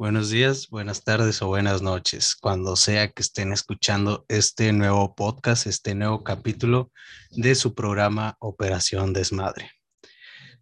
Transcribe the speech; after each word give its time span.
Buenos 0.00 0.30
días, 0.30 0.68
buenas 0.70 1.02
tardes 1.02 1.42
o 1.42 1.48
buenas 1.48 1.82
noches, 1.82 2.36
cuando 2.36 2.76
sea 2.76 3.08
que 3.08 3.20
estén 3.20 3.52
escuchando 3.52 4.24
este 4.28 4.72
nuevo 4.72 5.16
podcast, 5.16 5.66
este 5.66 5.96
nuevo 5.96 6.22
capítulo 6.22 6.92
de 7.32 7.56
su 7.56 7.74
programa 7.74 8.36
Operación 8.38 9.12
Desmadre. 9.12 9.72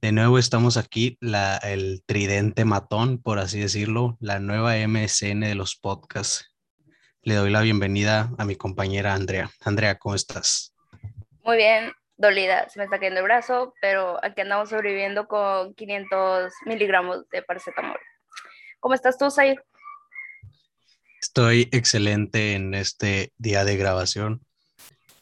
De 0.00 0.10
nuevo 0.10 0.38
estamos 0.38 0.78
aquí, 0.78 1.18
el 1.62 2.02
tridente 2.06 2.64
matón, 2.64 3.20
por 3.20 3.38
así 3.38 3.60
decirlo, 3.60 4.16
la 4.20 4.40
nueva 4.40 4.72
MSN 4.74 5.40
de 5.40 5.54
los 5.54 5.76
podcasts. 5.76 6.56
Le 7.20 7.34
doy 7.34 7.50
la 7.50 7.60
bienvenida 7.60 8.30
a 8.38 8.46
mi 8.46 8.56
compañera 8.56 9.12
Andrea. 9.12 9.50
Andrea, 9.62 9.98
¿cómo 9.98 10.14
estás? 10.14 10.74
Muy 11.42 11.58
bien, 11.58 11.92
dolida, 12.16 12.70
se 12.70 12.78
me 12.78 12.86
está 12.86 12.98
cayendo 12.98 13.20
el 13.20 13.26
brazo, 13.26 13.74
pero 13.82 14.18
aquí 14.24 14.40
andamos 14.40 14.70
sobreviviendo 14.70 15.28
con 15.28 15.74
500 15.74 16.54
miligramos 16.64 17.28
de 17.28 17.42
paracetamol. 17.42 17.98
¿Cómo 18.80 18.94
estás 18.94 19.18
tú, 19.18 19.30
Said? 19.30 19.58
Estoy 21.20 21.68
excelente 21.72 22.54
en 22.54 22.74
este 22.74 23.32
día 23.38 23.64
de 23.64 23.76
grabación. 23.76 24.42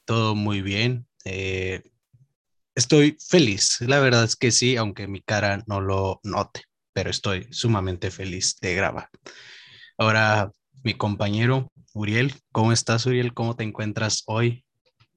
Todo 0.04 0.34
muy 0.34 0.60
bien. 0.60 1.06
Eh, 1.24 1.82
estoy 2.74 3.16
feliz. 3.26 3.80
La 3.80 4.00
verdad 4.00 4.24
es 4.24 4.36
que 4.36 4.50
sí, 4.50 4.76
aunque 4.76 5.06
mi 5.06 5.22
cara 5.22 5.62
no 5.66 5.80
lo 5.80 6.20
note, 6.24 6.62
pero 6.92 7.10
estoy 7.10 7.46
sumamente 7.52 8.10
feliz 8.10 8.56
de 8.60 8.74
grabar. 8.74 9.08
Ahora, 9.96 10.50
mi 10.82 10.94
compañero 10.94 11.70
Uriel, 11.94 12.34
¿cómo 12.50 12.72
estás, 12.72 13.06
Uriel? 13.06 13.34
¿Cómo 13.34 13.54
te 13.56 13.64
encuentras 13.64 14.24
hoy? 14.26 14.64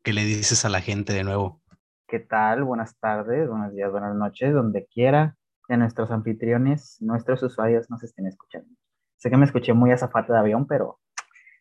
¿Qué 0.04 0.14
le 0.14 0.24
dices 0.24 0.64
a 0.64 0.70
la 0.70 0.80
gente 0.80 1.12
de 1.12 1.24
nuevo? 1.24 1.62
¿Qué 2.08 2.20
tal? 2.20 2.64
Buenas 2.64 2.96
tardes, 3.00 3.50
buenos 3.50 3.74
días, 3.74 3.92
buenas 3.92 4.16
noches, 4.16 4.54
donde 4.54 4.86
quiera 4.86 5.37
de 5.68 5.78
nuestros 5.78 6.12
anfitriones, 6.12 6.98
nuestros 7.02 7.44
usuarios 7.44 7.90
nos 7.90 8.04
estén 8.04 8.28
escuchando. 8.28 8.70
Sé 9.18 9.30
que 9.30 9.38
me 9.38 9.46
escuché 9.46 9.74
muy 9.74 9.92
azafate 9.92 10.32
de 10.32 10.40
avión, 10.40 10.68
pero 10.68 11.00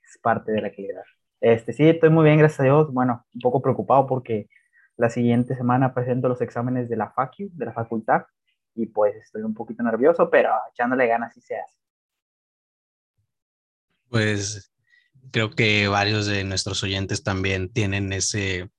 es 0.04 0.18
parte 0.20 0.52
de 0.52 0.60
la 0.60 0.68
actividad. 0.68 1.02
Este, 1.40 1.72
sí, 1.72 1.88
estoy 1.88 2.10
muy 2.10 2.24
bien, 2.24 2.38
gracias 2.38 2.60
a 2.60 2.64
Dios. 2.64 2.92
Bueno, 2.92 3.26
un 3.34 3.40
poco 3.40 3.60
preocupado 3.60 4.06
porque 4.06 4.48
la 4.96 5.10
siguiente 5.10 5.54
semana 5.54 5.92
presento 5.94 6.28
los 6.28 6.40
exámenes 6.40 6.88
de 6.88 6.96
la 6.96 7.10
FACU, 7.10 7.50
de 7.52 7.66
la 7.66 7.72
facultad, 7.72 8.22
y 8.74 8.86
pues 8.86 9.16
estoy 9.16 9.42
un 9.42 9.54
poquito 9.54 9.82
nervioso, 9.82 10.30
pero 10.30 10.50
echándole 10.72 11.06
ganas 11.06 11.36
y 11.36 11.40
se 11.40 11.56
hace. 11.56 11.76
Pues 14.08 14.72
creo 15.32 15.50
que 15.50 15.88
varios 15.88 16.26
de 16.26 16.44
nuestros 16.44 16.82
oyentes 16.82 17.22
también 17.22 17.72
tienen 17.72 18.12
ese, 18.12 18.70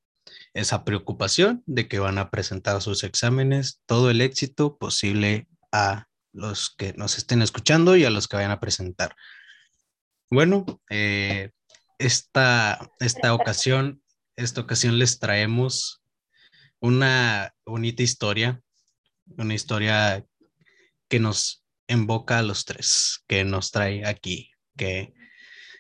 esa 0.57 0.83
preocupación 0.83 1.63
de 1.67 1.87
que 1.87 1.99
van 1.99 2.17
a 2.17 2.31
presentar 2.31 2.81
sus 2.81 3.03
exámenes, 3.03 3.81
todo 3.85 4.09
el 4.09 4.21
éxito 4.21 4.77
posible 4.77 5.47
a 5.71 6.07
los 6.33 6.71
que 6.75 6.93
nos 6.93 7.17
estén 7.17 7.43
escuchando 7.43 7.95
y 7.95 8.05
a 8.05 8.09
los 8.09 8.27
que 8.27 8.37
vayan 8.37 8.51
a 8.51 8.59
presentar. 8.59 9.15
Bueno, 10.31 10.65
eh, 10.89 11.51
esta, 11.99 12.89
esta 12.99 13.33
ocasión, 13.35 14.01
esta 14.35 14.61
ocasión 14.61 14.97
les 14.97 15.19
traemos 15.19 16.01
una 16.79 17.53
bonita 17.63 18.01
historia, 18.01 18.61
una 19.37 19.53
historia 19.53 20.25
que 21.07 21.19
nos 21.19 21.63
invoca 21.87 22.39
a 22.39 22.43
los 22.43 22.65
tres, 22.65 23.23
que 23.27 23.43
nos 23.43 23.71
trae 23.71 24.05
aquí, 24.05 24.51
que 24.75 25.13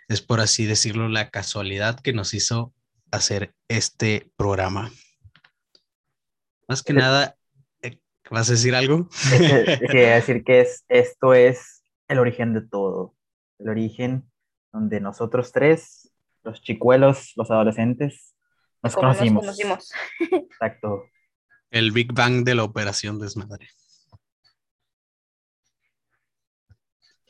es 0.07 0.21
por 0.21 0.39
así 0.39 0.65
decirlo 0.65 1.09
la 1.09 1.31
casualidad 1.31 1.99
que 1.99 2.13
nos 2.13 2.33
hizo 2.33 2.73
hacer 3.11 3.53
este 3.67 4.31
programa. 4.37 4.91
Más 6.67 6.83
que 6.83 6.93
nada, 6.93 7.37
eh, 7.81 7.99
¿vas 8.29 8.49
a 8.49 8.53
decir 8.53 8.75
algo? 8.75 9.07
Quería 9.91 10.15
decir 10.15 10.43
que 10.43 10.61
es, 10.61 10.85
esto 10.89 11.33
es 11.33 11.83
el 12.07 12.19
origen 12.19 12.53
de 12.53 12.61
todo. 12.61 13.15
El 13.59 13.69
origen 13.69 14.29
donde 14.71 14.99
nosotros 14.99 15.51
tres, 15.51 16.11
los 16.43 16.61
chicuelos, 16.61 17.33
los 17.35 17.49
adolescentes, 17.51 18.35
nos 18.83 18.95
conocimos. 18.95 19.45
Nos 19.45 19.57
conocimos. 19.57 19.91
Exacto. 20.31 21.05
El 21.71 21.91
Big 21.91 22.13
Bang 22.13 22.43
de 22.43 22.55
la 22.55 22.63
Operación 22.63 23.19
Desmadre. 23.19 23.67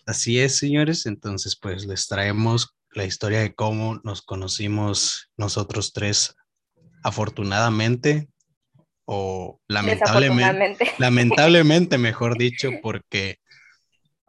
Así 0.05 0.39
es, 0.39 0.57
señores. 0.57 1.05
Entonces, 1.05 1.57
pues 1.59 1.85
les 1.85 2.07
traemos 2.07 2.76
la 2.91 3.05
historia 3.05 3.39
de 3.39 3.53
cómo 3.53 3.99
nos 4.03 4.21
conocimos 4.21 5.29
nosotros 5.37 5.93
tres, 5.93 6.35
afortunadamente 7.03 8.27
o 9.05 9.59
lamentablemente, 9.67 10.91
lamentablemente, 10.97 11.97
mejor 11.97 12.37
dicho, 12.37 12.71
porque, 12.81 13.39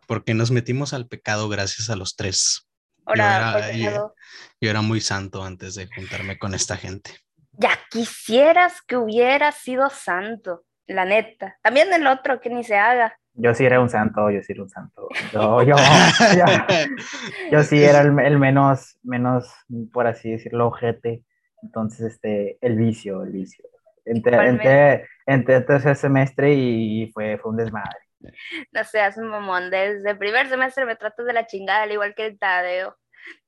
porque 0.07 0.35
nos 0.35 0.51
metimos 0.51 0.93
al 0.93 1.09
pecado 1.09 1.49
gracias 1.49 1.91
a 1.91 1.97
los 1.97 2.15
tres. 2.15 2.69
Ahora, 3.05 3.73
yo, 3.73 3.89
era, 3.89 4.13
yo 4.61 4.71
era 4.71 4.83
muy 4.83 5.01
santo 5.01 5.43
antes 5.43 5.75
de 5.75 5.89
juntarme 5.95 6.39
con 6.39 6.55
esta 6.55 6.77
gente. 6.77 7.11
Ya 7.53 7.77
quisieras 7.91 8.83
que 8.87 8.97
hubiera 8.97 9.51
sido 9.51 9.91
santo, 9.91 10.65
la 10.87 11.05
neta. 11.05 11.57
También 11.63 11.93
el 11.93 12.07
otro, 12.07 12.41
que 12.41 12.51
ni 12.51 12.63
se 12.63 12.77
haga. 12.77 13.19
Yo 13.33 13.55
sí 13.55 13.65
era 13.65 13.81
un 13.81 13.89
santo, 13.89 14.31
yo 14.31 14.43
sí 14.43 14.53
era 14.53 14.63
un 14.63 14.69
santo. 14.69 15.09
Yo, 15.33 15.63
yo, 15.63 15.75
yo, 16.37 16.45
yo 17.51 17.63
sí 17.63 17.83
era 17.83 18.01
el, 18.01 18.19
el, 18.25 18.39
menos, 18.39 18.99
menos, 19.03 19.53
por 19.93 20.07
así 20.07 20.31
decirlo, 20.31 20.69
ojete. 20.69 21.25
Entonces, 21.63 22.13
este, 22.13 22.59
el 22.61 22.77
vicio, 22.77 23.23
el 23.23 23.33
vicio. 23.33 23.65
Entré, 24.05 24.37
entré, 24.49 25.07
entré 25.27 25.61
tercer 25.61 25.97
semestre 25.97 26.55
y 26.55 27.11
fue, 27.13 27.37
fue 27.39 27.51
un 27.51 27.57
desmadre. 27.59 27.99
No 28.73 28.85
seas 28.85 29.17
un 29.17 29.29
mamón, 29.29 29.71
desde 29.71 30.11
el 30.11 30.19
primer 30.19 30.49
semestre 30.49 30.87
me 30.87 30.97
tratas 30.97 31.27
de 31.27 31.33
la 31.33 31.47
chingada, 31.47 31.83
al 31.83 31.93
igual 31.93 32.15
que 32.15 32.27
el 32.27 32.39
Tadeo. 32.39 32.97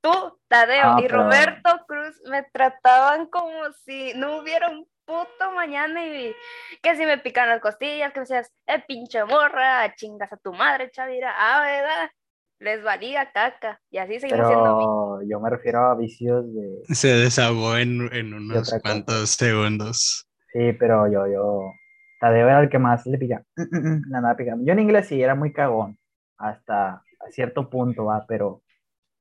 Tú, 0.00 0.40
Tadeo 0.48 0.82
ah, 0.84 0.96
y 0.98 1.02
pero... 1.02 1.24
Roberto 1.24 1.84
Cruz 1.86 2.20
me 2.28 2.42
trataban 2.52 3.26
como 3.26 3.72
si 3.84 4.12
no 4.14 4.38
hubiera 4.38 4.68
un 4.68 4.86
puto 5.04 5.50
mañana 5.52 6.06
y 6.06 6.34
que 6.82 6.94
si 6.94 7.04
me 7.04 7.18
pican 7.18 7.48
las 7.48 7.60
costillas, 7.60 8.12
que 8.12 8.20
me 8.20 8.24
decías, 8.24 8.52
eh, 8.66 8.82
pinche 8.86 9.24
morra, 9.24 9.92
chingas 9.96 10.32
a 10.32 10.36
tu 10.36 10.52
madre, 10.52 10.90
chavira, 10.90 11.34
ah, 11.36 11.62
¿verdad? 11.62 12.10
Les 12.60 12.82
valía 12.84 13.32
caca, 13.32 13.80
y 13.90 13.96
así 13.96 14.20
seguimos 14.20 14.46
siendo 14.46 15.22
yo 15.22 15.40
me 15.40 15.48
refiero 15.48 15.80
a 15.80 15.94
vicios 15.94 16.44
de... 16.54 16.94
Se 16.94 17.08
desahogó 17.08 17.78
en, 17.78 18.12
en 18.12 18.34
unos 18.34 18.78
cuantos 18.82 19.30
segundos. 19.30 20.28
Sí, 20.52 20.74
pero 20.78 21.10
yo, 21.10 21.26
yo, 21.26 21.72
Tadeo 22.20 22.46
era 22.48 22.60
el 22.60 22.68
que 22.68 22.78
más 22.78 23.06
le 23.06 23.16
pica, 23.16 23.42
la 23.56 24.20
nada 24.20 24.36
pica. 24.36 24.56
Yo 24.60 24.74
en 24.74 24.80
inglés 24.80 25.08
sí 25.08 25.22
era 25.22 25.34
muy 25.34 25.54
cagón, 25.54 25.98
hasta 26.36 27.02
cierto 27.30 27.70
punto, 27.70 28.04
va, 28.04 28.26
pero 28.28 28.62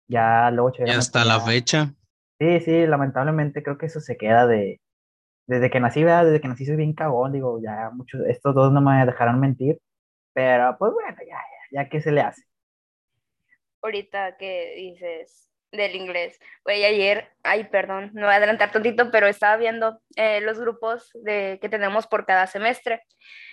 ya 0.09 0.51
luego... 0.51 0.73
Y 0.85 0.89
hasta 0.89 1.23
la 1.23 1.39
fecha. 1.39 1.93
Sí, 2.41 2.59
sí, 2.59 2.87
lamentablemente 2.87 3.63
creo 3.63 3.77
que 3.77 3.85
eso 3.85 4.01
se 4.01 4.17
queda 4.17 4.47
de, 4.47 4.81
desde 5.47 5.69
que 5.69 5.79
nací, 5.79 6.03
¿verdad? 6.03 6.25
Desde 6.25 6.41
que 6.41 6.47
nací 6.49 6.65
soy 6.65 6.75
bien 6.75 6.91
cagón, 6.91 7.31
digo, 7.31 7.61
ya 7.61 7.89
muchos, 7.93 8.19
estos 8.27 8.53
dos 8.53 8.73
no 8.73 8.81
me 8.81 9.05
dejarán 9.05 9.39
mentir, 9.39 9.79
pero 10.33 10.75
pues 10.77 10.91
bueno, 10.91 11.17
ya, 11.19 11.37
ya, 11.71 11.83
ya, 11.83 11.89
¿qué 11.89 12.01
se 12.01 12.11
le 12.11 12.19
hace? 12.19 12.48
Ahorita 13.81 14.37
que 14.37 14.73
dices 14.75 15.49
del 15.71 15.95
inglés, 15.95 16.39
güey, 16.63 16.83
ayer, 16.83 17.31
ay, 17.43 17.65
perdón, 17.65 18.11
no 18.13 18.25
voy 18.25 18.33
a 18.33 18.37
adelantar 18.37 18.71
tantito, 18.71 19.11
pero 19.11 19.27
estaba 19.27 19.55
viendo 19.57 20.01
eh, 20.15 20.41
los 20.41 20.59
grupos 20.59 21.11
de, 21.13 21.59
que 21.61 21.69
tenemos 21.69 22.07
por 22.07 22.25
cada 22.25 22.47
semestre 22.47 23.03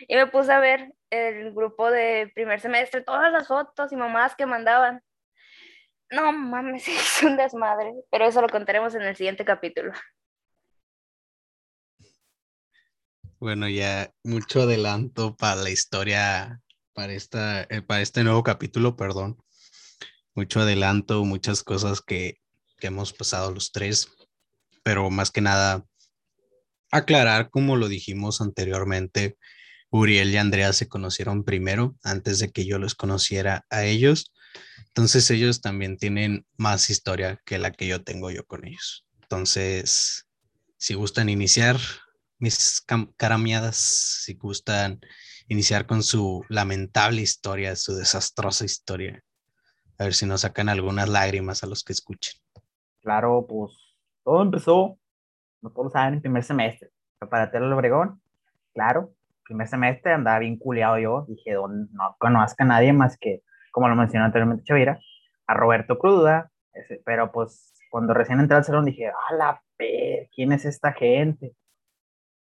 y 0.09 0.17
me 0.17 0.27
puse 0.27 0.53
a 0.53 0.61
ver 0.61 0.93
el 1.11 1.53
grupo 1.53 1.91
de 1.91 2.31
primer 2.35 2.61
semestre, 2.61 3.03
todas 3.03 3.31
las 3.33 3.49
fotos 3.49 3.93
y 3.93 3.97
mamás 3.97 4.35
que 4.35 4.47
mandaban. 4.47 5.03
No 6.11 6.33
mames, 6.33 6.89
es 6.89 7.23
un 7.23 7.37
desmadre, 7.37 7.93
pero 8.11 8.27
eso 8.27 8.41
lo 8.41 8.49
contaremos 8.49 8.95
en 8.95 9.03
el 9.03 9.17
siguiente 9.17 9.45
capítulo. 9.45 9.93
Bueno, 13.39 13.69
ya 13.69 14.11
mucho 14.25 14.63
adelanto 14.63 15.37
para 15.37 15.57
la 15.57 15.69
historia, 15.69 16.63
para, 16.95 17.13
esta, 17.13 17.65
eh, 17.65 17.83
para 17.83 18.01
este 18.01 18.25
nuevo 18.25 18.43
capítulo, 18.43 18.97
perdón. 18.97 19.37
Mucho 20.37 20.61
adelanto, 20.61 21.25
muchas 21.25 21.65
cosas 21.65 22.01
que, 22.01 22.39
que 22.79 22.87
hemos 22.87 23.13
pasado 23.13 23.51
los 23.51 23.73
tres, 23.73 24.09
pero 24.85 25.11
más 25.11 25.33
que 25.33 25.41
nada 25.41 25.85
aclarar, 26.93 27.51
como 27.51 27.77
lo 27.77 27.89
dijimos 27.89 28.41
anteriormente, 28.41 29.37
Uriel 29.91 30.31
y 30.31 30.37
Andrea 30.37 30.73
se 30.73 30.89
conocieron 30.89 31.45
primero 31.45 31.97
antes 32.03 32.39
de 32.39 32.51
que 32.51 32.67
yo 32.67 32.79
los 32.79 32.95
conociera 32.95 33.65
a 33.71 33.85
ellos. 33.85 34.33
Entonces 34.89 35.31
ellos 35.31 35.61
también 35.61 35.97
tienen 35.97 36.47
más 36.57 36.91
historia 36.91 37.41
que 37.45 37.59
la 37.59 37.73
que 37.73 37.87
yo 37.87 38.03
tengo 38.03 38.31
yo 38.31 38.45
con 38.47 38.67
ellos. 38.67 39.07
Entonces, 39.23 40.27
si 40.79 40.95
gustan 40.95 41.29
iniciar, 41.29 41.79
mis 42.39 42.85
caramiadas, 43.17 43.77
si 43.77 44.35
gustan 44.35 45.01
iniciar 45.49 45.87
con 45.87 46.03
su 46.03 46.45
lamentable 46.49 47.23
historia, 47.23 47.77
su 47.77 47.95
desastrosa 47.95 48.65
historia. 48.65 49.23
A 49.99 50.05
ver 50.05 50.15
si 50.15 50.27
nos 50.27 50.43
sacan 50.43 50.69
algunas 50.69 51.09
lágrimas 51.09 51.63
a 51.63 51.67
los 51.67 51.83
que 51.83 51.93
escuchen. 51.93 52.41
Claro, 53.03 53.47
pues 53.49 53.73
todo 54.25 54.43
empezó, 54.43 54.99
no 55.63 55.71
todos 55.71 55.93
saben, 55.93 56.15
en 56.15 56.21
primer 56.21 56.43
semestre. 56.43 56.91
Preparatoria 57.19 57.67
del 57.67 57.73
Obregón, 57.73 58.21
claro, 58.75 59.13
primer 59.45 59.69
semestre 59.69 60.13
andaba 60.13 60.41
bien 60.41 60.59
culeado 60.59 60.99
yo. 60.99 61.25
Dije, 61.29 61.55
no 61.55 62.17
conozco 62.19 62.63
a 62.63 62.67
nadie 62.67 62.93
más 62.93 63.17
que 63.17 63.43
como 63.77 63.91
lo 63.91 63.95
mencionó 63.95 64.25
anteriormente 64.25 64.65
Chavira, 64.65 64.99
a 65.47 65.53
Roberto 65.53 65.99
Cruda, 65.99 66.51
ese, 66.73 67.03
pero 67.05 67.31
pues 67.31 67.75
cuando 67.91 68.15
recién 68.15 68.41
entré 68.41 68.57
al 68.57 68.65
salón 68.65 68.87
dije, 68.87 69.09
¡a 69.09 69.35
la 69.35 69.63
pe! 69.77 70.31
¿Quién 70.35 70.53
es 70.53 70.65
esta 70.65 70.95
gente? 70.95 71.55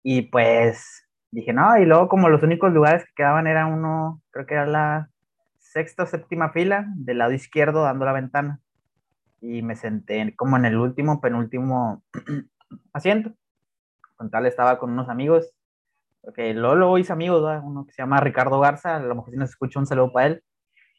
Y 0.03 0.21
pues 0.21 1.05
dije, 1.29 1.51
no, 1.51 1.77
y 1.77 1.83
luego 1.83 2.07
como 2.07 2.29
los 2.29 2.43
únicos 2.43 2.71
lugares 2.71 3.03
que 3.03 3.11
quedaban 3.13 3.45
era 3.45 3.65
uno, 3.65 4.21
creo 4.31 4.45
que 4.45 4.53
era 4.53 4.65
la 4.65 5.09
sexta 5.71 6.05
séptima 6.05 6.49
fila, 6.51 6.85
del 6.95 7.19
lado 7.19 7.33
izquierdo 7.33 7.83
dando 7.83 8.05
la 8.05 8.13
ventana. 8.13 8.59
Y 9.41 9.61
me 9.61 9.75
senté 9.75 10.35
como 10.35 10.57
en 10.57 10.65
el 10.65 10.77
último, 10.77 11.21
penúltimo 11.21 12.03
asiento. 12.93 13.33
Con 14.15 14.31
tal 14.31 14.45
estaba 14.45 14.79
con 14.79 14.91
unos 14.91 15.09
amigos, 15.09 15.53
porque 16.21 16.53
luego, 16.53 16.75
luego 16.75 16.97
hice 16.97 17.13
amigos, 17.13 17.43
uno 17.63 17.85
que 17.85 17.93
se 17.93 18.01
llama 18.01 18.19
Ricardo 18.19 18.59
Garza, 18.59 18.95
a 18.95 18.99
lo 18.99 19.15
mejor 19.15 19.31
si 19.31 19.37
nos 19.37 19.51
escucha 19.51 19.79
un 19.79 19.85
saludo 19.85 20.11
para 20.11 20.27
él, 20.27 20.43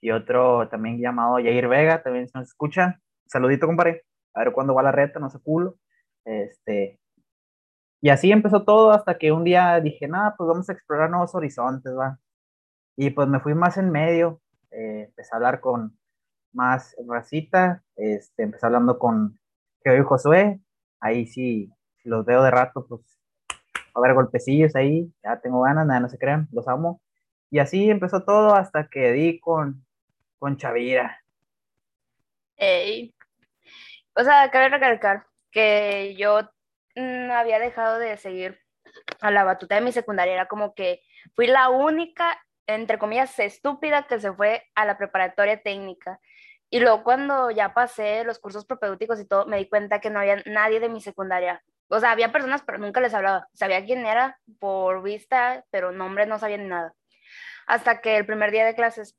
y 0.00 0.12
otro 0.12 0.69
también 0.69 1.00
llamado 1.00 1.35
Jair 1.35 1.67
Vega, 1.69 2.03
también 2.03 2.29
se 2.29 2.38
nos 2.38 2.49
escucha. 2.49 3.00
Saludito, 3.26 3.67
compadre. 3.67 4.05
A 4.35 4.41
ver 4.44 4.53
cuándo 4.53 4.75
va 4.75 4.82
la 4.82 4.93
reta, 4.93 5.19
no 5.19 5.29
sé 5.31 5.41
culo. 5.41 5.76
Este, 6.25 7.00
y 8.00 8.11
así 8.11 8.31
empezó 8.31 8.64
todo 8.64 8.93
hasta 8.93 9.19
que 9.19 9.32
un 9.32 9.44
día 9.44 9.81
dije, 9.81 10.06
nada, 10.06 10.35
pues 10.37 10.49
vamos 10.49 10.69
a 10.69 10.73
explorar 10.73 11.11
nuevos 11.11 11.35
horizontes, 11.35 11.93
va. 11.97 12.19
Y 12.97 13.11
pues 13.11 13.29
me 13.29 13.41
fui 13.41 13.55
más 13.55 13.76
en 13.76 13.91
medio, 13.91 14.41
eh, 14.70 15.06
empecé 15.09 15.31
a 15.32 15.37
hablar 15.37 15.61
con 15.61 15.99
más 16.53 16.97
racita, 17.06 17.82
este, 17.97 18.43
empecé 18.43 18.67
hablando 18.67 18.99
con 18.99 19.38
Geo 19.82 19.97
y 19.97 20.05
Josué, 20.05 20.61
ahí 21.00 21.26
sí, 21.26 21.70
los 22.05 22.25
veo 22.25 22.43
de 22.43 22.50
rato, 22.50 22.87
pues 22.87 23.19
a 23.94 24.00
ver 24.00 24.15
golpecillos 24.15 24.76
ahí, 24.76 25.12
ya 25.23 25.41
tengo 25.41 25.62
ganas, 25.62 25.87
nada, 25.87 26.00
no 26.00 26.09
se 26.09 26.19
crean, 26.19 26.49
los 26.53 26.69
amo. 26.69 27.00
Y 27.50 27.59
así 27.59 27.91
empezó 27.91 28.25
todo 28.25 28.55
hasta 28.55 28.88
que 28.88 29.12
di 29.12 29.41
con, 29.41 29.85
con 30.38 30.56
Chavira. 30.56 31.23
O 34.14 34.25
sea, 34.25 34.50
cabe 34.50 34.69
recalcar 34.69 35.26
que 35.50 36.17
yo 36.17 36.43
mm, 36.97 37.31
había 37.31 37.59
dejado 37.59 37.99
de 37.99 38.17
seguir 38.19 38.59
a 39.21 39.31
la 39.31 39.44
batuta 39.44 39.76
de 39.76 39.81
mi 39.81 39.93
secundaria, 39.93 40.35
era 40.35 40.49
como 40.49 40.75
que 40.75 41.00
fui 41.35 41.47
la 41.47 41.71
única, 41.71 42.38
entre 42.69 42.99
comillas, 42.99 43.37
estúpida 43.38 44.06
que 44.06 44.20
se 44.20 44.32
fue 44.32 44.65
a 44.75 44.85
la 44.85 44.99
preparatoria 44.99 45.61
técnica. 45.61 46.20
Y 46.70 46.81
luego 46.81 47.03
cuando 47.03 47.50
ya 47.50 47.73
pasé 47.73 48.25
los 48.25 48.38
cursos 48.38 48.67
propedéuticos 48.67 49.19
y 49.20 49.26
todo, 49.26 49.47
me 49.47 49.56
di 49.56 49.69
cuenta 49.69 50.00
que 50.00 50.11
no 50.11 50.20
había 50.20 50.43
nadie 50.44 50.79
de 50.79 50.91
mi 50.91 51.00
secundaria. 51.00 51.65
O 51.88 51.99
sea, 51.99 52.11
había 52.11 52.31
personas, 52.31 52.62
pero 52.62 52.79
nunca 52.79 53.00
les 53.00 53.15
hablaba. 53.15 53.49
Sabía 53.55 53.85
quién 53.85 54.05
era 54.05 54.38
por 54.61 55.03
vista, 55.03 55.65
pero 55.70 55.93
nombres 55.93 56.29
no 56.29 56.38
sabía 56.38 56.59
ni 56.59 56.67
nada. 56.67 56.93
Hasta 57.67 58.03
que 58.03 58.19
el 58.19 58.26
primer 58.26 58.50
día 58.50 58.67
de 58.67 58.75
clases 58.75 59.17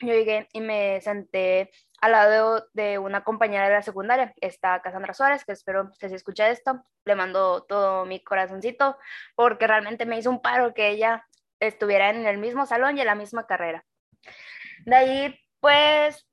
yo 0.00 0.12
llegué 0.12 0.48
y 0.52 0.60
me 0.60 1.00
senté 1.00 1.70
al 2.00 2.12
lado 2.12 2.66
de 2.72 2.98
una 2.98 3.22
compañera 3.22 3.68
de 3.68 3.74
la 3.74 3.82
secundaria, 3.82 4.34
está 4.40 4.82
Cassandra 4.82 5.14
Suárez, 5.14 5.44
que 5.44 5.52
espero 5.52 5.92
que 6.00 6.08
si 6.08 6.16
escucha 6.16 6.48
esto, 6.48 6.84
le 7.04 7.14
mando 7.14 7.62
todo 7.62 8.04
mi 8.06 8.18
corazoncito, 8.24 8.98
porque 9.36 9.68
realmente 9.68 10.04
me 10.04 10.18
hizo 10.18 10.28
un 10.28 10.42
paro 10.42 10.74
que 10.74 10.88
ella 10.88 11.24
estuviera 11.66 12.10
en 12.10 12.26
el 12.26 12.38
mismo 12.38 12.66
salón 12.66 12.98
y 12.98 13.00
en 13.00 13.06
la 13.06 13.14
misma 13.14 13.46
carrera. 13.46 13.84
De 14.84 14.96
ahí, 14.96 15.40
pues, 15.60 16.26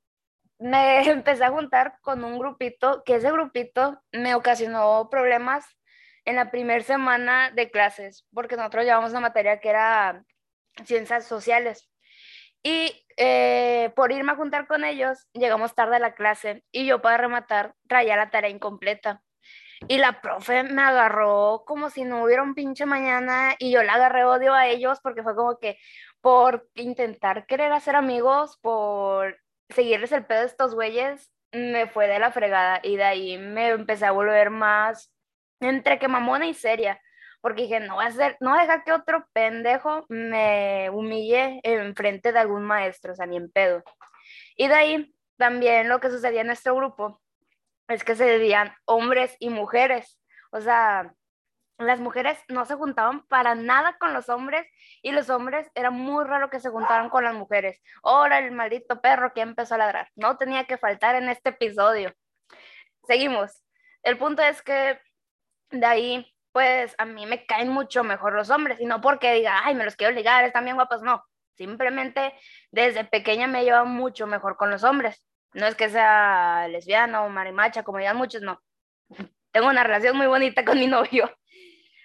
me 0.59 0.99
empecé 1.09 1.43
a 1.43 1.51
juntar 1.51 1.97
con 2.01 2.23
un 2.23 2.37
grupito, 2.37 3.03
que 3.05 3.15
ese 3.15 3.31
grupito 3.31 4.01
me 4.11 4.35
ocasionó 4.35 5.09
problemas 5.09 5.65
en 6.25 6.35
la 6.35 6.51
primera 6.51 6.83
semana 6.83 7.51
de 7.51 7.71
clases, 7.71 8.27
porque 8.33 8.55
nosotros 8.55 8.85
llevamos 8.85 9.11
una 9.11 9.21
materia 9.21 9.59
que 9.59 9.69
era 9.69 10.23
ciencias 10.85 11.25
sociales. 11.25 11.89
Y 12.61 13.05
eh, 13.17 13.91
por 13.95 14.11
irme 14.11 14.33
a 14.33 14.35
juntar 14.35 14.67
con 14.67 14.83
ellos, 14.83 15.27
llegamos 15.33 15.75
tarde 15.75 15.95
a 15.95 15.99
la 15.99 16.13
clase 16.13 16.63
y 16.71 16.85
yo 16.85 17.01
para 17.01 17.17
rematar 17.17 17.73
traía 17.87 18.17
la 18.17 18.29
tarea 18.29 18.49
incompleta. 18.49 19.21
Y 19.87 19.97
la 19.97 20.21
profe 20.21 20.63
me 20.63 20.81
agarró 20.81 21.63
como 21.65 21.89
si 21.89 22.03
no 22.03 22.23
hubiera 22.23 22.43
un 22.43 22.53
pinche 22.53 22.85
mañana 22.85 23.55
y 23.59 23.71
yo 23.71 23.81
la 23.83 23.93
agarré 23.93 24.25
odio 24.25 24.53
a 24.53 24.67
ellos 24.67 24.99
porque 25.01 25.23
fue 25.23 25.35
como 25.35 25.57
que 25.57 25.77
por 26.21 26.67
intentar 26.75 27.45
querer 27.45 27.71
hacer 27.71 27.95
amigos, 27.95 28.57
por 28.61 29.39
seguirles 29.69 30.11
el 30.11 30.25
pedo 30.25 30.41
de 30.41 30.47
estos 30.47 30.75
güeyes, 30.75 31.31
me 31.51 31.87
fue 31.87 32.07
de 32.07 32.19
la 32.19 32.31
fregada 32.31 32.79
y 32.83 32.97
de 32.97 33.03
ahí 33.03 33.37
me 33.37 33.69
empecé 33.69 34.05
a 34.05 34.11
volver 34.11 34.49
más 34.49 35.13
entre 35.61 35.97
que 35.97 36.07
mamona 36.07 36.45
y 36.47 36.53
seria 36.53 36.99
porque 37.41 37.63
dije, 37.63 37.79
no 37.79 37.95
voy 37.95 38.05
a 38.05 38.09
hacer, 38.09 38.37
no 38.41 38.51
voy 38.51 38.59
a 38.59 38.83
que 38.83 38.91
otro 38.91 39.25
pendejo 39.33 40.05
me 40.09 40.89
humille 40.91 41.61
en 41.63 41.95
frente 41.95 42.31
de 42.31 42.39
algún 42.39 42.63
maestro, 42.63 43.13
o 43.13 43.15
sea, 43.15 43.25
ni 43.25 43.37
en 43.37 43.49
pedo. 43.51 43.83
Y 44.55 44.67
de 44.67 44.73
ahí 44.73 45.15
también 45.37 45.87
lo 45.89 45.99
que 45.99 46.09
sucedía 46.09 46.41
en 46.41 46.47
nuestro 46.47 46.75
grupo 46.75 47.21
es 47.89 48.03
que 48.03 48.15
se 48.15 48.25
debían 48.25 48.73
hombres 48.85 49.35
y 49.39 49.49
mujeres, 49.49 50.19
o 50.51 50.61
sea, 50.61 51.13
las 51.77 51.99
mujeres 51.99 52.37
no 52.49 52.65
se 52.65 52.75
juntaban 52.75 53.25
para 53.27 53.55
nada 53.55 53.97
con 53.97 54.13
los 54.13 54.27
hombres 54.29 54.67
y 55.01 55.11
los 55.11 55.29
hombres 55.29 55.69
era 55.75 55.91
muy 55.91 56.25
raro 56.25 56.49
que 56.49 56.59
se 56.59 56.69
juntaran 56.69 57.09
con 57.09 57.23
las 57.23 57.33
mujeres. 57.33 57.81
Ahora 58.03 58.39
el 58.39 58.51
maldito 58.51 58.99
perro 59.01 59.33
que 59.33 59.41
empezó 59.41 59.75
a 59.75 59.77
ladrar. 59.77 60.09
No 60.15 60.37
tenía 60.37 60.65
que 60.65 60.77
faltar 60.77 61.15
en 61.15 61.29
este 61.29 61.49
episodio. 61.51 62.13
Seguimos. 63.07 63.63
El 64.03 64.17
punto 64.17 64.41
es 64.41 64.61
que 64.61 64.99
de 65.71 65.85
ahí 65.85 66.35
pues 66.51 66.95
a 66.97 67.05
mí 67.05 67.25
me 67.25 67.45
caen 67.45 67.69
mucho 67.69 68.03
mejor 68.03 68.33
los 68.33 68.49
hombres, 68.49 68.79
y 68.79 68.85
no 68.85 69.01
porque 69.01 69.33
diga, 69.33 69.61
ay, 69.63 69.75
me 69.75 69.85
los 69.85 69.95
quiero 69.95 70.13
ligar, 70.13 70.43
están 70.43 70.65
bien 70.65 70.75
guapos, 70.75 71.01
no. 71.01 71.23
Simplemente 71.55 72.33
desde 72.71 73.03
pequeña 73.03 73.47
me 73.47 73.63
llevo 73.63 73.85
mucho 73.85 74.27
mejor 74.27 74.57
con 74.57 74.71
los 74.71 74.83
hombres. 74.83 75.23
No 75.53 75.65
es 75.65 75.75
que 75.75 75.89
sea 75.89 76.67
lesbiana 76.67 77.23
o 77.23 77.29
marimacha, 77.29 77.83
como 77.83 77.97
digan 77.97 78.17
muchos, 78.17 78.41
no. 78.41 78.61
Tengo 79.51 79.67
una 79.67 79.83
relación 79.83 80.15
muy 80.15 80.27
bonita 80.27 80.63
con 80.63 80.79
mi 80.79 80.87
novio. 80.87 81.31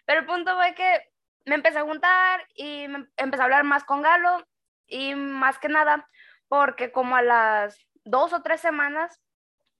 Pero 0.06 0.20
el 0.20 0.26
punto 0.26 0.56
fue 0.56 0.74
que 0.74 1.10
me 1.44 1.54
empecé 1.54 1.78
a 1.78 1.84
juntar 1.84 2.46
y 2.54 2.84
empecé 3.16 3.42
a 3.42 3.44
hablar 3.44 3.64
más 3.64 3.84
con 3.84 4.02
Galo 4.02 4.46
y 4.86 5.14
más 5.14 5.58
que 5.58 5.68
nada 5.68 6.08
porque 6.48 6.92
como 6.92 7.16
a 7.16 7.22
las 7.22 7.78
dos 8.04 8.32
o 8.32 8.42
tres 8.42 8.60
semanas 8.60 9.20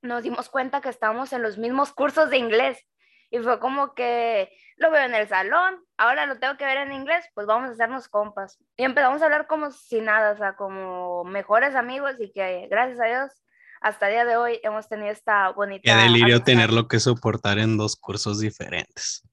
nos 0.03 0.23
dimos 0.23 0.49
cuenta 0.49 0.81
que 0.81 0.89
estábamos 0.89 1.33
en 1.33 1.43
los 1.43 1.57
mismos 1.57 1.93
cursos 1.93 2.31
de 2.31 2.37
inglés 2.37 2.85
y 3.31 3.39
fue 3.39 3.59
como 3.59 3.95
que 3.95 4.51
lo 4.77 4.91
veo 4.91 5.05
en 5.05 5.15
el 5.15 5.29
salón, 5.29 5.83
ahora 5.97 6.27
lo 6.27 6.39
tengo 6.39 6.57
que 6.57 6.65
ver 6.65 6.79
en 6.79 6.93
inglés, 6.93 7.27
pues 7.35 7.47
vamos 7.47 7.69
a 7.71 7.73
hacernos 7.73 8.09
compas. 8.09 8.59
Y 8.77 8.85
empezamos 8.85 9.23
a 9.23 9.25
hablar 9.25 9.47
como 9.47 9.71
si 9.71 10.01
nada, 10.01 10.33
o 10.33 10.37
sea, 10.37 10.57
como 10.57 11.25
mejores 11.25 11.75
amigos 11.75 12.17
y 12.21 12.33
que 12.33 12.69
gracias 12.71 13.01
a 13.01 13.05
Dios 13.05 13.44
hasta 13.85 14.07
el 14.07 14.15
día 14.15 14.25
de 14.25 14.39
hoy 14.39 14.61
hemos 14.63 14.89
tenido 14.89 15.11
esta 15.13 15.51
bonita... 15.51 15.83
Qué 15.85 15.95
delirio 15.95 16.43
tenerlo 16.43 16.89
que 16.89 16.99
soportar 16.99 17.59
en 17.59 17.77
dos 17.77 17.97
cursos 17.97 18.41
diferentes. 18.41 19.29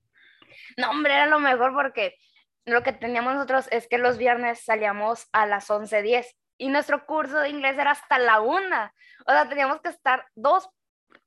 No, 0.76 0.90
hombre, 0.90 1.14
era 1.14 1.26
lo 1.26 1.40
mejor 1.40 1.74
porque 1.74 2.18
lo 2.66 2.84
que 2.84 2.92
teníamos 2.92 3.34
nosotros 3.34 3.70
es 3.72 3.88
que 3.88 3.98
los 3.98 4.18
viernes 4.18 4.66
salíamos 4.66 5.30
a 5.32 5.46
las 5.46 5.70
11.10 5.70 6.26
y 6.58 6.68
nuestro 6.68 7.06
curso 7.06 7.40
de 7.40 7.48
inglés 7.48 7.78
era 7.78 7.92
hasta 7.92 8.20
la 8.20 8.42
una. 8.42 8.94
O 9.26 9.32
sea, 9.32 9.48
teníamos 9.48 9.80
que 9.80 9.88
estar 9.88 10.26
dos 10.36 10.70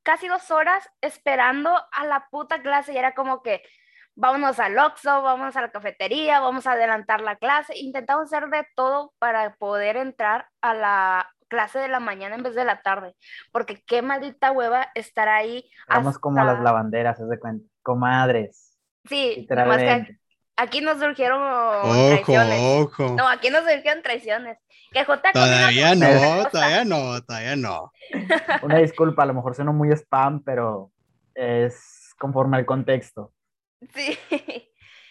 casi 0.03 0.29
dos 0.29 0.51
horas 0.51 0.87
esperando 1.01 1.75
a 1.93 2.05
la 2.05 2.29
puta 2.31 2.61
clase 2.61 2.93
y 2.93 2.99
era 2.99 3.15
como 3.15 3.43
que 3.43 3.63
vámonos 4.17 4.61
al 4.61 4.79
Oxxo, 4.79 5.23
vamos 5.23 5.57
a 5.57 5.63
la 5.63 5.71
cafetería, 5.71 6.41
vamos 6.41 6.67
a 6.67 6.73
adelantar 6.73 7.23
la 7.23 7.37
clase. 7.37 7.79
Intentamos 7.79 8.27
hacer 8.27 8.51
de 8.51 8.67
todo 8.77 9.15
para 9.19 9.55
poder 9.55 9.97
entrar 9.97 10.47
a 10.61 10.75
la 10.75 11.34
clase 11.55 11.79
de 11.79 11.89
la 11.89 12.01
mañana 12.01 12.35
en 12.35 12.43
vez 12.43 12.55
de 12.55 12.65
la 12.65 12.83
tarde, 12.83 13.15
porque 13.53 13.83
qué 13.87 14.03
maldita 14.03 14.53
hueva 14.53 14.89
estar 14.95 15.29
ahí. 15.29 15.71
Vamos 15.89 16.19
como 16.19 16.45
las 16.45 16.61
lavanderas, 16.61 17.17
se 17.17 17.25
de 17.25 17.39
cuenta, 17.39 17.67
comadres. 17.83 18.77
Sí, 19.05 19.47
más 19.51 19.79
que 19.79 20.19
aquí 20.57 20.81
nos 20.81 20.99
surgieron 20.99 21.41
traiciones. 21.83 22.61
Ojo. 22.61 23.15
No, 23.17 23.29
aquí 23.29 23.51
nos 23.51 23.65
surgieron 23.65 24.03
traiciones. 24.03 24.59
Que 24.93 25.05
todavía 25.05 25.95
no, 25.95 26.49
todavía 26.51 26.85
no, 26.85 27.23
todavía 27.23 27.57
no. 27.57 27.93
Una 28.63 28.79
disculpa, 28.79 29.25
a 29.25 29.27
lo 29.27 29.35
mejor 29.35 29.55
suena 29.55 29.73
muy 29.73 29.91
spam, 29.93 30.43
pero 30.43 30.93
es 31.35 32.15
conforme 32.19 32.57
al 32.57 32.67
contexto. 32.67 33.33
Sí. 33.93 34.19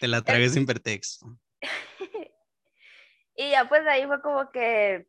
Te 0.00 0.08
la 0.08 0.22
tragues 0.22 0.54
sin 0.54 0.66
pretexto. 0.66 1.26
y 3.36 3.50
ya 3.50 3.68
pues 3.68 3.86
ahí 3.86 4.06
fue 4.06 4.20
como 4.20 4.50
que 4.50 5.06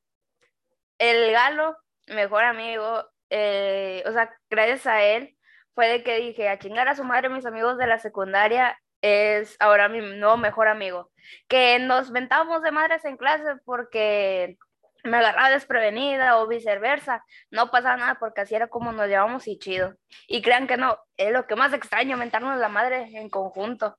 el 1.00 1.32
galo, 1.32 1.78
mejor 2.08 2.44
amigo, 2.44 3.06
eh, 3.30 4.04
o 4.06 4.12
sea, 4.12 4.32
gracias 4.50 4.88
a 4.88 5.04
él, 5.04 5.36
fue 5.74 5.88
de 5.88 6.04
que 6.04 6.18
dije, 6.18 6.48
a 6.50 6.60
chingar 6.60 6.88
a 6.88 6.96
su 6.96 7.04
madre 7.04 7.30
mis 7.30 7.46
amigos 7.46 7.78
de 7.78 7.88
la 7.88 8.00
secundaria 8.00 8.80
es 9.02 9.58
ahora 9.60 9.90
mi 9.90 10.00
nuevo 10.00 10.38
mejor 10.38 10.68
amigo. 10.68 11.12
Que 11.48 11.80
nos 11.80 12.12
ventábamos 12.12 12.64
de 12.64 12.72
madres 12.72 13.06
en 13.06 13.18
clase 13.18 13.58
porque 13.66 14.58
me 15.04 15.18
agarraba 15.18 15.50
desprevenida 15.50 16.40
o 16.40 16.48
viceversa. 16.48 17.24
No 17.52 17.70
pasaba 17.70 17.98
nada 17.98 18.18
porque 18.20 18.42
así 18.42 18.56
era 18.56 18.68
como 18.68 18.92
nos 18.92 19.08
llevamos 19.08 19.48
y 19.48 19.60
chido. 19.60 19.96
Y 20.28 20.42
crean 20.42 20.66
que 20.66 20.78
no, 20.78 20.98
es 21.18 21.32
lo 21.32 21.46
que 21.46 21.56
más 21.56 21.74
extraño, 21.74 22.18
mentarnos 22.18 22.60
la 22.60 22.70
madre 22.70 23.10
en 23.18 23.30
conjunto. 23.30 23.98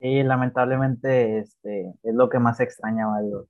Sí, 0.00 0.22
lamentablemente 0.24 1.38
este, 1.38 1.92
es 2.02 2.14
lo 2.14 2.28
que 2.28 2.40
más 2.40 2.58
extrañaba 2.58 3.20
yo. 3.22 3.46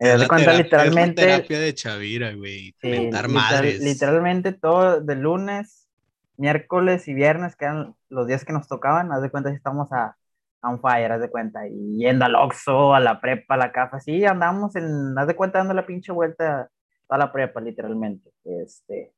Eh, 0.00 0.10
haz 0.10 0.12
de 0.14 0.18
la 0.18 0.28
cuenta, 0.28 0.50
terapia- 0.50 0.52
es 0.52 0.58
la 0.58 0.62
literalmente, 0.80 1.22
terapia 1.22 1.60
de 1.60 1.74
Chavira, 1.74 2.34
güey. 2.34 2.74
sí, 2.80 2.88
mentar 2.88 3.28
literal- 3.28 3.32
madres. 3.32 3.80
literalmente 3.80 4.52
todo 4.52 5.00
de 5.00 5.14
lunes, 5.16 5.88
miércoles 6.36 7.06
y 7.08 7.14
viernes, 7.14 7.54
que 7.56 7.64
eran 7.66 7.94
los 8.08 8.26
días 8.26 8.44
que 8.44 8.52
nos 8.52 8.66
tocaban, 8.68 9.12
haz 9.12 9.22
de 9.22 9.30
cuenta 9.30 9.50
si 9.50 9.56
estamos 9.56 9.92
a, 9.92 10.16
a 10.62 10.68
un 10.68 10.80
fire, 10.80 11.12
haz 11.12 11.20
de 11.20 11.30
cuenta, 11.30 11.68
y 11.68 11.98
yendo 11.98 12.24
al 12.24 12.34
Oxxo, 12.34 12.94
a 12.94 13.00
la 13.00 13.20
prepa, 13.20 13.54
a 13.54 13.58
la 13.58 13.70
cafa, 13.72 14.00
sí, 14.00 14.24
andamos 14.24 14.74
en, 14.76 15.16
haz 15.16 15.26
de 15.28 15.36
cuenta, 15.36 15.58
dando 15.58 15.74
la 15.74 15.86
pinche 15.86 16.10
vuelta 16.10 16.68
a 17.08 17.18
la 17.18 17.30
prepa, 17.30 17.60
literalmente, 17.60 18.30
este, 18.44 19.12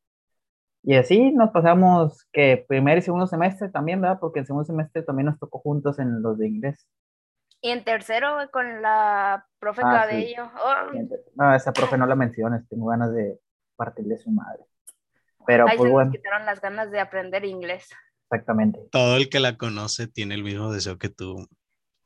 y 0.82 0.94
así 0.96 1.32
nos 1.32 1.50
pasamos, 1.50 2.26
que 2.32 2.64
primer 2.68 2.98
y 2.98 3.02
segundo 3.02 3.26
semestre 3.26 3.70
también, 3.70 4.00
¿verdad? 4.00 4.18
Porque 4.20 4.40
el 4.40 4.46
segundo 4.46 4.64
semestre 4.66 5.02
también 5.02 5.26
nos 5.26 5.38
tocó 5.38 5.58
juntos 5.58 5.98
en 5.98 6.20
los 6.22 6.36
de 6.38 6.46
inglés. 6.48 6.86
Y 7.66 7.70
en 7.70 7.82
tercero, 7.82 8.48
con 8.52 8.80
la 8.80 9.44
profe 9.58 9.82
Ah, 9.84 10.06
sí. 10.08 10.34
Cabello. 10.36 10.52
Oh, 10.64 10.92
No, 11.34 11.52
esa 11.52 11.72
profe 11.72 11.98
no 11.98 12.06
la 12.06 12.14
menciones, 12.14 12.62
tengo 12.68 12.86
ganas 12.86 13.12
de 13.12 13.40
partirle 13.74 14.16
su 14.18 14.30
madre. 14.30 14.62
Pero 15.48 15.66
ahí 15.66 15.76
pues 15.76 15.88
se 15.88 15.92
bueno, 15.92 16.10
nos 16.10 16.16
quitaron 16.16 16.46
las 16.46 16.60
ganas 16.60 16.92
de 16.92 17.00
aprender 17.00 17.44
inglés. 17.44 17.88
exactamente. 18.30 18.78
Todo 18.92 19.16
el 19.16 19.28
que 19.28 19.40
la 19.40 19.56
conoce 19.56 20.06
tiene 20.06 20.36
el 20.36 20.44
mismo 20.44 20.72
deseo 20.72 20.96
que 20.96 21.08
tú, 21.08 21.48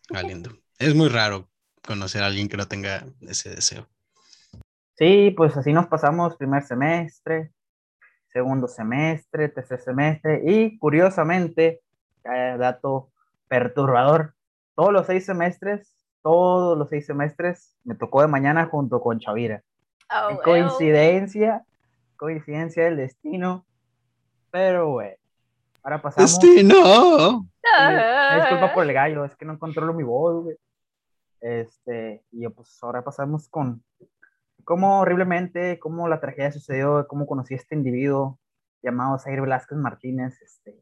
Galindo. 0.08 0.50
Es 0.78 0.94
muy 0.94 1.08
raro 1.08 1.50
conocer 1.86 2.22
a 2.22 2.26
alguien 2.28 2.48
que 2.48 2.56
no 2.56 2.66
tenga 2.66 3.04
ese 3.20 3.50
deseo. 3.50 3.86
Sí, 4.96 5.34
pues 5.36 5.54
así 5.58 5.74
nos 5.74 5.88
pasamos 5.88 6.36
primer 6.36 6.62
semestre, 6.62 7.52
segundo 8.32 8.66
semestre, 8.66 9.50
tercer 9.50 9.80
semestre 9.80 10.40
y 10.42 10.78
curiosamente, 10.78 11.82
eh, 12.24 12.56
dato 12.58 13.10
perturbador, 13.46 14.34
todos 14.80 14.94
los 14.94 15.06
seis 15.06 15.26
semestres, 15.26 15.94
todos 16.22 16.78
los 16.78 16.88
seis 16.88 17.04
semestres 17.04 17.76
me 17.84 17.94
tocó 17.94 18.22
de 18.22 18.28
mañana 18.28 18.64
junto 18.64 18.98
con 19.02 19.18
Chavira. 19.18 19.62
Ah, 20.08 20.30
coincidencia, 20.42 21.66
coincidencia 22.16 22.84
del 22.84 22.96
destino, 22.96 23.66
pero 24.50 24.92
bueno, 24.92 25.16
ahora 25.82 26.00
pasamos. 26.00 26.40
Destino. 26.40 26.76
oh. 26.82 27.44
Me 27.62 28.36
disculpa 28.36 28.72
por 28.72 28.84
el 28.84 28.94
gallo, 28.94 29.26
es 29.26 29.36
que 29.36 29.44
no 29.44 29.58
controlo 29.58 29.92
mi 29.92 30.02
voz, 30.02 30.44
güey. 30.44 30.56
Este, 31.42 32.24
y 32.32 32.40
yo, 32.40 32.50
pues 32.50 32.78
ahora 32.82 33.04
pasamos 33.04 33.50
con 33.50 33.84
cómo 34.64 35.00
horriblemente, 35.00 35.78
cómo 35.78 36.08
la 36.08 36.20
tragedia 36.20 36.52
sucedió, 36.52 37.06
cómo 37.06 37.26
conocí 37.26 37.52
a 37.52 37.58
este 37.58 37.74
individuo 37.74 38.38
llamado 38.82 39.18
Zair 39.18 39.42
Velázquez 39.42 39.76
Martínez, 39.76 40.40
este. 40.40 40.80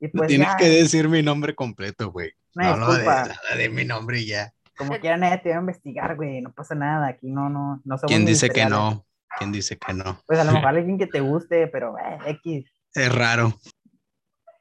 Y 0.00 0.08
pues 0.08 0.28
tienes 0.28 0.48
ya, 0.48 0.56
que 0.56 0.68
decir 0.68 1.08
mi 1.08 1.22
nombre 1.22 1.54
completo, 1.54 2.10
güey. 2.10 2.32
No, 2.54 2.76
no, 2.76 2.92
de, 2.92 3.00
disculpa, 3.00 3.28
de 3.56 3.68
mi 3.68 3.84
nombre 3.84 4.20
y 4.20 4.26
ya. 4.26 4.52
como 4.76 4.98
quiera, 4.98 5.16
nadie 5.16 5.38
te 5.38 5.50
va 5.50 5.56
a 5.56 5.60
investigar, 5.60 6.16
güey, 6.16 6.40
no 6.40 6.52
pasa 6.52 6.74
nada, 6.74 7.08
aquí 7.08 7.30
no, 7.30 7.48
no, 7.48 7.80
no 7.84 7.98
somos 7.98 8.10
¿Quién 8.10 8.24
dice 8.24 8.48
que 8.48 8.66
no? 8.66 9.04
¿Quién 9.38 9.52
dice 9.52 9.76
que 9.76 9.92
no? 9.92 10.20
Pues 10.26 10.38
a 10.38 10.44
lo 10.44 10.52
mejor 10.52 10.68
alguien 10.68 10.98
que 10.98 11.06
te 11.06 11.20
guste, 11.20 11.66
pero 11.68 11.96
eh, 11.98 12.18
X. 12.26 12.70
Es 12.94 13.14
raro. 13.14 13.52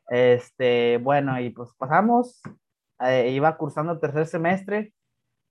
Este, 0.10 0.98
bueno, 0.98 1.40
y 1.40 1.50
pues 1.50 1.70
pasamos, 1.78 2.42
eh, 3.00 3.30
iba 3.32 3.58
cursando 3.58 4.00
tercer 4.00 4.28
semestre, 4.28 4.94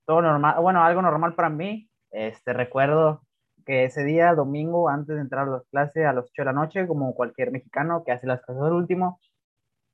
todo 0.05 0.21
normal, 0.21 0.55
bueno, 0.61 0.83
algo 0.83 1.01
normal 1.01 1.35
para 1.35 1.49
mí. 1.49 1.89
Este, 2.11 2.53
recuerdo 2.53 3.21
que 3.65 3.85
ese 3.85 4.03
día, 4.03 4.33
domingo, 4.33 4.89
antes 4.89 5.15
de 5.15 5.21
entrar 5.21 5.47
a 5.47 5.51
las 5.51 5.67
clases 5.69 6.05
a 6.05 6.13
las 6.13 6.25
8 6.25 6.33
de 6.37 6.45
la 6.45 6.53
noche, 6.53 6.87
como 6.87 7.13
cualquier 7.13 7.51
mexicano 7.51 8.03
que 8.05 8.13
hace 8.13 8.25
las 8.25 8.41
cosas 8.41 8.63
al 8.63 8.73
último, 8.73 9.19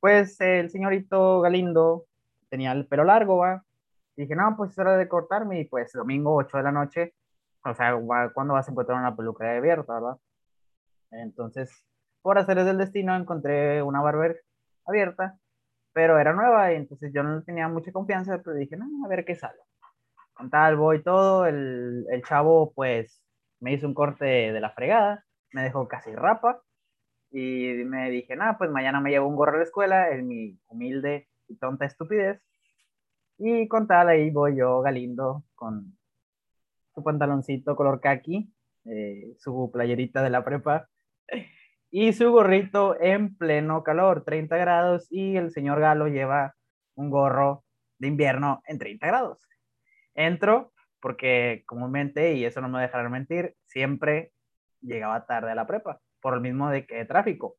pues 0.04 0.36
el 0.42 0.70
señorito 0.70 1.40
Galindo 1.40 2.08
tenía 2.50 2.74
el 2.74 2.86
pelo 2.88 3.06
largo, 3.06 3.38
¿va? 3.38 3.64
Y 4.18 4.24
dije, 4.24 4.36
no, 4.36 4.54
pues 4.58 4.72
es 4.72 4.78
hora 4.78 4.98
de 4.98 5.08
cortarme, 5.08 5.62
y 5.62 5.64
pues 5.64 5.94
domingo, 5.94 6.36
8 6.36 6.58
de 6.58 6.64
la 6.64 6.74
noche, 6.74 7.14
o 7.64 7.74
sea, 7.74 7.98
¿cuándo 8.34 8.54
vas 8.54 8.68
a 8.68 8.72
encontrar 8.72 8.98
una 8.98 9.16
peluquería 9.16 9.56
abierta, 9.56 9.94
verdad? 9.94 10.18
Entonces, 11.10 11.86
por 12.22 12.38
hacer 12.38 12.62
del 12.66 12.80
destino, 12.80 13.16
encontré 13.16 13.82
una 13.82 14.02
barber 14.02 14.42
abierta, 14.86 15.38
pero 15.94 16.20
era 16.20 16.34
nueva 16.34 16.74
y 16.74 16.76
entonces 16.76 17.14
yo 17.14 17.24
no 17.24 17.42
tenía 17.42 17.70
mucha 17.70 17.94
confianza, 17.94 18.42
pero 18.44 18.58
dije, 18.58 18.76
no, 18.76 19.06
a 19.06 19.08
ver 19.08 19.24
qué 19.24 19.36
sale. 19.36 19.62
Con 20.34 20.50
tal, 20.50 20.76
voy 20.76 21.02
todo, 21.02 21.46
el, 21.46 22.06
el 22.12 22.24
chavo 22.24 22.74
pues 22.74 23.22
me 23.62 23.72
hizo 23.72 23.88
un 23.88 23.94
corte 23.94 24.26
de 24.26 24.60
la 24.60 24.72
fregada, 24.72 25.24
me 25.54 25.64
dejó 25.64 25.88
casi 25.88 26.14
rapa 26.14 26.62
y 27.34 27.84
me 27.86 28.12
dije, 28.12 28.36
nada, 28.36 28.58
pues 28.58 28.70
mañana 28.70 29.02
me 29.02 29.10
llevo 29.10 29.28
un 29.28 29.36
gorro 29.36 29.56
a 29.56 29.58
la 29.58 29.64
escuela, 29.64 30.12
en 30.12 30.28
mi 30.28 30.60
humilde 30.68 31.28
y 31.48 31.58
tonta 31.58 31.86
estupidez. 31.86 32.42
Y 33.40 33.68
con 33.68 33.88
tal, 33.88 34.10
ahí 34.10 34.30
voy 34.30 34.56
yo, 34.56 34.82
Galindo, 34.82 35.44
con 35.56 35.98
su 36.94 37.04
pantaloncito 37.04 37.76
color 37.76 38.00
khaki, 38.00 38.54
eh, 38.86 39.34
su 39.40 39.72
playerita 39.74 40.22
de 40.22 40.30
la 40.30 40.46
prepa 40.46 40.90
y 41.90 42.14
su 42.14 42.32
gorrito 42.32 43.00
en 43.02 43.36
pleno 43.36 43.84
calor, 43.84 44.24
30 44.24 44.56
grados, 44.58 45.08
y 45.10 45.36
el 45.36 45.52
señor 45.52 45.80
Galo 45.80 46.08
lleva 46.08 46.56
un 46.96 47.10
gorro 47.10 47.64
de 47.98 48.10
invierno 48.10 48.62
en 48.68 48.78
30 48.78 49.08
grados. 49.08 49.40
Entro 50.14 50.72
porque 51.00 51.64
comúnmente, 51.66 52.34
y 52.36 52.46
eso 52.46 52.62
no 52.62 52.70
me 52.70 52.82
dejarán 52.82 53.12
mentir, 53.12 53.56
siempre 53.66 54.32
llegaba 54.82 55.26
tarde 55.26 55.52
a 55.52 55.56
la 55.56 55.66
prepa, 55.66 56.00
por 56.24 56.34
el 56.34 56.42
mismo 56.42 56.70
de 56.72 56.88
que 56.88 57.06
tráfico, 57.06 57.58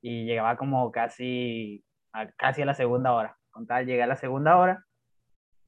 y 0.00 0.24
llegaba 0.24 0.56
como 0.56 0.90
casi 0.90 1.84
a, 2.12 2.28
casi 2.32 2.62
a 2.62 2.66
la 2.66 2.74
segunda 2.74 3.12
hora. 3.12 3.36
Con 3.50 3.66
tal, 3.66 3.86
llegué 3.86 4.02
a 4.02 4.08
la 4.08 4.16
segunda 4.16 4.56
hora, 4.56 4.84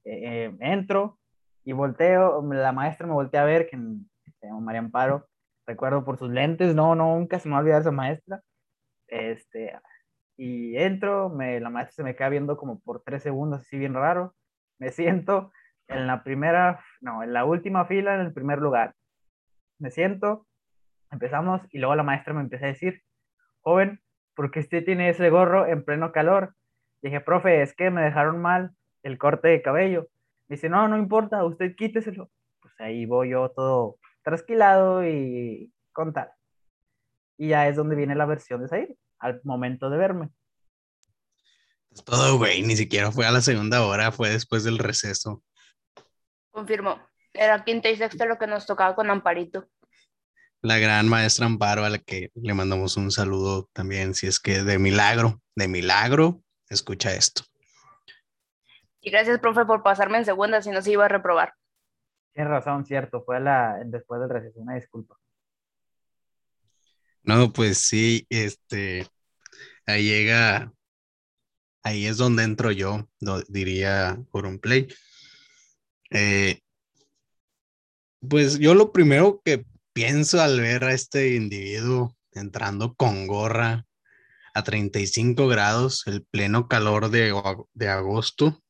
eh, 0.04 0.46
eh, 0.46 0.56
entro 0.60 1.18
y 1.64 1.72
volteo, 1.72 2.42
la 2.42 2.72
maestra 2.72 3.06
me 3.06 3.12
voltea 3.12 3.42
a 3.42 3.44
ver, 3.44 3.68
que 3.68 3.76
se 3.76 4.46
llama 4.46 4.60
María 4.60 4.80
Amparo, 4.80 5.28
recuerdo 5.66 6.04
por 6.04 6.18
sus 6.18 6.30
lentes, 6.30 6.74
no, 6.74 6.94
no, 6.94 7.16
nunca 7.16 7.38
se 7.38 7.48
me 7.48 7.52
va 7.52 7.58
a 7.58 7.60
olvidar 7.60 7.82
esa 7.82 7.92
maestra. 7.92 8.40
Este, 9.06 9.78
y 10.36 10.76
entro, 10.78 11.28
me, 11.28 11.60
la 11.60 11.68
maestra 11.68 11.96
se 11.96 12.02
me 12.02 12.16
queda 12.16 12.30
viendo 12.30 12.56
como 12.56 12.80
por 12.80 13.02
tres 13.02 13.22
segundos, 13.22 13.60
así 13.60 13.78
bien 13.78 13.94
raro. 13.94 14.34
Me 14.78 14.90
siento 14.90 15.52
en 15.88 16.06
la 16.06 16.24
primera, 16.24 16.82
no, 17.00 17.22
en 17.22 17.32
la 17.32 17.44
última 17.44 17.84
fila, 17.84 18.14
en 18.14 18.22
el 18.22 18.32
primer 18.32 18.58
lugar. 18.58 18.94
Me 19.78 19.90
siento, 19.90 20.46
empezamos, 21.10 21.62
y 21.70 21.78
luego 21.78 21.94
la 21.94 22.02
maestra 22.02 22.34
me 22.34 22.40
empieza 22.40 22.66
a 22.66 22.68
decir, 22.68 23.02
joven, 23.60 24.00
¿por 24.34 24.50
qué 24.50 24.60
usted 24.60 24.84
tiene 24.84 25.10
ese 25.10 25.30
gorro 25.30 25.66
en 25.66 25.84
pleno 25.84 26.12
calor? 26.12 26.54
Dije, 27.02 27.20
profe, 27.20 27.62
es 27.62 27.74
que 27.74 27.90
me 27.90 28.02
dejaron 28.02 28.40
mal 28.40 28.72
el 29.02 29.18
corte 29.18 29.48
de 29.48 29.62
cabello. 29.62 30.08
Me 30.48 30.56
dice, 30.56 30.68
no, 30.68 30.86
no 30.88 30.98
importa, 30.98 31.44
usted 31.44 31.74
quíteselo. 31.76 32.30
Pues 32.60 32.74
ahí 32.80 33.06
voy 33.06 33.30
yo 33.30 33.50
todo 33.50 33.96
trasquilado 34.22 35.06
y 35.06 35.72
con 35.92 36.12
tal. 36.12 36.30
Y 37.38 37.48
ya 37.48 37.68
es 37.68 37.76
donde 37.76 37.96
viene 37.96 38.14
la 38.14 38.26
versión 38.26 38.60
de 38.60 38.68
salir, 38.68 38.96
al 39.18 39.40
momento 39.44 39.88
de 39.88 39.98
verme. 39.98 40.28
Todo, 42.04 42.38
güey. 42.38 42.62
Ni 42.62 42.76
siquiera 42.76 43.10
fue 43.10 43.26
a 43.26 43.30
la 43.30 43.40
segunda 43.40 43.84
hora, 43.84 44.12
fue 44.12 44.28
después 44.28 44.62
del 44.64 44.78
receso. 44.78 45.42
Confirmó. 46.50 47.00
Era 47.32 47.64
quinto 47.64 47.88
y 47.88 47.96
sexto 47.96 48.26
lo 48.26 48.38
que 48.38 48.46
nos 48.46 48.66
tocaba 48.66 48.94
con 48.94 49.10
Amparito. 49.10 49.68
La 50.62 50.78
gran 50.78 51.08
maestra 51.08 51.46
Amparo, 51.46 51.84
a 51.84 51.90
la 51.90 51.98
que 51.98 52.30
le 52.34 52.54
mandamos 52.54 52.96
un 52.96 53.10
saludo 53.10 53.68
también, 53.72 54.14
si 54.14 54.26
es 54.26 54.38
que 54.38 54.62
de 54.62 54.78
milagro, 54.78 55.40
de 55.56 55.68
milagro, 55.68 56.42
escucha 56.68 57.14
esto. 57.14 57.44
Y 59.00 59.10
gracias, 59.10 59.38
profe, 59.38 59.64
por 59.64 59.82
pasarme 59.82 60.18
en 60.18 60.26
segunda, 60.26 60.60
si 60.60 60.70
no 60.70 60.82
se 60.82 60.92
iba 60.92 61.06
a 61.06 61.08
reprobar. 61.08 61.54
Tienes 62.34 62.50
razón, 62.50 62.84
cierto, 62.84 63.22
fue 63.24 63.40
la, 63.40 63.78
después 63.86 64.20
del 64.20 64.28
receso, 64.28 64.60
una 64.60 64.74
disculpa. 64.74 65.16
No, 67.22 67.52
pues 67.52 67.78
sí, 67.78 68.26
este, 68.28 69.06
ahí 69.86 70.04
llega, 70.04 70.72
ahí 71.82 72.06
es 72.06 72.18
donde 72.18 72.42
entro 72.44 72.70
yo, 72.70 73.08
do- 73.18 73.42
diría 73.48 74.22
por 74.30 74.44
un 74.46 74.58
play. 74.58 74.88
Eh, 76.10 76.60
pues 78.28 78.58
yo 78.58 78.74
lo 78.74 78.92
primero 78.92 79.40
que 79.44 79.64
pienso 79.92 80.40
al 80.40 80.60
ver 80.60 80.84
a 80.84 80.92
este 80.92 81.34
individuo 81.34 82.16
entrando 82.32 82.94
con 82.94 83.26
gorra 83.26 83.86
a 84.54 84.62
35 84.64 85.46
grados, 85.46 86.04
el 86.06 86.24
pleno 86.24 86.68
calor 86.68 87.10
de, 87.10 87.34
de 87.72 87.88
agosto, 87.88 88.62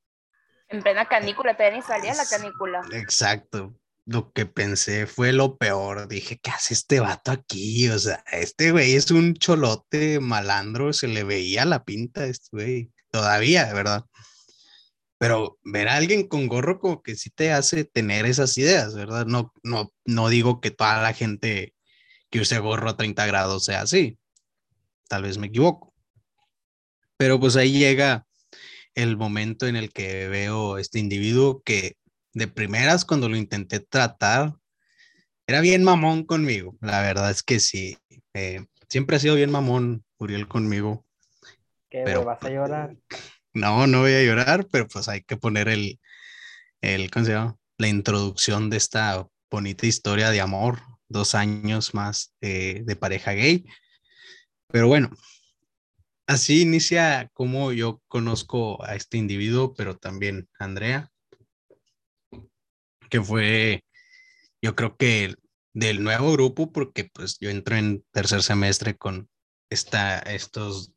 En 0.68 0.82
plena 0.82 1.06
canícula, 1.06 1.56
todavía 1.56 1.78
ni 1.78 1.82
salía 1.82 2.14
la 2.14 2.26
canícula. 2.26 2.82
Exacto. 2.92 3.74
Lo 4.06 4.32
que 4.32 4.46
pensé 4.46 5.06
fue 5.06 5.32
lo 5.32 5.56
peor. 5.56 6.08
Dije, 6.08 6.38
¿qué 6.42 6.50
hace 6.50 6.74
este 6.74 7.00
vato 7.00 7.30
aquí? 7.30 7.88
O 7.88 7.98
sea, 7.98 8.24
este 8.32 8.72
güey 8.72 8.94
es 8.94 9.10
un 9.10 9.34
cholote 9.34 10.20
malandro, 10.20 10.92
se 10.92 11.08
le 11.08 11.22
veía 11.24 11.64
la 11.64 11.84
pinta 11.84 12.22
a 12.22 12.26
este 12.26 12.48
güey. 12.52 12.92
Todavía, 13.10 13.72
¿verdad? 13.72 14.04
Pero 15.20 15.58
ver 15.62 15.86
a 15.88 15.96
alguien 15.96 16.26
con 16.26 16.46
gorro 16.48 16.80
como 16.80 17.02
que 17.02 17.14
sí 17.14 17.28
te 17.28 17.52
hace 17.52 17.84
tener 17.84 18.24
esas 18.24 18.56
ideas, 18.56 18.94
¿verdad? 18.94 19.26
No, 19.26 19.52
no, 19.62 19.92
no 20.06 20.30
digo 20.30 20.62
que 20.62 20.70
toda 20.70 21.02
la 21.02 21.12
gente 21.12 21.74
que 22.30 22.40
use 22.40 22.58
gorro 22.58 22.88
a 22.88 22.96
30 22.96 23.26
grados 23.26 23.66
sea 23.66 23.82
así. 23.82 24.18
Tal 25.10 25.24
vez 25.24 25.36
me 25.36 25.48
equivoco. 25.48 25.92
Pero 27.18 27.38
pues 27.38 27.56
ahí 27.56 27.78
llega 27.78 28.26
el 28.94 29.18
momento 29.18 29.66
en 29.66 29.76
el 29.76 29.92
que 29.92 30.26
veo 30.28 30.78
este 30.78 30.98
individuo 30.98 31.62
que 31.62 31.98
de 32.32 32.48
primeras 32.48 33.04
cuando 33.04 33.28
lo 33.28 33.36
intenté 33.36 33.80
tratar, 33.80 34.54
era 35.46 35.60
bien 35.60 35.84
mamón 35.84 36.24
conmigo. 36.24 36.78
La 36.80 37.02
verdad 37.02 37.30
es 37.30 37.42
que 37.42 37.60
sí. 37.60 37.98
Eh, 38.32 38.64
siempre 38.88 39.16
ha 39.16 39.20
sido 39.20 39.34
bien 39.34 39.50
mamón 39.50 40.02
Uriel 40.16 40.48
conmigo. 40.48 41.04
¿Qué, 41.90 42.04
Pero- 42.06 42.24
vas 42.24 42.42
a 42.42 42.48
llorar? 42.48 42.96
No, 43.52 43.86
no 43.86 44.00
voy 44.00 44.12
a 44.12 44.22
llorar, 44.22 44.66
pero 44.70 44.86
pues 44.86 45.08
hay 45.08 45.22
que 45.22 45.36
poner 45.36 45.68
el, 45.68 45.98
el, 46.80 47.10
¿cómo 47.10 47.24
se 47.24 47.32
llama? 47.32 47.56
La 47.78 47.88
introducción 47.88 48.70
de 48.70 48.76
esta 48.76 49.26
bonita 49.50 49.86
historia 49.86 50.30
de 50.30 50.40
amor, 50.40 50.80
dos 51.08 51.34
años 51.34 51.94
más 51.94 52.34
de 52.40 52.96
pareja 52.98 53.32
gay. 53.32 53.64
Pero 54.68 54.86
bueno, 54.86 55.10
así 56.26 56.62
inicia 56.62 57.28
como 57.32 57.72
yo 57.72 58.00
conozco 58.06 58.84
a 58.84 58.94
este 58.94 59.18
individuo, 59.18 59.74
pero 59.74 59.96
también 59.96 60.48
a 60.60 60.64
Andrea, 60.64 61.10
que 63.08 63.20
fue, 63.20 63.84
yo 64.62 64.76
creo 64.76 64.96
que 64.96 65.34
del 65.72 66.04
nuevo 66.04 66.32
grupo, 66.32 66.70
porque 66.70 67.04
pues 67.12 67.38
yo 67.40 67.50
entro 67.50 67.76
en 67.76 68.04
tercer 68.12 68.44
semestre 68.44 68.96
con 68.96 69.28
esta, 69.70 70.20
estos 70.20 70.92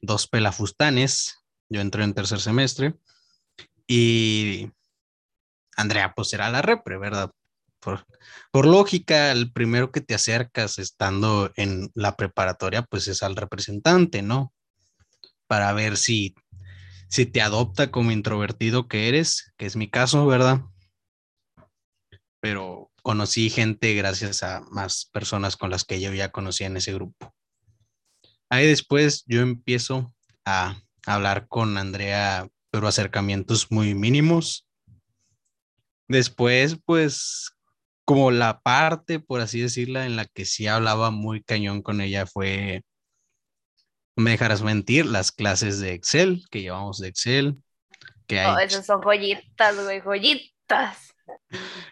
dos 0.00 0.26
pelafustanes, 0.26 1.38
yo 1.68 1.80
entré 1.80 2.04
en 2.04 2.14
tercer 2.14 2.40
semestre 2.40 2.94
y 3.86 4.70
Andrea 5.76 6.12
pues 6.14 6.32
era 6.32 6.50
la 6.50 6.62
repre, 6.62 6.98
¿verdad? 6.98 7.30
Por, 7.80 8.04
por 8.50 8.66
lógica, 8.66 9.32
el 9.32 9.52
primero 9.52 9.92
que 9.92 10.00
te 10.00 10.14
acercas 10.14 10.78
estando 10.78 11.52
en 11.56 11.90
la 11.94 12.16
preparatoria 12.16 12.82
pues 12.82 13.08
es 13.08 13.22
al 13.22 13.36
representante, 13.36 14.22
¿no? 14.22 14.52
Para 15.46 15.72
ver 15.72 15.96
si, 15.96 16.34
si 17.08 17.26
te 17.26 17.40
adopta 17.40 17.90
como 17.90 18.10
introvertido 18.10 18.88
que 18.88 19.08
eres, 19.08 19.52
que 19.56 19.66
es 19.66 19.76
mi 19.76 19.88
caso, 19.88 20.26
¿verdad? 20.26 20.62
Pero 22.40 22.90
conocí 23.02 23.48
gente 23.48 23.94
gracias 23.94 24.42
a 24.42 24.60
más 24.70 25.08
personas 25.12 25.56
con 25.56 25.70
las 25.70 25.84
que 25.84 26.00
yo 26.00 26.12
ya 26.12 26.30
conocía 26.30 26.66
en 26.66 26.76
ese 26.76 26.92
grupo. 26.92 27.34
Ahí 28.50 28.66
después 28.66 29.24
yo 29.26 29.40
empiezo 29.40 30.14
a 30.44 30.80
hablar 31.08 31.48
con 31.48 31.76
Andrea, 31.78 32.48
pero 32.70 32.86
acercamientos 32.86 33.70
muy 33.70 33.94
mínimos. 33.94 34.66
Después, 36.06 36.78
pues, 36.84 37.50
como 38.04 38.30
la 38.30 38.60
parte, 38.60 39.20
por 39.20 39.40
así 39.40 39.60
decirla, 39.60 40.06
en 40.06 40.16
la 40.16 40.26
que 40.26 40.44
sí 40.44 40.66
hablaba 40.66 41.10
muy 41.10 41.42
cañón 41.42 41.82
con 41.82 42.00
ella 42.00 42.26
fue, 42.26 42.82
no 44.16 44.24
me 44.24 44.30
dejarás 44.30 44.62
mentir, 44.62 45.06
las 45.06 45.32
clases 45.32 45.80
de 45.80 45.94
Excel, 45.94 46.44
que 46.50 46.62
llevamos 46.62 46.98
de 46.98 47.08
Excel, 47.08 47.56
que, 48.26 48.40
hay, 48.40 48.54
Oh, 48.54 48.58
esas 48.58 48.86
son 48.86 49.02
joyitas, 49.02 49.82
güey, 49.84 50.00
joyitas. 50.00 51.14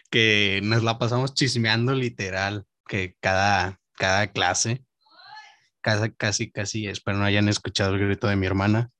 que 0.09 0.59
nos 0.63 0.83
la 0.83 0.97
pasamos 0.97 1.33
chismeando 1.33 1.93
literal, 1.93 2.65
que 2.87 3.15
cada, 3.19 3.79
cada 3.93 4.27
clase, 4.27 4.83
casi, 5.81 6.11
casi, 6.11 6.51
casi, 6.51 6.87
espero 6.87 7.17
no 7.17 7.25
hayan 7.25 7.49
escuchado 7.49 7.93
el 7.93 7.99
grito 7.99 8.27
de 8.27 8.35
mi 8.35 8.45
hermana, 8.45 8.91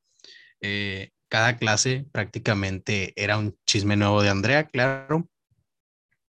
eh, 0.62 1.12
cada 1.30 1.58
clase 1.58 2.06
prácticamente 2.12 3.14
era 3.16 3.38
un 3.38 3.58
chisme 3.66 3.96
nuevo 3.96 4.22
de 4.22 4.30
Andrea, 4.30 4.68
claro, 4.68 5.30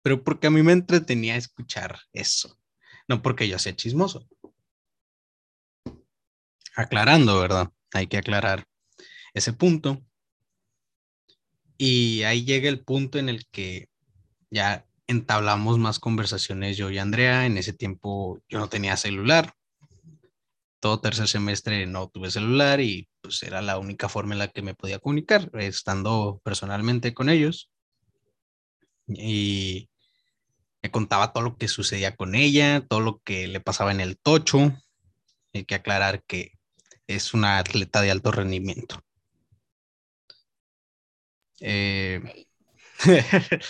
pero 0.03 0.25
porque 0.25 0.47
a 0.47 0.51
mí 0.51 0.63
me 0.63 0.73
entretenía 0.73 1.37
escuchar 1.37 1.99
eso, 2.13 2.59
no 3.07 3.23
porque 3.23 3.49
yo 3.49 3.59
sea 3.59 3.77
chismoso. 3.77 4.29
Aclarando, 6.75 7.41
¿verdad? 7.41 7.71
Hay 7.93 8.07
que 8.07 8.19
aclarar 8.19 8.67
ese 9.35 9.53
punto. 9.53 10.03
Y 11.77 12.23
ahí 12.23 12.45
llega 12.45 12.69
el 12.69 12.85
punto 12.85 13.19
en 13.19 13.29
el 13.29 13.47
que 13.51 13.89
ya 14.51 14.87
entablamos 15.07 15.79
más 15.79 15.99
conversaciones 15.99 16.77
yo 16.77 16.91
y 16.91 16.99
Andrea. 16.99 17.47
En 17.47 17.57
ese 17.59 17.73
tiempo 17.73 18.41
yo 18.49 18.59
no 18.59 18.69
tenía 18.69 18.97
celular. 18.97 19.55
Todo 20.81 21.01
tercer 21.01 21.27
semestre 21.27 21.87
no 21.87 22.09
tuve 22.09 22.31
celular 22.31 22.81
y 22.81 23.09
pues 23.29 23.43
era 23.43 23.61
la 23.61 23.79
única 23.79 24.09
forma 24.09 24.35
en 24.35 24.39
la 24.39 24.49
que 24.49 24.63
me 24.63 24.75
podía 24.75 24.99
comunicar, 24.99 25.51
estando 25.55 26.41
personalmente 26.45 27.13
con 27.13 27.29
ellos. 27.29 27.71
Y 29.07 29.91
me 30.83 30.91
contaba 30.91 31.33
todo 31.33 31.45
lo 31.45 31.57
que 31.57 31.69
sucedía 31.69 32.17
con 32.17 32.35
ella, 32.35 32.87
todo 32.89 33.01
lo 33.01 33.21
que 33.21 33.49
le 33.49 33.61
pasaba 33.61 33.93
en 33.93 34.01
el 34.01 34.19
tocho. 34.19 34.73
Hay 35.55 35.65
que 35.65 35.75
aclarar 35.77 36.23
que 36.25 36.53
es 37.07 37.35
una 37.35 37.59
atleta 37.59 38.01
de 38.03 38.11
alto 38.11 38.33
rendimiento. 38.33 39.01
Eh, 41.61 42.21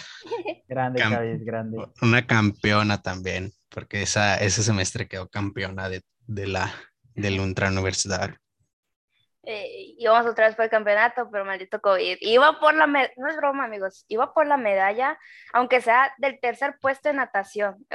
Grande, 0.69 1.01
Cam- 1.01 1.45
grande. 1.45 1.79
una 2.03 2.27
campeona 2.27 3.03
también, 3.03 3.53
porque 3.71 4.03
esa, 4.03 4.37
ese 4.37 4.63
semestre 4.63 5.09
quedó 5.09 5.29
campeona 5.29 5.89
de, 5.89 6.03
de 6.27 6.47
la, 6.47 6.73
del 7.15 7.41
ultra 7.41 7.69
universitario. 7.69 8.37
Eh, 9.45 9.95
íbamos 9.99 10.27
otra 10.31 10.47
vez 10.47 10.57
por 10.57 10.65
el 10.65 10.71
campeonato, 10.71 11.29
pero 11.31 11.45
maldito 11.45 11.81
COVID. 11.81 12.19
Iba 12.21 12.59
por 12.61 12.75
la, 12.75 12.87
me- 12.87 13.13
no 13.17 13.29
es 13.29 13.37
broma, 13.37 13.65
amigos, 13.65 14.05
iba 14.09 14.35
por 14.35 14.47
la 14.47 14.57
medalla, 14.57 15.19
aunque 15.53 15.81
sea 15.81 16.13
del 16.19 16.39
tercer 16.41 16.77
puesto 16.81 17.09
en 17.09 17.17
natación. 17.17 17.87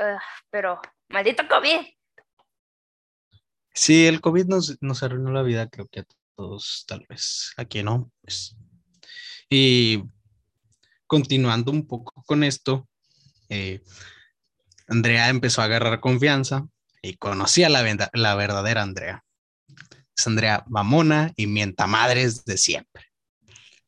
Pero 0.50 0.80
maldito 1.10 1.48
COVID. 1.48 1.86
Sí, 3.74 4.08
el 4.08 4.22
COVID 4.22 4.46
nos, 4.46 4.78
nos 4.82 5.04
arruinó 5.04 5.32
la 5.32 5.42
vida, 5.42 5.68
creo 5.70 5.88
que 5.88 6.02
a 6.02 6.06
todos, 6.36 6.86
tal 6.88 7.06
vez. 7.10 7.54
Aquí 7.58 7.84
no, 7.84 8.12
pues. 8.22 8.56
Y 9.50 10.04
continuando 11.08 11.72
un 11.72 11.88
poco 11.88 12.24
con 12.26 12.44
esto, 12.44 12.88
eh, 13.50 13.82
Andrea 14.88 15.30
empezó 15.30 15.62
a 15.62 15.66
agarrar 15.66 16.00
confianza 16.00 16.66
y 17.02 17.16
conocí 17.18 17.64
a 17.64 17.70
la, 17.70 17.84
la 18.14 18.36
verdadera 18.36 18.82
Andrea. 18.82 19.24
Es 20.24 20.28
Andrea 20.28 20.64
mamona 20.68 21.34
y 21.36 21.48
mienta 21.48 21.86
madres 21.86 22.46
de 22.46 22.58
siempre. 22.58 23.04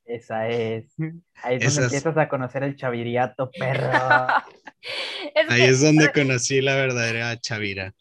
Esa 0.03 0.49
es. 0.49 0.93
Ahí 1.41 1.59
es 1.61 1.75
donde 1.75 1.83
empiezas 1.83 2.17
a 2.17 2.27
conocer 2.27 2.63
el 2.63 2.75
chaviriato, 2.75 3.49
perro. 3.51 3.89
Es 5.33 5.49
Ahí 5.49 5.61
que, 5.61 5.69
es 5.69 5.81
donde 5.81 6.11
conocí 6.11 6.61
la 6.61 6.75
verdadera 6.75 7.39
Chavira. 7.39 7.95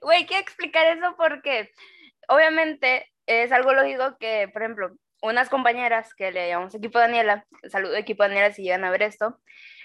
Güey, 0.00 0.24
quiero 0.24 0.40
explicar 0.40 0.96
eso 0.96 1.14
porque 1.18 1.70
obviamente 2.26 3.06
es 3.26 3.52
algo 3.52 3.74
lógico 3.74 4.16
que, 4.18 4.48
por 4.50 4.62
ejemplo, 4.62 4.96
unas 5.20 5.50
compañeras 5.50 6.14
que 6.14 6.32
le 6.32 6.48
llamamos 6.48 6.74
equipo 6.74 6.98
Daniela, 6.98 7.44
saludo 7.68 7.96
equipo 7.96 8.22
Daniela 8.22 8.50
si 8.52 8.62
llegan 8.62 8.84
a 8.84 8.90
ver 8.90 9.02
esto, 9.02 9.38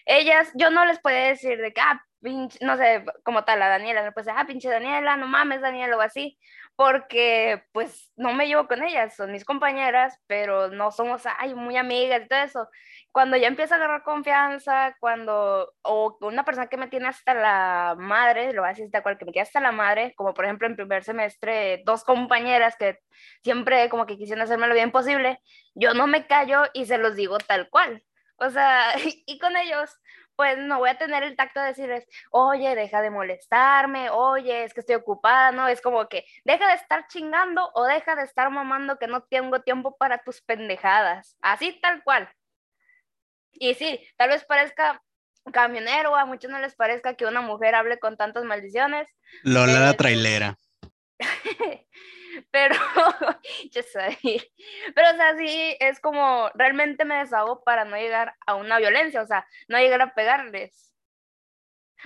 ellas, 0.06 0.50
yo 0.54 0.70
no 0.70 0.86
les 0.86 1.00
podía 1.00 1.26
decir 1.26 1.58
de 1.58 1.74
que, 1.74 1.82
ah, 1.82 2.02
pinche, 2.22 2.58
no 2.62 2.78
sé, 2.78 3.04
como 3.24 3.44
tal, 3.44 3.62
a 3.62 3.68
Daniela, 3.68 4.06
no 4.06 4.14
puede 4.14 4.28
decir, 4.28 4.40
ah, 4.40 4.48
pinche 4.48 4.70
Daniela, 4.70 5.18
no 5.18 5.28
mames, 5.28 5.60
Daniela, 5.60 5.98
o 5.98 6.02
así, 6.02 6.40
porque 6.78 7.63
pues 7.74 8.12
no 8.16 8.34
me 8.34 8.46
llevo 8.48 8.68
con 8.68 8.84
ellas, 8.84 9.16
son 9.16 9.32
mis 9.32 9.44
compañeras, 9.44 10.20
pero 10.28 10.70
no 10.70 10.92
somos, 10.92 11.24
ay, 11.40 11.56
muy 11.56 11.76
amigas 11.76 12.22
y 12.24 12.28
todo 12.28 12.40
eso. 12.40 12.70
Cuando 13.12 13.36
ya 13.36 13.48
empieza 13.48 13.74
a 13.74 13.78
agarrar 13.80 14.04
confianza, 14.04 14.96
cuando, 15.00 15.74
o 15.82 16.18
una 16.22 16.46
persona 16.46 16.68
que 16.68 16.78
me 16.78 16.88
tiene 16.88 17.08
hasta 17.08 17.34
la 17.34 17.96
madre, 17.98 18.54
lo 18.54 18.62
voy 18.62 18.70
a 18.70 18.74
decir 18.74 18.92
tal 18.92 19.02
cual, 19.02 19.18
que 19.18 19.26
me 19.26 19.32
tiene 19.32 19.48
hasta 19.48 19.60
la 19.60 19.72
madre, 19.72 20.13
como 20.16 20.36
por 20.36 20.46
ejemplo 20.46 20.68
en 20.68 20.76
primer 20.76 21.04
semestre, 21.04 21.82
dos 21.84 22.04
compañeras 22.04 22.76
que 22.78 23.00
siempre 23.44 23.90
como 23.90 24.06
que 24.06 24.16
quisieron 24.16 24.44
hacerme 24.44 24.68
lo 24.68 24.76
bien 24.76 24.92
posible, 24.92 25.40
yo 25.74 25.96
no 25.96 26.06
me 26.06 26.28
callo 26.28 26.62
y 26.76 26.86
se 26.86 27.00
los 27.00 27.16
digo 27.16 27.40
tal 27.40 27.70
cual. 27.72 28.04
O 28.38 28.52
sea, 28.52 28.94
y 29.26 29.40
con 29.40 29.58
ellos, 29.58 29.90
pues 30.38 30.58
no 30.60 30.78
voy 30.78 30.89
a 30.89 30.97
tener 30.97 31.23
el 31.23 31.36
tacto 31.36 31.60
de 31.60 31.67
decirles, 31.67 32.08
oye, 32.30 32.76
deja 32.76 33.02
de 33.02 33.10
molestarme, 33.10 34.12
oye, 34.12 34.63
es 34.63 34.73
que 34.73 34.82
estoy 34.82 34.95
ocupada, 34.95 35.52
¿no? 35.52 35.67
Es 35.67 35.82
como 35.82 36.08
que 36.08 36.26
deja 36.45 36.67
de 36.67 36.76
estar 36.76 37.08
chingando 37.08 37.71
o 37.73 37.84
deja 37.86 38.15
de 38.15 38.23
estar 38.23 38.52
mamando 38.52 39.00
que 39.00 39.08
no 39.08 39.23
tengo 39.23 39.62
tiempo 39.62 39.97
para 39.97 40.19
tus 40.19 40.41
pendejadas. 40.41 41.36
Así 41.41 41.80
tal 41.82 42.04
cual. 42.04 42.30
Y 43.52 43.73
sí, 43.73 44.00
tal 44.15 44.30
vez 44.30 44.45
parezca 44.45 45.02
camionero, 45.52 46.15
a 46.15 46.26
muchos 46.26 46.52
no 46.52 46.60
les 46.60 46.76
parezca 46.76 47.15
que 47.15 47.26
una 47.26 47.41
mujer 47.41 47.73
hable 47.73 47.97
con 47.97 48.15
tantas 48.15 48.43
maldiciones, 48.43 49.10
Lola 49.41 49.80
la 49.80 49.93
trailera. 49.93 50.56
pero, 52.52 52.76
yo 53.72 53.82
sé, 53.84 54.18
pero 54.94 55.10
o 55.12 55.16
sea, 55.16 55.38
sí, 55.38 55.76
es 55.80 56.00
como, 56.00 56.50
realmente 56.54 57.06
me 57.06 57.16
desahogo 57.16 57.64
para 57.64 57.86
no 57.86 57.98
llegar 57.98 58.36
a 58.46 58.56
una 58.56 58.78
violencia, 58.78 59.22
o 59.22 59.28
sea, 59.28 59.48
no 59.68 59.78
llegar 59.78 60.02
a 60.02 60.14
pegarles. 60.14 60.94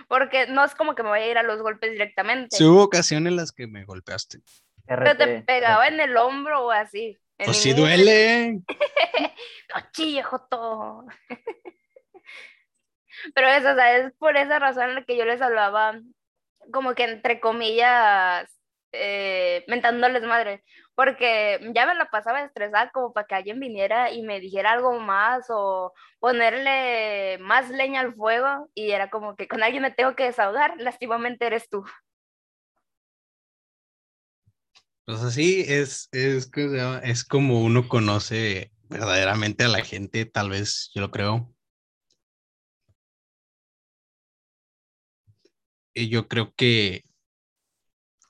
Porque 0.08 0.48
no 0.48 0.64
es 0.64 0.74
como 0.74 0.96
que 0.96 1.04
me 1.04 1.10
voy 1.10 1.20
a 1.20 1.30
ir 1.30 1.38
a 1.38 1.44
los 1.44 1.62
golpes 1.62 1.92
directamente, 1.92 2.56
Sí 2.56 2.64
hubo 2.64 2.84
ocasiones 2.84 3.32
en 3.32 3.36
las 3.36 3.52
que 3.52 3.68
me 3.68 3.84
golpeaste. 3.84 4.40
pero 4.86 5.18
te 5.18 5.42
pegaba 5.42 5.88
en 5.88 6.00
el 6.00 6.16
hombro 6.16 6.68
o 6.68 6.72
así. 6.72 7.20
Pues 7.38 7.58
sí 7.58 7.74
duele. 7.74 8.62
No 9.74 9.82
chille, 9.94 10.22
Joto. 10.22 11.06
Pero 13.34 13.48
eso, 13.48 13.72
o 13.72 13.76
sea, 13.76 13.98
es 13.98 14.14
por 14.14 14.36
esa 14.36 14.60
razón 14.60 14.90
en 14.90 14.96
la 14.96 15.06
que 15.06 15.16
yo 15.16 15.24
les 15.24 15.42
hablaba, 15.42 16.00
como 16.74 16.94
que 16.94 17.04
entre 17.04 17.40
comillas, 17.40 18.61
eh, 18.94 19.64
mentándoles 19.68 20.24
madre, 20.24 20.64
porque 20.96 21.60
ya 21.74 21.86
me 21.86 21.96
la 21.96 22.10
pasaba 22.10 22.44
estresada 22.44 22.92
como 22.92 23.14
para 23.14 23.28
que 23.28 23.36
alguien 23.36 23.60
viniera 23.60 24.12
y 24.12 24.22
me 24.22 24.40
dijera 24.40 24.72
algo 24.72 25.00
más 25.00 25.46
o 25.50 25.94
ponerle 26.20 27.38
más 27.40 27.70
leña 27.70 28.02
al 28.02 28.16
fuego 28.16 28.70
y 28.74 28.92
era 28.92 29.10
como 29.10 29.36
que 29.36 29.48
con 29.48 29.64
alguien 29.64 29.84
me 29.84 29.92
tengo 29.92 30.16
que 30.16 30.26
desahogar, 30.26 30.76
lastimamente 30.78 31.46
eres 31.46 31.70
tú. 31.70 31.84
Pues 35.06 35.22
así 35.24 35.66
es, 35.68 36.08
es, 36.12 36.50
es 37.04 37.24
como 37.26 37.62
uno 37.64 37.88
conoce 37.88 38.72
verdaderamente 38.90 39.64
a 39.64 39.68
la 39.70 39.84
gente, 39.84 40.26
tal 40.26 40.50
vez, 40.50 40.92
yo 40.94 41.02
lo 41.02 41.12
creo. 41.12 41.54
Y 45.94 46.10
yo 46.10 46.28
creo 46.28 46.54
que 46.56 47.04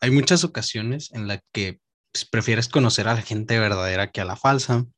hay 0.01 0.09
muchas 0.09 0.43
ocasiones 0.43 1.13
en 1.13 1.27
las 1.27 1.39
que 1.53 1.79
pues, 2.11 2.25
prefieres 2.25 2.67
conocer 2.67 3.07
a 3.07 3.13
la 3.13 3.21
gente 3.21 3.59
verdadera 3.59 4.11
que 4.11 4.19
a 4.19 4.25
la 4.25 4.35
falsa. 4.35 4.73
En 4.73 4.89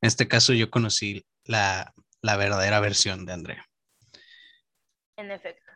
este 0.00 0.26
caso 0.26 0.52
yo 0.54 0.70
conocí 0.70 1.24
la, 1.44 1.92
la 2.22 2.36
verdadera 2.36 2.80
versión 2.80 3.26
de 3.26 3.34
Andrea. 3.34 3.66
En 5.16 5.30
efecto. 5.30 5.70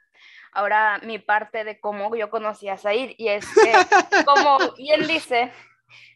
Ahora 0.53 0.99
mi 1.05 1.19
parte 1.19 1.63
de 1.63 1.79
cómo 1.79 2.17
yo 2.17 2.31
conocí 2.31 2.69
a 2.69 2.79
Zair 2.79 3.15
y 3.19 3.29
es 3.29 3.47
que, 3.47 3.73
como 4.25 4.59
bien 4.77 5.07
dice, 5.07 5.53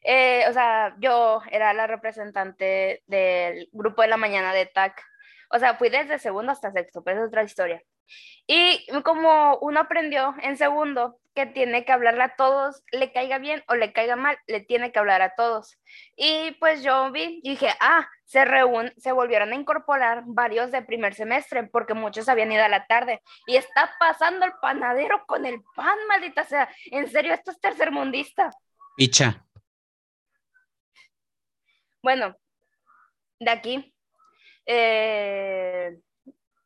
eh, 0.02 0.44
o 0.48 0.52
sea, 0.52 0.96
yo 0.98 1.42
era 1.50 1.74
la 1.74 1.86
representante 1.86 3.02
del 3.06 3.68
grupo 3.72 4.02
de 4.02 4.08
la 4.08 4.16
mañana 4.16 4.54
de 4.54 4.66
TAC. 4.66 5.02
O 5.50 5.58
sea, 5.58 5.76
fui 5.76 5.90
desde 5.90 6.18
segundo 6.18 6.50
hasta 6.50 6.72
sexto, 6.72 7.04
pero 7.04 7.20
es 7.20 7.28
otra 7.28 7.42
historia. 7.42 7.82
Y 8.46 8.86
como 9.04 9.58
uno 9.58 9.80
aprendió 9.80 10.34
en 10.42 10.56
segundo 10.56 11.20
que 11.34 11.46
tiene 11.46 11.84
que 11.84 11.92
hablarle 11.92 12.22
a 12.24 12.36
todos, 12.36 12.82
le 12.92 13.12
caiga 13.12 13.38
bien 13.38 13.62
o 13.68 13.74
le 13.74 13.92
caiga 13.92 14.16
mal, 14.16 14.38
le 14.46 14.60
tiene 14.60 14.92
que 14.92 14.98
hablar 14.98 15.22
a 15.22 15.34
todos. 15.34 15.78
Y 16.16 16.52
pues 16.60 16.82
yo 16.82 17.10
vi 17.10 17.40
y 17.42 17.50
dije, 17.50 17.70
ah, 17.80 18.08
se, 18.24 18.44
reúnen, 18.44 18.92
se 18.98 19.12
volvieron 19.12 19.52
a 19.52 19.56
incorporar 19.56 20.24
varios 20.26 20.70
de 20.70 20.82
primer 20.82 21.14
semestre 21.14 21.64
porque 21.64 21.94
muchos 21.94 22.28
habían 22.28 22.52
ido 22.52 22.64
a 22.64 22.68
la 22.68 22.86
tarde. 22.86 23.22
Y 23.46 23.56
está 23.56 23.94
pasando 23.98 24.44
el 24.44 24.52
panadero 24.60 25.24
con 25.26 25.46
el 25.46 25.62
pan, 25.74 25.96
maldita 26.08 26.44
sea. 26.44 26.68
En 26.90 27.08
serio, 27.08 27.32
esto 27.32 27.50
es 27.50 27.60
tercermundista. 27.60 28.50
Picha. 28.96 29.44
Bueno, 32.02 32.36
de 33.38 33.50
aquí. 33.50 33.94
Eh, 34.66 35.96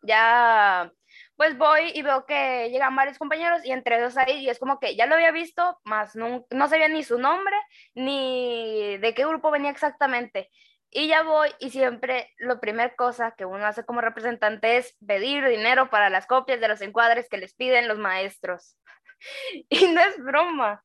ya 0.07 0.93
pues 1.37 1.57
voy 1.59 1.93
y 1.95 2.03
veo 2.03 2.25
que 2.27 2.71
llegan 2.71 2.97
varios 2.97 3.19
compañeros 3.19 3.65
y 3.65 3.71
entre 3.73 4.01
dos 4.01 4.17
ahí 4.17 4.39
y 4.39 4.49
es 4.49 4.59
como 4.59 4.81
que 4.81 4.97
ya 4.97 5.07
lo 5.07 5.15
había 5.15 5.33
visto, 5.33 5.79
más 5.85 6.17
no, 6.17 6.47
no 6.51 6.69
sabía 6.69 6.89
ni 6.89 7.05
su 7.05 7.19
nombre 7.19 7.55
ni 7.95 8.97
de 8.99 9.15
qué 9.15 9.27
grupo 9.27 9.51
venía 9.51 9.71
exactamente. 9.71 10.51
Y 10.91 11.09
ya 11.09 11.23
voy 11.23 11.51
y 11.59 11.71
siempre 11.71 12.33
la 12.39 12.59
primera 12.59 12.95
cosa 12.97 13.33
que 13.37 13.45
uno 13.45 13.67
hace 13.67 13.85
como 13.85 14.01
representante 14.01 14.79
es 14.79 14.97
pedir 15.07 15.47
dinero 15.47 15.91
para 15.91 16.09
las 16.11 16.27
copias 16.27 16.61
de 16.61 16.69
los 16.69 16.81
encuadres 16.81 17.29
que 17.29 17.39
les 17.39 17.55
piden 17.55 17.89
los 17.89 17.99
maestros. 17.99 18.77
Y 19.71 19.89
no 19.89 20.01
es 20.03 20.19
broma, 20.19 20.85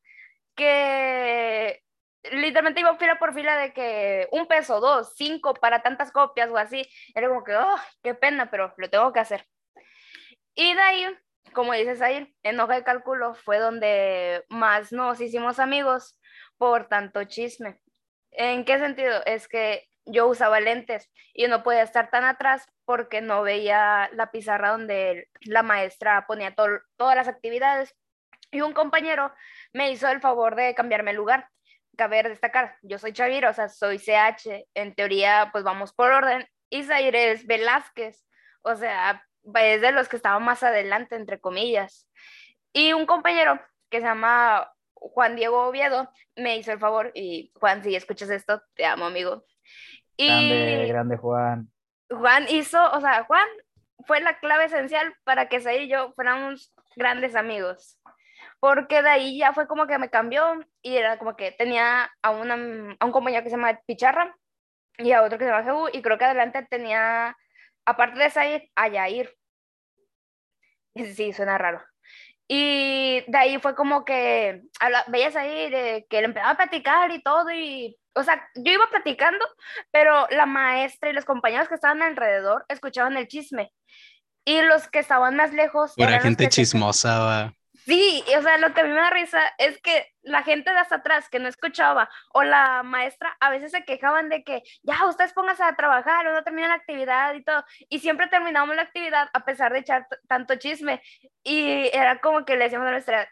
que 0.56 1.82
literalmente 2.30 2.80
iba 2.80 2.96
fila 2.96 3.18
por 3.18 3.34
fila 3.34 3.56
de 3.56 3.72
que 3.72 4.28
un 4.32 4.46
peso, 4.46 4.80
dos, 4.80 5.14
cinco 5.16 5.54
para 5.54 5.82
tantas 5.82 6.12
copias 6.12 6.50
o 6.50 6.56
así. 6.56 6.86
Era 7.14 7.28
como 7.28 7.44
que, 7.44 7.56
oh, 7.56 7.76
qué 8.02 8.14
pena, 8.14 8.50
pero 8.50 8.72
lo 8.76 8.90
tengo 8.90 9.12
que 9.12 9.20
hacer. 9.20 9.46
Y 10.54 10.74
de 10.74 10.80
ahí, 10.80 11.06
como 11.52 11.72
dices 11.72 12.00
ahí, 12.02 12.34
en 12.42 12.60
hoja 12.60 12.74
de 12.74 12.84
cálculo 12.84 13.34
fue 13.34 13.58
donde 13.58 14.44
más 14.48 14.92
nos 14.92 15.20
hicimos 15.20 15.58
amigos 15.58 16.18
por 16.58 16.88
tanto 16.88 17.24
chisme. 17.24 17.80
¿En 18.30 18.64
qué 18.64 18.78
sentido? 18.78 19.22
Es 19.26 19.48
que 19.48 19.88
yo 20.04 20.26
usaba 20.26 20.60
lentes 20.60 21.10
y 21.32 21.46
no 21.46 21.62
podía 21.62 21.82
estar 21.82 22.10
tan 22.10 22.24
atrás 22.24 22.66
porque 22.84 23.20
no 23.20 23.42
veía 23.42 24.10
la 24.12 24.30
pizarra 24.30 24.70
donde 24.70 25.28
la 25.42 25.62
maestra 25.62 26.26
ponía 26.26 26.54
todas 26.54 27.16
las 27.16 27.28
actividades. 27.28 27.94
Y 28.50 28.60
un 28.60 28.74
compañero 28.74 29.32
me 29.72 29.90
hizo 29.90 30.08
el 30.08 30.20
favor 30.20 30.56
de 30.56 30.74
cambiarme 30.74 31.12
el 31.12 31.16
lugar. 31.16 31.48
Cabe 31.96 32.22
destacar, 32.22 32.76
yo 32.82 32.98
soy 32.98 33.12
Chavira, 33.12 33.50
o 33.50 33.52
sea, 33.52 33.68
soy 33.68 33.98
CH. 33.98 34.66
En 34.74 34.94
teoría, 34.94 35.50
pues 35.52 35.64
vamos 35.64 35.92
por 35.92 36.10
orden. 36.10 36.46
Y 36.70 36.80
es 36.80 37.46
Velázquez. 37.46 38.24
O 38.62 38.74
sea, 38.76 39.26
es 39.54 39.80
de 39.80 39.92
los 39.92 40.08
que 40.08 40.16
estaban 40.16 40.42
más 40.42 40.62
adelante, 40.62 41.16
entre 41.16 41.40
comillas. 41.40 42.08
Y 42.72 42.92
un 42.92 43.06
compañero 43.06 43.60
que 43.90 44.00
se 44.00 44.06
llama 44.06 44.72
Juan 44.94 45.36
Diego 45.36 45.66
Oviedo 45.66 46.08
me 46.36 46.56
hizo 46.56 46.72
el 46.72 46.78
favor, 46.78 47.10
y 47.14 47.52
Juan, 47.56 47.82
si 47.82 47.94
escuchas 47.94 48.30
esto, 48.30 48.62
te 48.74 48.86
amo, 48.86 49.04
amigo. 49.04 49.44
Y 50.16 50.28
grande, 50.28 50.86
grande 50.86 51.16
Juan. 51.16 51.70
Juan 52.08 52.46
hizo, 52.48 52.82
o 52.92 53.00
sea, 53.00 53.24
Juan 53.24 53.46
fue 54.06 54.20
la 54.20 54.38
clave 54.38 54.64
esencial 54.64 55.14
para 55.24 55.48
que 55.48 55.60
Saí 55.60 55.84
y 55.84 55.88
yo 55.88 56.12
fuéramos 56.14 56.72
grandes 56.96 57.34
amigos. 57.34 57.98
Porque 58.62 59.02
de 59.02 59.08
ahí 59.08 59.38
ya 59.38 59.52
fue 59.52 59.66
como 59.66 59.88
que 59.88 59.98
me 59.98 60.08
cambió 60.08 60.60
y 60.82 60.94
era 60.94 61.18
como 61.18 61.34
que 61.34 61.50
tenía 61.50 62.12
a, 62.22 62.30
una, 62.30 62.54
a 63.00 63.04
un 63.04 63.10
compañero 63.10 63.42
que 63.42 63.50
se 63.50 63.56
llama 63.56 63.80
Picharra 63.86 64.36
y 64.98 65.10
a 65.10 65.24
otro 65.24 65.36
que 65.36 65.44
se 65.44 65.50
llama 65.50 65.64
Jehu 65.64 65.88
y 65.92 66.00
creo 66.00 66.16
que 66.16 66.26
adelante 66.26 66.64
tenía 66.70 67.36
aparte 67.84 68.20
de 68.20 68.30
Said, 68.30 68.62
a 68.76 68.86
Yair. 68.86 69.36
Sí, 70.94 71.32
suena 71.32 71.58
raro. 71.58 71.82
Y 72.46 73.24
de 73.26 73.36
ahí 73.36 73.58
fue 73.58 73.74
como 73.74 74.04
que 74.04 74.62
veías 75.08 75.34
ahí 75.34 75.68
de 75.68 76.06
que 76.08 76.18
él 76.18 76.26
empezaba 76.26 76.52
a 76.52 76.56
platicar 76.56 77.10
y 77.10 77.20
todo 77.20 77.50
y, 77.50 77.98
o 78.14 78.22
sea, 78.22 78.48
yo 78.54 78.70
iba 78.70 78.88
platicando, 78.90 79.44
pero 79.90 80.28
la 80.30 80.46
maestra 80.46 81.10
y 81.10 81.14
los 81.14 81.24
compañeros 81.24 81.68
que 81.68 81.74
estaban 81.74 82.00
alrededor 82.00 82.64
escuchaban 82.68 83.16
el 83.16 83.26
chisme. 83.26 83.72
Y 84.44 84.62
los 84.62 84.86
que 84.86 85.00
estaban 85.00 85.34
más 85.34 85.52
lejos... 85.52 85.94
Era 85.96 86.20
gente 86.20 86.48
chismosa. 86.48 87.52
Sí, 87.84 88.24
o 88.38 88.42
sea, 88.42 88.58
lo 88.58 88.72
que 88.72 88.80
a 88.80 88.84
mí 88.84 88.90
me 88.90 88.96
da 88.96 89.10
risa 89.10 89.40
es 89.58 89.80
que 89.82 90.06
la 90.22 90.44
gente 90.44 90.70
de 90.70 90.78
hasta 90.78 90.96
atrás 90.96 91.28
que 91.28 91.40
no 91.40 91.48
escuchaba 91.48 92.08
o 92.32 92.44
la 92.44 92.82
maestra 92.84 93.36
a 93.40 93.50
veces 93.50 93.72
se 93.72 93.84
quejaban 93.84 94.28
de 94.28 94.44
que 94.44 94.62
ya 94.84 95.04
ustedes 95.06 95.32
pónganse 95.32 95.64
a 95.64 95.74
trabajar 95.74 96.26
o 96.26 96.32
no 96.32 96.44
terminan 96.44 96.70
la 96.70 96.76
actividad 96.76 97.34
y 97.34 97.42
todo. 97.42 97.64
Y 97.88 97.98
siempre 97.98 98.28
terminamos 98.28 98.76
la 98.76 98.82
actividad 98.82 99.28
a 99.32 99.44
pesar 99.44 99.72
de 99.72 99.80
echar 99.80 100.06
tanto 100.28 100.54
chisme. 100.56 101.02
Y 101.42 101.90
era 101.92 102.20
como 102.20 102.44
que 102.44 102.56
le 102.56 102.64
decíamos 102.64 102.86
a 102.86 102.90
la 102.90 102.96
maestra, 102.96 103.28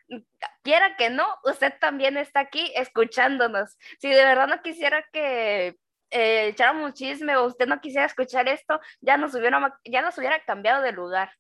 quiera 0.62 0.96
que 0.96 1.10
no, 1.10 1.26
usted 1.44 1.72
también 1.80 2.16
está 2.16 2.40
aquí 2.40 2.72
escuchándonos. 2.74 3.76
Si 4.00 4.08
de 4.08 4.24
verdad 4.24 4.48
no 4.48 4.62
quisiera 4.62 5.04
que 5.12 5.76
eh, 6.10 6.48
echáramos 6.48 6.94
chisme 6.94 7.36
o 7.36 7.44
usted 7.46 7.66
no 7.68 7.80
quisiera 7.80 8.06
escuchar 8.06 8.48
esto, 8.48 8.80
ya 9.00 9.16
nos 9.16 9.34
hubiera, 9.34 9.78
ya 9.84 10.02
nos 10.02 10.18
hubiera 10.18 10.40
cambiado 10.44 10.82
de 10.82 10.92
lugar. 10.92 11.30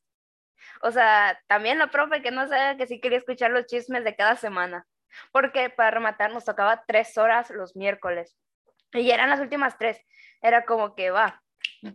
O 0.82 0.90
sea, 0.90 1.38
también 1.46 1.78
la 1.78 1.88
profe 1.88 2.22
que 2.22 2.30
no 2.30 2.48
sabía 2.48 2.76
que 2.76 2.86
sí 2.86 3.00
quería 3.00 3.18
escuchar 3.18 3.50
los 3.50 3.66
chismes 3.66 4.04
de 4.04 4.16
cada 4.16 4.36
semana, 4.36 4.86
porque 5.32 5.70
para 5.70 5.90
rematar 5.90 6.32
nos 6.32 6.44
tocaba 6.44 6.84
tres 6.86 7.18
horas 7.18 7.50
los 7.50 7.76
miércoles 7.76 8.36
y 8.92 9.10
eran 9.10 9.30
las 9.30 9.40
últimas 9.40 9.78
tres. 9.78 10.00
Era 10.42 10.64
como 10.64 10.94
que 10.94 11.10
va, 11.10 11.42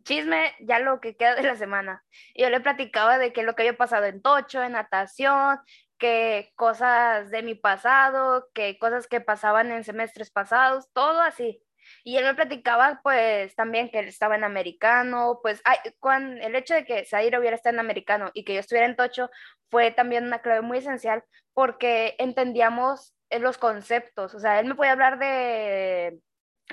chisme 0.04 0.54
ya 0.60 0.80
lo 0.80 1.00
que 1.00 1.16
queda 1.16 1.36
de 1.36 1.44
la 1.44 1.56
semana. 1.56 2.04
Y 2.34 2.44
yo 2.44 2.50
le 2.50 2.62
platicaba 2.62 3.18
de 3.18 3.34
qué 3.34 3.44
lo 3.44 3.56
que 3.56 3.64
había 3.64 3.78
pasado 3.78 4.06
en 4.06 4.22
Tocho, 4.22 4.64
en 4.64 4.74
natación, 4.74 5.60
que 5.98 6.52
cosas 6.56 7.32
de 7.32 7.42
mi 7.42 7.56
pasado, 7.56 8.50
que 8.54 8.78
cosas 8.78 9.08
que 9.08 9.22
pasaban 9.22 9.72
en 9.72 9.84
semestres 9.84 10.32
pasados, 10.32 10.92
todo 10.94 11.22
así. 11.22 11.62
Y 12.04 12.18
él 12.18 12.26
me 12.26 12.36
platicaba, 12.36 13.00
pues, 13.04 13.56
también 13.56 13.90
que 13.90 14.00
él 14.00 14.08
estaba 14.08 14.36
en 14.36 14.44
americano, 14.44 15.40
pues, 15.42 15.62
ay, 15.66 15.78
cuando, 16.00 16.42
el 16.42 16.56
hecho 16.56 16.74
de 16.74 16.86
que 16.86 17.06
Zaire 17.06 17.40
hubiera 17.40 17.56
estado 17.56 17.76
en 17.76 17.80
americano 17.80 18.32
y 18.34 18.44
que 18.44 18.54
yo 18.54 18.60
estuviera 18.60 18.88
en 18.88 18.96
Tocho 18.96 19.30
fue 19.70 19.92
también 19.92 20.26
una 20.26 20.40
clave 20.40 20.62
muy 20.62 20.80
esencial 20.80 21.24
porque 21.54 22.16
entendíamos 22.20 23.16
eh, 23.30 23.40
los 23.40 23.58
conceptos, 23.58 24.36
o 24.36 24.40
sea, 24.40 24.60
él 24.60 24.68
me 24.68 24.76
podía 24.76 24.92
hablar 24.92 25.20
de, 25.20 26.20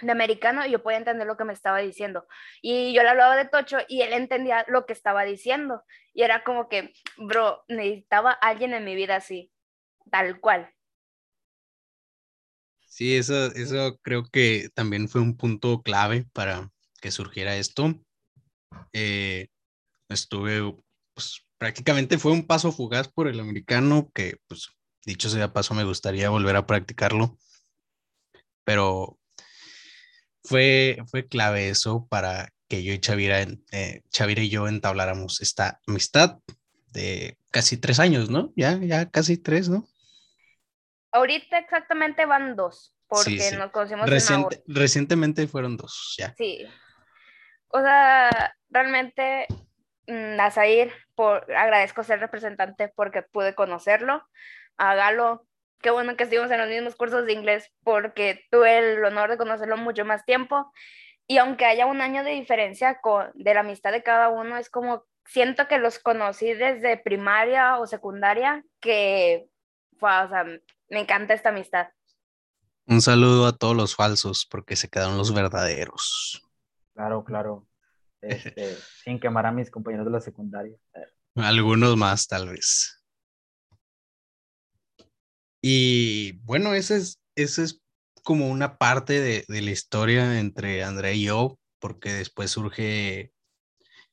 de 0.01 0.13
americano 0.13 0.65
y 0.65 0.71
yo 0.71 0.83
podía 0.83 0.99
entender 0.99 1.27
lo 1.27 1.37
que 1.37 1.45
me 1.45 1.53
estaba 1.53 1.79
diciendo. 1.79 2.27
Y 2.63 2.95
yo 2.95 3.03
le 3.03 3.11
hablaba 3.11 3.37
de 3.37 3.45
Tocho 3.47 3.79
y 3.89 4.03
él 4.03 4.13
entendía 4.13 4.65
lo 4.69 4.87
que 4.87 4.93
estaba 4.93 5.25
diciendo. 5.25 5.83
Y 6.15 6.23
era 6.23 6.45
como 6.45 6.69
que, 6.69 6.93
bro, 7.17 7.65
necesitaba 7.69 8.33
alguien 8.33 8.73
en 8.73 8.85
mi 8.85 8.95
vida 8.95 9.17
así, 9.17 9.53
tal 10.11 10.41
cual. 10.41 10.73
Sí, 12.95 13.17
eso, 13.17 13.47
eso 13.55 13.99
creo 14.03 14.25
que 14.27 14.69
también 14.75 15.09
fue 15.09 15.23
un 15.23 15.35
punto 15.35 15.81
clave 15.81 16.27
para 16.35 16.71
que 17.01 17.11
surgiera 17.11 17.57
esto. 17.57 17.99
Eh, 18.93 19.49
estuve, 20.11 20.77
pues 21.15 21.41
prácticamente 21.57 22.19
fue 22.19 22.33
un 22.33 22.47
paso 22.47 22.71
fugaz 22.71 23.09
por 23.09 23.29
el 23.29 23.41
americano 23.41 24.11
que, 24.15 24.37
pues, 24.47 24.69
dicho 25.07 25.31
sea 25.31 25.55
paso, 25.55 25.73
me 25.73 25.85
gustaría 25.85 26.29
volver 26.29 26.55
a 26.55 26.67
practicarlo. 26.67 27.39
Pero 28.63 29.19
fue, 30.45 30.99
fue 31.07 31.27
clave 31.27 31.71
eso 31.71 32.07
para 32.11 32.51
que 32.69 32.83
yo 32.83 32.93
y 32.93 33.01
Chavira, 33.01 33.41
eh, 33.41 34.03
Chavira 34.11 34.43
y 34.43 34.51
yo 34.51 34.69
entabláramos 34.69 35.41
esta 35.41 35.81
amistad 35.87 36.41
de 36.89 37.39
casi 37.51 37.79
tres 37.79 38.01
años, 38.01 38.29
¿no? 38.29 38.53
Ya, 38.55 38.77
ya 38.77 39.09
casi 39.09 39.39
tres, 39.39 39.71
¿no? 39.71 39.89
Ahorita 41.13 41.59
exactamente 41.59 42.27
van 42.27 42.57
dos, 42.57 42.95
porque 43.07 43.31
Sí, 43.31 43.41
sí. 43.41 43.57
nos 43.57 43.71
conocimos 43.71 44.31
en 44.31 44.47
recientemente 44.67 45.47
fueron 45.47 45.77
dos, 45.77 46.15
ya. 46.19 46.35
Sí. 46.37 46.67
O 47.69 47.81
sea, 47.81 48.55
realmente, 48.71 49.47
mm, 50.07 50.41
a 50.41 50.51
Zair, 50.51 50.93
por, 51.15 51.51
agradezco 51.55 52.03
ser 52.03 52.21
representante 52.21 52.89
porque 52.89 53.23
pude 53.23 53.55
conocerlo. 53.55 54.27
A 54.77 54.95
Galo, 54.95 55.47
qué 55.81 55.91
bueno 55.91 56.17
que 56.17 56.25
estuvimos 56.25 56.51
en 56.51 56.59
los 56.59 56.69
mismos 56.69 56.97
cursos 56.97 57.27
de 57.27 57.33
inglés 57.33 57.71
porque 57.85 58.47
tuve 58.51 58.79
el 58.79 59.05
honor 59.05 59.31
de 59.31 59.39
conocerlo 59.39 59.77
mucho 59.77 60.05
más 60.05 60.25
tiempo. 60.25 60.73
Y 61.27 61.39
aunque 61.39 61.67
haya 61.67 61.87
un 61.87 62.01
año 62.01 62.25
de 62.25 62.33
diferencia 62.33 63.01
con, 63.01 63.31
de 63.35 63.55
la 63.55 63.61
amistad 63.61 63.93
de 63.93 64.03
cada 64.03 64.29
uno, 64.29 64.57
es 64.57 64.69
como 64.69 65.05
siento 65.25 65.69
que 65.69 65.79
los 65.79 65.99
conocí 65.99 66.53
desde 66.53 66.97
primaria 66.97 67.79
o 67.79 67.87
secundaria, 67.87 68.65
que 68.81 69.47
fue, 69.99 70.11
o 70.11 70.29
sea, 70.29 70.45
me 70.93 71.01
encanta 71.01 71.33
esta 71.33 71.49
amistad. 71.49 71.89
Un 72.87 73.01
saludo 73.01 73.47
a 73.47 73.57
todos 73.57 73.75
los 73.75 73.97
falsos 73.97 74.47
porque 74.49 74.77
se 74.77 74.89
quedaron 74.89 75.17
los 75.17 75.33
verdaderos. 75.35 76.43
Claro, 76.95 77.25
claro. 77.25 77.67
Este, 78.25 78.77
sin 79.03 79.19
quemar 79.19 79.47
a 79.47 79.51
mis 79.51 79.69
compañeros 79.69 80.07
de 80.07 80.13
la 80.13 80.21
secundaria. 80.21 80.77
Algunos 81.35 81.97
más, 81.97 82.29
tal 82.29 82.51
vez. 82.51 83.03
Y 85.61 86.39
bueno, 86.45 86.73
esa 86.73 86.95
es, 86.95 87.21
esa 87.35 87.65
es 87.65 87.83
como 88.23 88.49
una 88.49 88.79
parte 88.79 89.21
de, 89.21 89.45
de 89.49 89.61
la 89.61 89.73
historia 89.73 90.39
entre 90.39 90.85
Andrea 90.85 91.13
y 91.15 91.25
yo, 91.25 91.59
porque 91.81 92.13
después 92.13 92.53
surge 92.53 93.33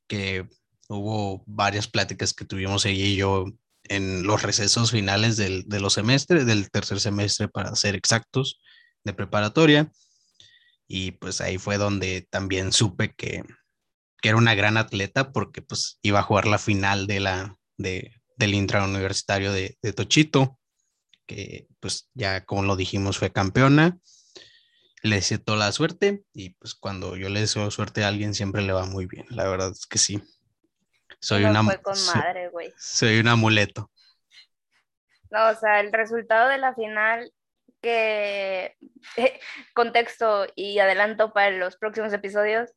que 0.08 0.50
hubo 0.88 1.44
varias 1.46 1.88
pláticas 1.88 2.34
que 2.34 2.46
tuvimos 2.46 2.84
ella 2.88 3.06
y 3.06 3.16
yo 3.18 3.46
en 3.90 4.24
los 4.24 4.44
recesos 4.44 4.92
finales 4.92 5.36
del, 5.36 5.64
de 5.68 5.80
los 5.80 5.94
semestres, 5.94 6.46
del 6.46 6.70
tercer 6.72 7.00
semestre 7.00 7.50
para 7.50 7.76
ser 7.76 7.96
exactos, 7.96 8.62
de 9.04 9.14
preparatoria. 9.14 9.92
Y 10.88 11.12
pues 11.12 11.42
ahí 11.42 11.58
fue 11.58 11.78
donde 11.78 12.28
también 12.30 12.72
supe 12.72 13.14
que, 13.16 13.44
que 14.22 14.30
era 14.30 14.38
una 14.38 14.56
gran 14.56 14.78
atleta 14.78 15.32
porque 15.32 15.62
pues 15.62 16.00
iba 16.02 16.20
a 16.20 16.24
jugar 16.24 16.48
la 16.48 16.60
final 16.60 17.08
de 17.08 17.20
la, 17.20 17.58
de, 17.78 18.14
del 18.38 18.54
intrauniversitario 18.54 19.52
de, 19.52 19.78
de 19.82 19.94
Tochito, 19.94 20.60
que 21.26 21.68
pues 21.80 22.10
ya 22.14 22.46
como 22.46 22.64
lo 22.64 22.76
dijimos 22.76 23.18
fue 23.18 23.32
campeona. 23.32 24.00
Le 25.02 25.16
deseo 25.16 25.40
toda 25.40 25.58
la 25.58 25.72
suerte 25.72 26.24
y 26.34 26.50
pues 26.52 26.76
cuando 26.76 27.16
yo 27.16 27.30
le 27.30 27.40
deseo 27.40 27.72
suerte 27.72 28.04
a 28.04 28.10
alguien 28.10 28.36
siempre 28.36 28.62
le 28.62 28.74
va 28.74 28.86
muy 28.86 29.06
bien, 29.06 29.26
la 29.30 29.48
verdad 29.48 29.72
es 29.72 29.86
que 29.86 29.98
sí. 29.98 30.22
Soy, 31.22 31.44
Nos 31.44 31.52
una, 31.52 31.64
fue 31.64 31.82
con 31.82 31.96
so- 31.96 32.16
madre, 32.16 32.50
güey. 32.50 32.74
soy 32.78 33.20
un 33.20 33.28
amuleto. 33.28 33.90
No, 35.32 35.50
o 35.50 35.56
sea, 35.56 35.80
el 35.80 35.92
resultado 35.94 36.50
de 36.50 36.58
la 36.58 36.74
final 36.74 37.32
que 37.82 38.76
contexto 39.74 40.48
y 40.56 40.80
adelanto 40.80 41.32
para 41.34 41.52
los 41.52 41.78
próximos 41.78 42.12
episodios. 42.14 42.72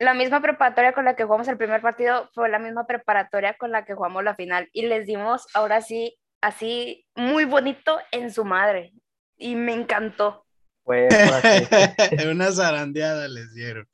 La 0.00 0.12
misma 0.12 0.42
preparatoria 0.42 0.92
con 0.92 1.04
la 1.04 1.14
que 1.14 1.22
jugamos 1.24 1.46
el 1.48 1.56
primer 1.56 1.80
partido 1.80 2.28
fue 2.34 2.48
la 2.48 2.58
misma 2.58 2.84
preparatoria 2.86 3.54
con 3.54 3.70
la 3.70 3.84
que 3.84 3.94
jugamos 3.94 4.24
la 4.24 4.34
final 4.34 4.68
y 4.72 4.86
les 4.86 5.06
dimos 5.06 5.46
ahora 5.54 5.80
sí 5.82 6.18
así 6.40 7.06
muy 7.14 7.44
bonito 7.44 8.00
en 8.10 8.32
su 8.32 8.44
madre 8.44 8.92
y 9.36 9.54
me 9.54 9.72
encantó. 9.72 10.44
Fue, 10.82 11.08
una 12.30 12.50
zarandeada 12.50 13.28
les 13.28 13.54
dieron. 13.54 13.88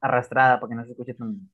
arrastrada 0.00 0.58
para 0.58 0.70
que 0.70 0.74
no 0.74 0.84
se 0.84 0.90
escuche 0.92 1.14
tan... 1.14 1.51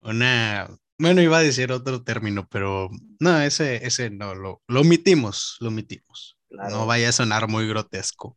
Una, 0.00 0.68
bueno, 0.98 1.22
iba 1.22 1.38
a 1.38 1.42
decir 1.42 1.72
otro 1.72 2.02
término, 2.02 2.46
pero 2.48 2.90
no, 3.20 3.40
ese, 3.40 3.86
ese 3.86 4.10
no, 4.10 4.34
lo, 4.34 4.62
lo 4.66 4.80
omitimos, 4.80 5.56
lo 5.60 5.68
omitimos. 5.68 6.36
Claro. 6.48 6.70
No 6.70 6.86
vaya 6.86 7.10
a 7.10 7.12
sonar 7.12 7.48
muy 7.48 7.68
grotesco. 7.68 8.36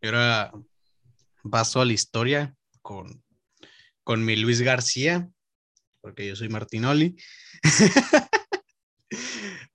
Y 0.00 0.06
ahora 0.06 0.52
paso 1.50 1.80
a 1.80 1.84
la 1.84 1.92
historia 1.92 2.54
con, 2.82 3.22
con 4.04 4.24
mi 4.24 4.36
Luis 4.36 4.60
García, 4.60 5.28
porque 6.00 6.26
yo 6.26 6.36
soy 6.36 6.48
Martinoli. 6.48 7.16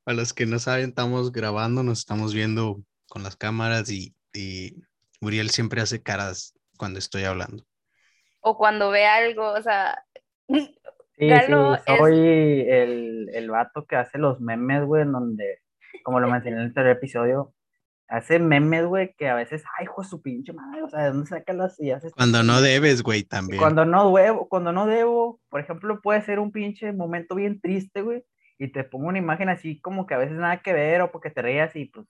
Para 0.03 0.17
los 0.17 0.33
que 0.33 0.45
no 0.45 0.59
saben, 0.59 0.89
estamos 0.89 1.31
grabando, 1.31 1.83
nos 1.83 1.99
estamos 1.99 2.33
viendo 2.33 2.83
con 3.07 3.23
las 3.23 3.35
cámaras 3.35 3.89
y, 3.89 4.13
y 4.33 4.75
Uriel 5.21 5.49
siempre 5.49 5.81
hace 5.81 6.01
caras 6.01 6.53
cuando 6.77 6.99
estoy 6.99 7.23
hablando. 7.23 7.65
O 8.41 8.57
cuando 8.57 8.89
ve 8.89 9.05
algo, 9.05 9.53
o 9.53 9.61
sea, 9.61 10.03
Sí, 10.47 11.27
Galo 11.29 11.75
sí, 11.75 11.81
es- 11.87 11.97
soy 11.97 12.61
el, 12.67 13.29
el 13.33 13.51
vato 13.51 13.85
que 13.85 13.95
hace 13.95 14.17
los 14.17 14.39
memes, 14.41 14.83
güey, 14.85 15.03
en 15.03 15.11
donde, 15.11 15.59
como 16.03 16.19
lo 16.19 16.27
mencioné 16.27 16.57
en 16.57 16.61
el 16.63 16.67
anterior 16.69 16.97
episodio, 16.97 17.53
hace 18.07 18.39
memes, 18.39 18.85
güey, 18.85 19.13
que 19.15 19.29
a 19.29 19.35
veces, 19.35 19.63
ay, 19.77 19.85
hijo 19.85 20.01
de 20.01 20.07
su 20.07 20.21
pinche 20.21 20.53
madre, 20.53 20.83
o 20.83 20.89
sea, 20.89 21.03
¿de 21.03 21.09
dónde 21.09 21.27
saca 21.27 21.53
las 21.53 21.79
ideas? 21.79 22.03
Cuando 22.15 22.43
no 22.43 22.61
debes, 22.61 23.03
güey, 23.03 23.23
también. 23.23 23.59
Cuando 23.59 23.85
no 23.85 24.13
debo, 24.13 24.47
cuando 24.49 24.71
no 24.71 24.85
debo, 24.87 25.39
por 25.49 25.61
ejemplo, 25.61 26.01
puede 26.01 26.21
ser 26.23 26.39
un 26.39 26.51
pinche 26.51 26.91
momento 26.91 27.35
bien 27.35 27.61
triste, 27.61 28.01
güey, 28.01 28.23
y 28.57 28.71
te 28.71 28.83
pongo 28.83 29.07
una 29.07 29.17
imagen 29.19 29.49
así 29.49 29.79
como 29.81 30.05
que 30.05 30.13
a 30.13 30.19
veces 30.19 30.37
nada 30.37 30.61
que 30.61 30.73
ver 30.73 31.01
o 31.01 31.11
porque 31.11 31.29
te 31.29 31.41
rías 31.41 31.75
y 31.75 31.85
pues 31.85 32.07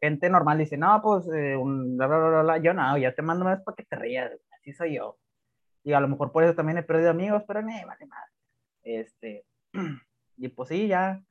gente 0.00 0.28
normal 0.30 0.58
dice, 0.58 0.76
no, 0.76 1.00
pues 1.02 1.26
eh, 1.34 1.56
un 1.56 1.96
bla, 1.96 2.06
bla, 2.06 2.18
bla, 2.18 2.28
bla, 2.28 2.42
bla". 2.42 2.58
yo 2.58 2.74
no, 2.74 2.98
yo 2.98 3.14
te 3.14 3.22
mando 3.22 3.44
más 3.44 3.60
para 3.62 3.76
que 3.76 3.84
te 3.84 3.96
rías, 3.96 4.30
así 4.58 4.72
soy 4.72 4.96
yo. 4.96 5.18
Y 5.86 5.92
a 5.92 6.00
lo 6.00 6.08
mejor 6.08 6.32
por 6.32 6.42
eso 6.42 6.52
también 6.56 6.78
he 6.78 6.82
perdido 6.82 7.10
amigos, 7.10 7.44
pero 7.46 7.62
no, 7.62 7.68
vale 7.86 8.06
madre. 8.06 8.32
Este, 8.82 9.44
y 10.36 10.48
pues 10.48 10.68
sí, 10.68 10.88
ya 10.88 11.22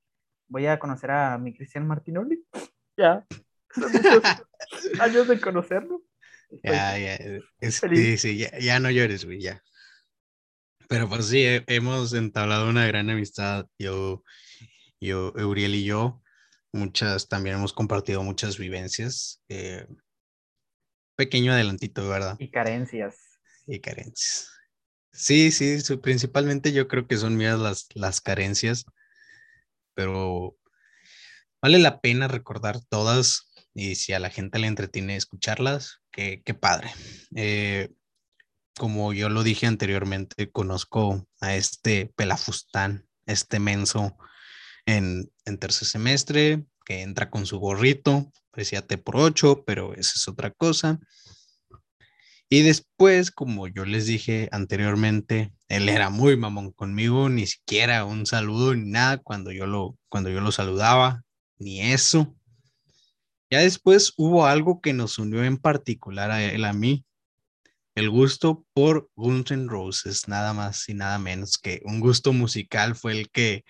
voy 0.48 0.66
a 0.68 0.80
conocer 0.80 1.12
a 1.12 1.38
mi 1.38 1.54
Cristian 1.54 1.86
Martinoli. 1.86 2.44
Ya, 2.98 3.26
son 3.74 3.92
muchos 3.92 4.24
años 5.02 5.28
de 5.28 5.42
conocerlo. 5.42 6.02
Estoy- 6.50 6.72
Ya, 6.72 6.98
ya, 6.98 7.16
es- 7.60 7.82
sí, 7.82 8.18
sí, 8.18 8.38
ya, 8.38 8.58
ya 8.58 8.80
no 8.80 8.90
llores, 8.90 9.26
güey, 9.26 9.42
ya. 9.42 9.62
Pero 10.88 11.10
pues 11.10 11.26
sí, 11.28 11.44
he- 11.44 11.66
hemos 11.68 12.14
entablado 12.14 12.70
una 12.70 12.88
gran 12.88 13.10
amistad, 13.10 13.68
yo, 13.78 14.24
yo, 15.02 15.34
Euriel 15.36 15.76
y 15.76 15.84
yo, 15.84 16.22
muchas, 16.72 17.28
también 17.28 17.58
hemos 17.58 17.74
compartido 17.74 18.24
muchas 18.24 18.58
vivencias, 18.58 19.44
eh, 19.50 19.86
pequeño 21.18 21.52
adelantito, 21.52 22.08
¿verdad? 22.08 22.38
Y 22.40 22.50
carencias. 22.52 23.25
Y 23.68 23.80
carencias. 23.80 24.50
Sí, 25.12 25.52
sí, 25.52 25.78
principalmente 25.98 26.74
yo 26.74 26.88
creo 26.88 27.08
que 27.08 27.18
son 27.18 27.38
mías 27.38 27.58
las, 27.58 27.88
las 27.94 28.20
carencias, 28.20 28.86
pero 29.94 30.58
vale 31.62 31.80
la 31.80 32.02
pena 32.02 32.28
recordar 32.28 32.82
todas 32.90 33.50
y 33.74 33.96
si 33.96 34.14
a 34.14 34.20
la 34.20 34.30
gente 34.30 34.60
le 34.60 34.68
entretiene 34.68 35.16
escucharlas, 35.16 36.02
qué, 36.12 36.42
qué 36.46 36.54
padre. 36.54 36.92
Eh, 37.36 37.94
como 38.78 39.14
yo 39.14 39.30
lo 39.30 39.44
dije 39.44 39.68
anteriormente, 39.68 40.52
conozco 40.52 41.28
a 41.40 41.56
este 41.56 42.12
pelafustán, 42.16 43.08
este 43.26 43.60
menso 43.60 44.18
en, 44.86 45.32
en 45.46 45.58
tercer 45.58 45.88
semestre, 45.88 46.66
que 46.86 47.02
entra 47.02 47.30
con 47.30 47.46
su 47.46 47.60
gorrito, 47.60 48.32
parecía 48.52 48.86
T 48.86 48.98
por 48.98 49.18
8, 49.18 49.64
pero 49.66 49.94
esa 49.94 50.14
es 50.16 50.28
otra 50.28 50.52
cosa. 50.52 51.00
Y 52.50 52.62
después, 52.62 53.32
como 53.32 53.68
yo 53.68 53.86
les 53.86 54.06
dije 54.06 54.50
anteriormente, 54.52 55.52
él 55.68 55.90
era 55.90 56.10
muy 56.10 56.38
mamón 56.38 56.72
conmigo, 56.72 57.28
ni 57.30 57.48
siquiera 57.48 58.06
un 58.06 58.26
saludo 58.26 58.76
ni 58.76 58.90
nada 58.90 59.18
cuando 59.18 59.52
yo 59.52 59.66
lo, 59.66 59.98
cuando 60.10 60.30
yo 60.30 60.42
lo 60.42 60.52
saludaba, 60.52 61.24
ni 61.58 61.82
eso. 61.82 62.36
Ya 63.50 63.60
después 63.60 64.14
hubo 64.18 64.46
algo 64.46 64.80
que 64.80 64.94
nos 64.94 65.18
unió 65.18 65.44
en 65.44 65.58
particular 65.58 66.30
a 66.30 66.44
él, 66.44 66.66
a 66.66 66.74
mí, 66.74 67.06
el 67.96 68.10
gusto 68.10 68.66
por 68.74 69.10
Guns 69.16 69.52
N' 69.52 69.70
Roses, 69.70 70.28
nada 70.28 70.54
más 70.54 70.88
y 70.90 70.94
nada 70.94 71.18
menos 71.18 71.58
que 71.58 71.82
un 71.86 72.00
gusto 72.00 72.34
musical 72.34 72.96
fue 72.96 73.14
el 73.14 73.30
que 73.32 73.64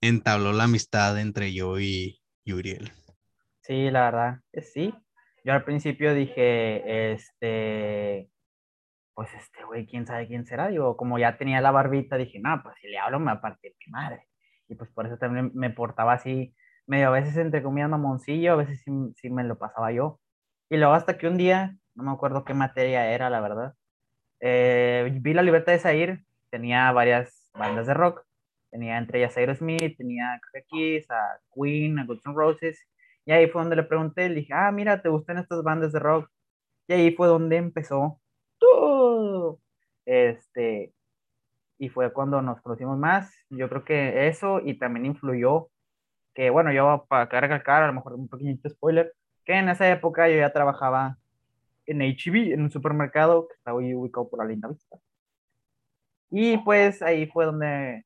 entabló 0.00 0.52
la 0.52 0.64
amistad 0.64 1.18
entre 1.20 1.52
yo 1.52 1.80
y, 1.80 2.20
y 2.44 2.52
Uriel. 2.52 2.92
Sí, 3.60 3.90
la 3.90 4.04
verdad, 4.04 4.40
que 4.52 4.62
sí. 4.62 4.94
Yo 5.44 5.52
al 5.52 5.64
principio 5.64 6.14
dije, 6.14 7.12
este, 7.12 8.30
pues 9.14 9.32
este 9.34 9.64
güey, 9.64 9.86
quién 9.86 10.06
sabe 10.06 10.26
quién 10.26 10.46
será. 10.46 10.68
Digo, 10.68 10.96
como 10.96 11.18
ya 11.18 11.36
tenía 11.36 11.60
la 11.60 11.70
barbita, 11.70 12.16
dije, 12.16 12.38
no, 12.40 12.62
pues 12.62 12.76
si 12.80 12.88
le 12.88 12.98
hablo 12.98 13.18
me 13.20 13.26
va 13.26 13.32
a 13.32 13.40
partir 13.40 13.74
mi 13.84 13.92
madre. 13.92 14.28
Y 14.68 14.74
pues 14.74 14.90
por 14.90 15.06
eso 15.06 15.18
también 15.18 15.50
me 15.54 15.70
portaba 15.70 16.14
así, 16.14 16.54
medio 16.86 17.08
a 17.08 17.10
veces 17.10 17.36
entre 17.36 17.62
comillas 17.62 17.90
mamoncillo, 17.90 18.52
a 18.52 18.56
veces 18.56 18.82
sí, 18.84 18.90
sí 19.16 19.30
me 19.30 19.44
lo 19.44 19.58
pasaba 19.58 19.92
yo. 19.92 20.20
Y 20.70 20.76
luego 20.76 20.94
hasta 20.94 21.18
que 21.18 21.28
un 21.28 21.36
día, 21.36 21.76
no 21.94 22.04
me 22.04 22.12
acuerdo 22.12 22.44
qué 22.44 22.54
materia 22.54 23.12
era, 23.12 23.28
la 23.30 23.40
verdad, 23.40 23.74
eh, 24.40 25.18
vi 25.20 25.34
la 25.34 25.42
libertad 25.42 25.72
de 25.72 25.78
Zair, 25.78 26.24
tenía 26.50 26.90
varias 26.92 27.50
bandas 27.54 27.86
de 27.86 27.94
rock, 27.94 28.24
tenía 28.70 28.98
entre 28.98 29.18
ellas 29.18 29.36
Aerosmith, 29.36 29.96
tenía 29.96 30.40
creo 30.50 30.64
Kiss, 30.68 31.10
a 31.10 31.38
Queen, 31.54 31.98
a 31.98 32.06
Guns 32.06 32.26
N' 32.26 32.34
Roses, 32.34 32.88
y 33.24 33.32
ahí 33.32 33.48
fue 33.48 33.62
donde 33.62 33.76
le 33.76 33.84
pregunté, 33.84 34.28
le 34.28 34.36
dije, 34.36 34.52
ah, 34.54 34.70
mira, 34.72 35.02
¿te 35.02 35.08
gustan 35.08 35.38
estas 35.38 35.62
bandas 35.62 35.92
de 35.92 35.98
rock? 36.00 36.30
Y 36.88 36.92
ahí 36.94 37.14
fue 37.14 37.28
donde 37.28 37.56
empezó 37.56 38.20
todo. 38.58 39.60
Este, 40.04 40.92
y 41.78 41.88
fue 41.88 42.12
cuando 42.12 42.42
nos 42.42 42.60
conocimos 42.62 42.98
más. 42.98 43.32
Yo 43.50 43.68
creo 43.68 43.84
que 43.84 44.28
eso 44.28 44.60
y 44.64 44.78
también 44.78 45.06
influyó 45.06 45.68
que 46.34 46.50
bueno, 46.50 46.72
yo 46.72 47.06
para 47.08 47.26
recalcar, 47.40 47.82
a 47.82 47.86
lo 47.88 47.92
mejor 47.94 48.14
un 48.14 48.28
pequeñito 48.28 48.68
spoiler, 48.70 49.12
que 49.44 49.54
en 49.54 49.68
esa 49.68 49.90
época 49.90 50.28
yo 50.28 50.36
ya 50.36 50.52
trabajaba 50.52 51.18
en 51.86 52.00
HB, 52.00 52.52
en 52.54 52.62
un 52.62 52.70
supermercado 52.70 53.48
que 53.48 53.54
está 53.54 53.74
hoy 53.74 53.94
ubicado 53.94 54.28
por 54.28 54.40
la 54.40 54.46
Linda 54.46 54.68
Vista. 54.68 54.98
Y 56.30 56.56
pues 56.58 57.02
ahí 57.02 57.26
fue 57.26 57.44
donde 57.44 58.04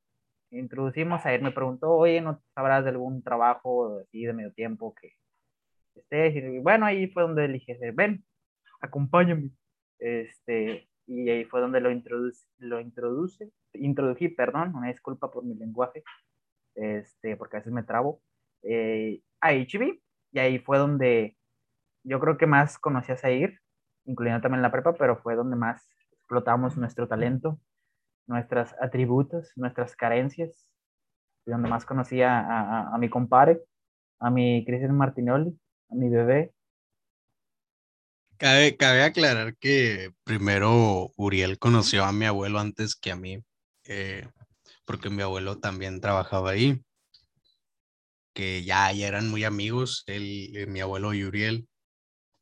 introducimos 0.50 1.24
a 1.26 1.34
él. 1.34 1.42
Me 1.42 1.52
preguntó, 1.52 1.92
oye, 1.92 2.20
¿no 2.20 2.40
sabrás 2.54 2.84
de 2.84 2.90
algún 2.90 3.22
trabajo 3.22 3.98
así 4.00 4.24
de 4.24 4.32
medio 4.32 4.52
tiempo 4.52 4.94
que 4.94 5.12
estés? 5.94 6.36
Y 6.36 6.58
bueno, 6.58 6.86
ahí 6.86 7.08
fue 7.08 7.22
donde 7.22 7.48
le 7.48 7.54
dije, 7.54 7.78
ven, 7.92 8.24
acompáñame. 8.80 9.50
Este, 9.98 10.88
y 11.06 11.28
ahí 11.30 11.44
fue 11.44 11.60
donde 11.60 11.80
lo 11.80 11.90
introduce, 11.90 12.46
lo 12.58 12.80
introduce, 12.80 13.50
introdují, 13.74 14.28
perdón, 14.28 14.74
una 14.74 14.88
disculpa 14.88 15.30
por 15.30 15.44
mi 15.44 15.54
lenguaje, 15.54 16.02
este, 16.74 17.36
porque 17.36 17.56
a 17.56 17.60
veces 17.60 17.72
me 17.72 17.82
trabo, 17.82 18.20
eh, 18.62 19.20
a 19.40 19.52
HB, 19.52 20.00
y 20.32 20.38
ahí 20.38 20.58
fue 20.58 20.78
donde 20.78 21.36
yo 22.02 22.20
creo 22.20 22.36
que 22.36 22.46
más 22.46 22.78
conocí 22.78 23.12
a 23.12 23.16
Zair, 23.16 23.60
incluyendo 24.04 24.42
también 24.42 24.62
la 24.62 24.72
prepa, 24.72 24.94
pero 24.94 25.16
fue 25.16 25.34
donde 25.34 25.56
más 25.56 25.88
explotamos 26.12 26.76
nuestro 26.76 27.08
talento, 27.08 27.60
nuestros 28.26 28.74
atributos, 28.80 29.52
nuestras 29.56 29.96
carencias, 29.96 30.68
donde 31.44 31.68
más 31.68 31.84
conocí 31.84 32.22
a, 32.22 32.92
a, 32.92 32.98
mi 32.98 33.08
compadre, 33.08 33.62
a 34.18 34.30
mi 34.30 34.64
Cristian 34.64 34.96
Martinoli, 34.96 35.58
a 35.90 35.94
mi 35.94 36.08
bebé. 36.08 36.52
Cabe, 38.36 38.76
cabe 38.76 39.02
aclarar 39.02 39.56
que 39.56 40.10
primero 40.24 41.12
Uriel 41.16 41.58
conoció 41.58 42.04
a 42.04 42.12
mi 42.12 42.26
abuelo 42.26 42.58
antes 42.58 42.94
que 42.94 43.12
a 43.12 43.16
mí, 43.16 43.42
eh, 43.84 44.28
porque 44.84 45.08
mi 45.08 45.22
abuelo 45.22 45.58
también 45.58 46.00
trabajaba 46.00 46.50
ahí, 46.50 46.82
que 48.34 48.62
ya, 48.64 48.92
ya 48.92 49.06
eran 49.08 49.30
muy 49.30 49.44
amigos, 49.44 50.04
él, 50.06 50.54
eh, 50.54 50.66
mi 50.66 50.80
abuelo 50.80 51.14
y 51.14 51.24
Uriel. 51.24 51.68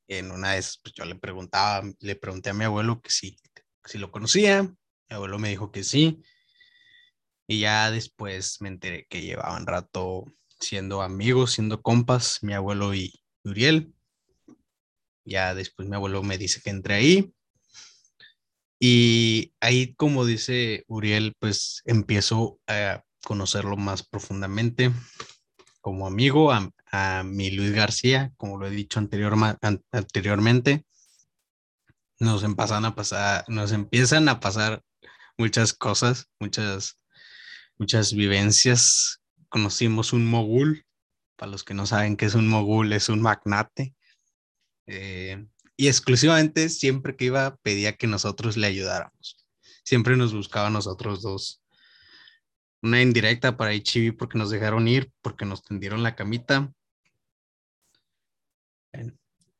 En 0.08 0.32
una 0.32 0.52
vez 0.54 0.80
pues, 0.82 0.94
yo 0.94 1.04
le 1.04 1.14
preguntaba, 1.14 1.82
le 2.00 2.16
pregunté 2.16 2.50
a 2.50 2.54
mi 2.54 2.64
abuelo 2.64 3.00
que 3.00 3.10
si, 3.10 3.36
si 3.84 3.98
lo 3.98 4.10
conocía, 4.10 4.68
abuelo 5.14 5.38
me 5.38 5.50
dijo 5.50 5.70
que 5.72 5.84
sí. 5.84 6.22
Y 7.46 7.60
ya 7.60 7.90
después 7.90 8.60
me 8.60 8.68
enteré 8.68 9.06
que 9.08 9.22
llevaban 9.22 9.66
rato 9.66 10.24
siendo 10.60 11.02
amigos, 11.02 11.52
siendo 11.52 11.82
compas, 11.82 12.42
mi 12.42 12.54
abuelo 12.54 12.94
y 12.94 13.20
Uriel. 13.44 13.92
Ya 15.24 15.54
después 15.54 15.88
mi 15.88 15.96
abuelo 15.96 16.22
me 16.22 16.38
dice 16.38 16.60
que 16.62 16.70
entre 16.70 16.94
ahí. 16.94 17.34
Y 18.78 19.54
ahí, 19.60 19.94
como 19.94 20.24
dice 20.24 20.84
Uriel, 20.88 21.34
pues 21.38 21.82
empiezo 21.84 22.60
a 22.66 23.02
conocerlo 23.24 23.76
más 23.76 24.02
profundamente 24.02 24.92
como 25.80 26.06
amigo, 26.06 26.52
a, 26.52 26.70
mi 27.24 27.50
Luis 27.50 27.72
García, 27.72 28.32
como 28.36 28.56
lo 28.56 28.68
he 28.68 28.70
dicho 28.70 29.00
anterior, 29.00 29.34
anteriormente. 29.90 30.86
Nos 32.20 32.44
a 32.44 32.94
pasar, 32.94 33.44
nos 33.48 33.72
empiezan 33.72 34.28
a 34.28 34.38
pasar 34.38 34.82
muchas 35.38 35.72
cosas, 35.72 36.28
muchas, 36.38 36.98
muchas 37.78 38.12
vivencias. 38.12 39.20
Conocimos 39.48 40.12
un 40.12 40.26
mogul, 40.26 40.84
para 41.36 41.50
los 41.50 41.64
que 41.64 41.74
no 41.74 41.86
saben 41.86 42.16
qué 42.16 42.26
es 42.26 42.34
un 42.34 42.48
mogul, 42.48 42.92
es 42.92 43.08
un 43.08 43.20
magnate. 43.20 43.94
Eh, 44.86 45.46
y 45.76 45.88
exclusivamente 45.88 46.68
siempre 46.68 47.16
que 47.16 47.26
iba 47.26 47.56
pedía 47.56 47.96
que 47.96 48.06
nosotros 48.06 48.56
le 48.56 48.66
ayudáramos. 48.66 49.44
Siempre 49.84 50.16
nos 50.16 50.32
buscaba 50.32 50.68
a 50.68 50.70
nosotros 50.70 51.22
dos. 51.22 51.62
Una 52.82 53.02
indirecta 53.02 53.56
para 53.56 53.74
Ichibi 53.74 54.12
porque 54.12 54.38
nos 54.38 54.50
dejaron 54.50 54.86
ir, 54.88 55.10
porque 55.22 55.44
nos 55.44 55.62
tendieron 55.62 56.02
la 56.02 56.14
camita. 56.14 56.72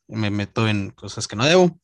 Me 0.07 0.31
meto 0.31 0.69
en 0.69 0.91
cosas 0.91 1.27
que 1.27 1.37
no 1.37 1.45
debo. 1.45 1.81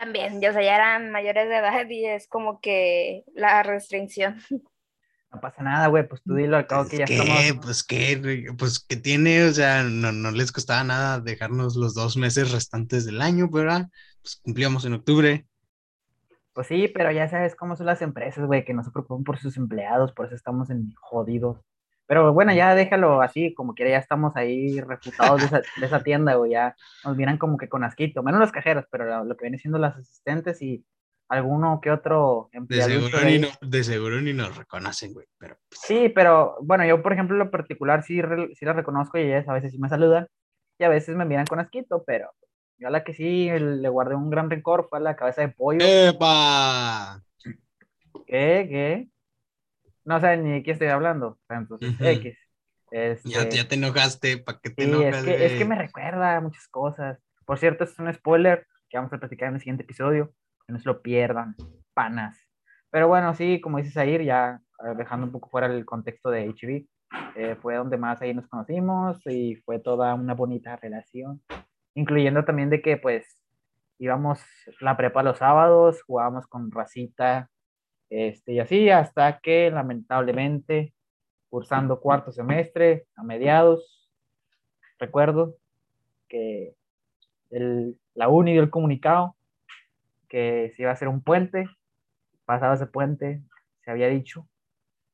También, 0.00 0.40
ya, 0.40 0.48
o 0.48 0.52
sea, 0.54 0.62
ya 0.62 0.76
eran 0.76 1.10
mayores 1.10 1.46
de 1.50 1.56
edad 1.58 1.86
y 1.90 2.06
es 2.06 2.26
como 2.26 2.58
que 2.60 3.22
la 3.34 3.62
restricción. 3.62 4.36
No 5.32 5.40
pasa 5.40 5.62
nada, 5.62 5.86
güey, 5.86 6.08
pues 6.08 6.20
tú 6.24 6.34
dilo 6.34 6.56
al 6.56 6.66
cabo 6.66 6.88
que 6.88 6.98
ya 6.98 7.04
¿Qué? 7.04 7.14
estamos. 7.14 7.64
Pues 7.64 7.84
qué, 7.84 8.52
pues 8.58 8.80
que 8.80 8.96
tiene, 8.96 9.44
o 9.44 9.52
sea, 9.52 9.84
no, 9.84 10.10
no 10.10 10.32
les 10.32 10.50
costaba 10.50 10.82
nada 10.82 11.20
dejarnos 11.20 11.76
los 11.76 11.94
dos 11.94 12.16
meses 12.16 12.50
restantes 12.50 13.06
del 13.06 13.20
año, 13.20 13.48
¿verdad? 13.48 13.88
Pues 14.22 14.40
cumplíamos 14.42 14.84
en 14.86 14.94
octubre. 14.94 15.46
Pues 16.52 16.66
sí, 16.66 16.88
pero 16.92 17.12
ya 17.12 17.28
sabes 17.28 17.54
cómo 17.54 17.76
son 17.76 17.86
las 17.86 18.02
empresas, 18.02 18.44
güey, 18.44 18.64
que 18.64 18.74
no 18.74 18.82
se 18.82 18.90
preocupan 18.90 19.22
por 19.22 19.38
sus 19.38 19.56
empleados, 19.56 20.10
por 20.14 20.26
eso 20.26 20.34
estamos 20.34 20.68
en 20.70 20.92
jodidos. 21.00 21.58
Pero 22.10 22.32
bueno, 22.32 22.52
ya 22.52 22.74
déjalo 22.74 23.22
así, 23.22 23.54
como 23.54 23.72
quiera, 23.72 23.92
ya 23.92 23.98
estamos 23.98 24.34
ahí 24.34 24.80
refutados 24.80 25.42
de 25.42 25.46
esa, 25.46 25.58
de 25.58 25.86
esa 25.86 26.02
tienda, 26.02 26.34
güey, 26.34 26.50
ya 26.50 26.74
nos 27.04 27.16
miran 27.16 27.38
como 27.38 27.56
que 27.56 27.68
con 27.68 27.84
asquito, 27.84 28.24
menos 28.24 28.40
los 28.40 28.50
cajeros, 28.50 28.84
pero 28.90 29.24
lo, 29.24 29.36
que 29.36 29.44
viene 29.44 29.58
siendo 29.58 29.78
las 29.78 29.96
asistentes 29.96 30.60
y 30.60 30.84
alguno 31.28 31.78
que 31.80 31.92
otro 31.92 32.48
empleado. 32.50 32.90
De 32.90 32.96
seguro, 32.96 33.24
ni, 33.24 33.38
no, 33.38 33.48
de 33.60 33.84
seguro 33.84 34.20
ni 34.20 34.32
nos 34.32 34.56
reconocen, 34.56 35.12
güey, 35.12 35.28
pero... 35.38 35.56
Pues 35.68 35.82
sí, 35.84 36.08
pero 36.08 36.56
bueno, 36.62 36.84
yo 36.84 37.00
por 37.00 37.12
ejemplo 37.12 37.36
en 37.36 37.44
lo 37.44 37.50
particular 37.52 38.02
sí, 38.02 38.20
sí 38.54 38.64
las 38.64 38.74
reconozco 38.74 39.16
y 39.16 39.20
ellas 39.20 39.48
a 39.48 39.52
veces 39.52 39.70
sí 39.70 39.78
me 39.78 39.88
saludan 39.88 40.26
y 40.80 40.82
a 40.82 40.88
veces 40.88 41.14
me 41.14 41.24
miran 41.24 41.46
con 41.46 41.60
asquito, 41.60 42.02
pero 42.04 42.32
yo 42.78 42.88
a 42.88 42.90
la 42.90 43.04
que 43.04 43.14
sí 43.14 43.48
le 43.56 43.88
guardé 43.88 44.16
un 44.16 44.30
gran 44.30 44.50
rencor 44.50 44.88
fue 44.90 44.98
a 44.98 45.02
la 45.02 45.14
cabeza 45.14 45.42
de 45.42 45.50
pollo. 45.50 45.78
¡Epa! 45.80 47.22
¿Qué? 48.26 48.66
¿Qué? 48.68 49.08
No 50.04 50.20
sé 50.20 50.36
ni 50.36 50.52
de 50.52 50.62
qué 50.62 50.72
estoy 50.72 50.88
hablando. 50.88 51.38
Entonces, 51.48 51.94
X. 52.00 52.38
Ya, 52.92 53.42
este 53.42 53.64
te 53.64 53.74
enojaste, 53.76 54.38
¿para 54.38 54.58
qué 54.58 54.70
te 54.70 54.84
sí, 54.84 55.02
Es 55.02 55.22
que, 55.22 55.46
es 55.46 55.52
que 55.52 55.64
me 55.64 55.76
recuerda 55.76 56.40
muchas 56.40 56.66
cosas. 56.68 57.18
Por 57.44 57.58
cierto, 57.58 57.84
es 57.84 57.98
un 57.98 58.12
spoiler 58.12 58.66
que 58.88 58.96
vamos 58.96 59.12
a 59.12 59.18
platicar 59.18 59.48
en 59.48 59.54
el 59.54 59.60
siguiente 59.60 59.84
episodio. 59.84 60.32
Que 60.66 60.72
no 60.72 60.78
se 60.80 60.88
lo 60.88 61.00
pierdan, 61.00 61.54
panas. 61.94 62.38
Pero 62.90 63.06
bueno, 63.06 63.34
sí, 63.34 63.60
como 63.60 63.78
dices 63.78 63.96
Air, 63.96 64.22
ya 64.22 64.60
dejando 64.96 65.26
un 65.26 65.32
poco 65.32 65.48
fuera 65.48 65.66
el 65.66 65.84
contexto 65.84 66.30
de 66.30 66.48
HB, 66.48 66.86
eh, 67.36 67.56
fue 67.60 67.76
donde 67.76 67.96
más 67.96 68.20
ahí 68.22 68.34
nos 68.34 68.48
conocimos 68.48 69.18
y 69.26 69.56
fue 69.64 69.78
toda 69.78 70.14
una 70.14 70.34
bonita 70.34 70.76
relación. 70.76 71.42
Incluyendo 71.94 72.44
también 72.44 72.70
de 72.70 72.82
que, 72.82 72.96
pues, 72.96 73.40
íbamos 73.98 74.40
la 74.80 74.96
prepa 74.96 75.22
los 75.22 75.38
sábados, 75.38 76.02
jugábamos 76.02 76.46
con 76.46 76.70
racita 76.70 77.50
este, 78.10 78.54
y 78.54 78.60
así 78.60 78.90
hasta 78.90 79.38
que 79.38 79.70
lamentablemente, 79.70 80.92
cursando 81.48 82.00
cuarto 82.00 82.32
semestre, 82.32 83.06
a 83.14 83.22
mediados, 83.22 84.10
recuerdo 84.98 85.56
que 86.28 86.74
el, 87.50 87.98
la 88.14 88.28
uni 88.28 88.52
dio 88.52 88.62
el 88.62 88.70
comunicado 88.70 89.36
que 90.28 90.72
se 90.74 90.82
iba 90.82 90.90
a 90.90 90.94
hacer 90.94 91.08
un 91.08 91.22
puente, 91.22 91.66
pasaba 92.44 92.74
ese 92.74 92.86
puente, 92.86 93.42
se 93.84 93.90
había 93.90 94.08
dicho, 94.08 94.48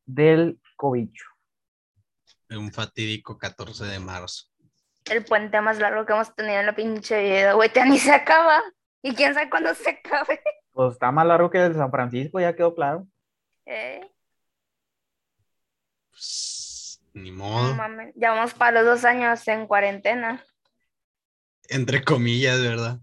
del 0.04 0.58
cobicho. 0.76 1.24
Un 2.50 2.72
fatídico 2.72 3.38
14 3.38 3.84
de 3.84 3.98
marzo. 3.98 4.46
El 5.06 5.24
puente 5.24 5.60
más 5.60 5.78
largo 5.78 6.04
que 6.04 6.12
hemos 6.12 6.34
tenido 6.34 6.60
en 6.60 6.66
la 6.66 6.74
pinche 6.74 7.22
vida, 7.22 7.52
güey, 7.54 7.70
ni 7.86 7.98
se 7.98 8.12
acaba. 8.12 8.62
Y 9.02 9.14
quién 9.14 9.34
sabe 9.34 9.50
cuándo 9.50 9.74
se 9.74 9.90
acabe. 9.90 10.40
Pues 10.76 10.92
está 10.92 11.10
más 11.10 11.26
largo 11.26 11.48
que 11.48 11.56
el 11.56 11.72
de 11.72 11.78
San 11.78 11.90
Francisco, 11.90 12.38
ya 12.38 12.54
quedó 12.54 12.74
claro. 12.74 13.08
¿Eh? 13.64 14.06
Pues, 16.10 17.00
ni 17.14 17.32
modo. 17.32 17.74
ya 18.14 18.32
vamos 18.32 18.52
para 18.52 18.82
los 18.82 18.84
dos 18.84 19.04
años 19.06 19.48
en 19.48 19.66
cuarentena. 19.66 20.44
Entre 21.70 22.04
comillas, 22.04 22.60
¿verdad? 22.60 23.00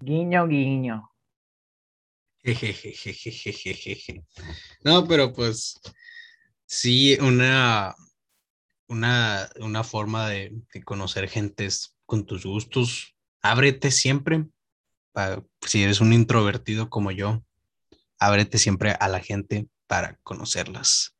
Guiño, 0.00 0.48
guiño. 0.48 1.08
No, 4.82 5.06
pero 5.06 5.32
pues 5.32 5.80
sí, 6.66 7.16
una, 7.20 7.94
una, 8.88 9.48
una 9.60 9.84
forma 9.84 10.28
de, 10.28 10.60
de 10.74 10.82
conocer 10.82 11.28
gentes 11.28 11.96
con 12.04 12.26
tus 12.26 12.44
gustos. 12.44 13.14
Ábrete 13.42 13.92
siempre 13.92 14.48
si 15.66 15.84
eres 15.84 16.00
un 16.00 16.12
introvertido 16.12 16.88
como 16.90 17.10
yo, 17.10 17.42
ábrete 18.18 18.58
siempre 18.58 18.94
a 18.98 19.08
la 19.08 19.20
gente 19.20 19.66
para 19.86 20.16
conocerlas. 20.22 21.16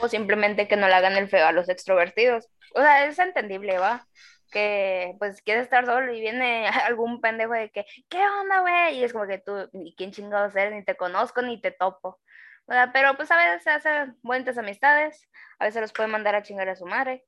O 0.00 0.08
simplemente 0.08 0.68
que 0.68 0.76
no 0.76 0.88
le 0.88 0.94
hagan 0.94 1.16
el 1.16 1.28
feo 1.28 1.46
a 1.46 1.52
los 1.52 1.68
extrovertidos. 1.68 2.48
O 2.74 2.80
sea, 2.80 3.06
es 3.06 3.18
entendible, 3.18 3.78
¿va? 3.78 4.06
Que 4.50 5.14
pues 5.18 5.42
quieres 5.42 5.64
estar 5.64 5.86
solo 5.86 6.12
y 6.12 6.20
viene 6.20 6.68
algún 6.86 7.20
pendejo 7.20 7.52
de 7.52 7.70
que, 7.70 7.84
¿qué 8.08 8.18
onda, 8.18 8.60
güey? 8.60 8.98
Y 8.98 9.04
es 9.04 9.12
como 9.12 9.26
que 9.26 9.38
tú, 9.38 9.68
ni 9.72 9.94
quién 9.94 10.12
chingados 10.12 10.54
eres, 10.56 10.74
ni 10.74 10.84
te 10.84 10.96
conozco, 10.96 11.42
ni 11.42 11.60
te 11.60 11.70
topo. 11.70 12.20
O 12.66 12.72
sea, 12.72 12.92
pero 12.92 13.16
pues 13.16 13.30
a 13.30 13.36
veces 13.36 13.62
se 13.62 13.70
hacen 13.70 14.18
buenas 14.22 14.58
amistades, 14.58 15.28
a 15.58 15.66
veces 15.66 15.80
los 15.80 15.92
puede 15.92 16.08
mandar 16.08 16.34
a 16.34 16.42
chingar 16.42 16.68
a 16.68 16.76
su 16.76 16.84
madre. 16.86 17.24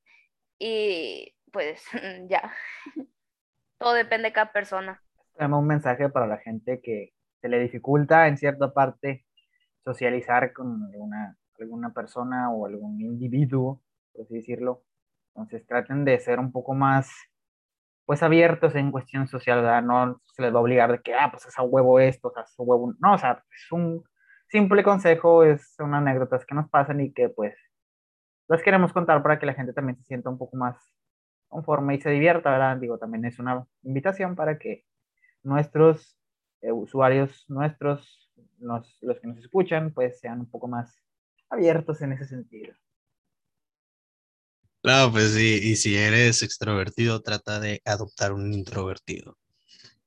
Y 0.58 1.34
pues 1.52 1.82
ya, 2.28 2.52
todo 3.78 3.94
depende 3.94 4.28
de 4.28 4.32
cada 4.32 4.52
persona 4.52 5.02
un 5.46 5.66
mensaje 5.66 6.08
para 6.08 6.26
la 6.26 6.38
gente 6.38 6.80
que 6.82 7.12
se 7.40 7.48
le 7.48 7.58
dificulta 7.60 8.26
en 8.28 8.36
cierta 8.36 8.72
parte 8.72 9.24
socializar 9.84 10.52
con 10.52 10.84
alguna, 10.84 11.36
alguna 11.58 11.92
persona 11.92 12.50
o 12.50 12.66
algún 12.66 13.00
individuo, 13.00 13.80
por 14.12 14.24
así 14.24 14.34
decirlo. 14.34 14.84
Entonces 15.34 15.66
traten 15.66 16.04
de 16.04 16.18
ser 16.18 16.40
un 16.40 16.52
poco 16.52 16.74
más, 16.74 17.10
pues 18.06 18.22
abiertos 18.22 18.74
en 18.74 18.90
cuestión 18.90 19.28
social, 19.28 19.62
¿verdad? 19.62 19.82
No 19.82 20.20
se 20.24 20.42
les 20.42 20.52
va 20.52 20.58
a 20.58 20.62
obligar 20.62 20.90
de 20.92 21.00
que, 21.00 21.14
ah, 21.14 21.30
pues 21.30 21.46
es 21.46 21.58
a 21.58 21.62
huevo 21.62 22.00
esto, 22.00 22.28
o 22.28 22.32
sea, 22.32 22.42
es 22.42 22.58
a 22.58 22.62
huevo. 22.62 22.94
No, 22.98 23.14
o 23.14 23.18
sea, 23.18 23.44
es 23.54 23.72
un 23.72 24.04
simple 24.48 24.82
consejo, 24.82 25.44
es 25.44 25.76
una 25.78 25.98
anécdotas 25.98 26.44
que 26.44 26.54
nos 26.54 26.68
pasan 26.68 27.00
y 27.00 27.12
que 27.12 27.28
pues 27.28 27.54
las 28.48 28.62
queremos 28.62 28.92
contar 28.92 29.22
para 29.22 29.38
que 29.38 29.46
la 29.46 29.54
gente 29.54 29.72
también 29.72 29.96
se 29.98 30.04
sienta 30.04 30.30
un 30.30 30.38
poco 30.38 30.56
más 30.56 30.76
conforme 31.48 31.94
y 31.96 32.00
se 32.00 32.10
divierta, 32.10 32.50
¿verdad? 32.50 32.76
Digo, 32.78 32.98
también 32.98 33.24
es 33.24 33.38
una 33.38 33.66
invitación 33.82 34.36
para 34.36 34.58
que 34.58 34.84
nuestros 35.42 36.16
eh, 36.60 36.72
usuarios, 36.72 37.44
nuestros, 37.48 38.30
los, 38.58 38.98
los 39.00 39.20
que 39.20 39.28
nos 39.28 39.38
escuchan, 39.38 39.92
pues 39.92 40.20
sean 40.20 40.40
un 40.40 40.50
poco 40.50 40.68
más 40.68 41.02
abiertos 41.50 42.00
en 42.02 42.12
ese 42.12 42.26
sentido. 42.26 42.74
Claro, 44.82 45.10
pues 45.12 45.32
sí, 45.32 45.60
y 45.62 45.76
si 45.76 45.96
eres 45.96 46.42
extrovertido, 46.42 47.20
trata 47.20 47.58
de 47.60 47.82
adoptar 47.84 48.32
un 48.32 48.52
introvertido. 48.52 49.36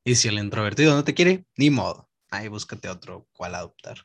Y 0.03 0.15
si 0.15 0.29
el 0.29 0.39
introvertido 0.39 0.95
no 0.95 1.03
te 1.03 1.13
quiere, 1.13 1.45
ni 1.57 1.69
modo. 1.69 2.09
Ahí 2.29 2.47
búscate 2.47 2.89
otro 2.89 3.27
cual 3.33 3.55
adoptar. 3.55 3.97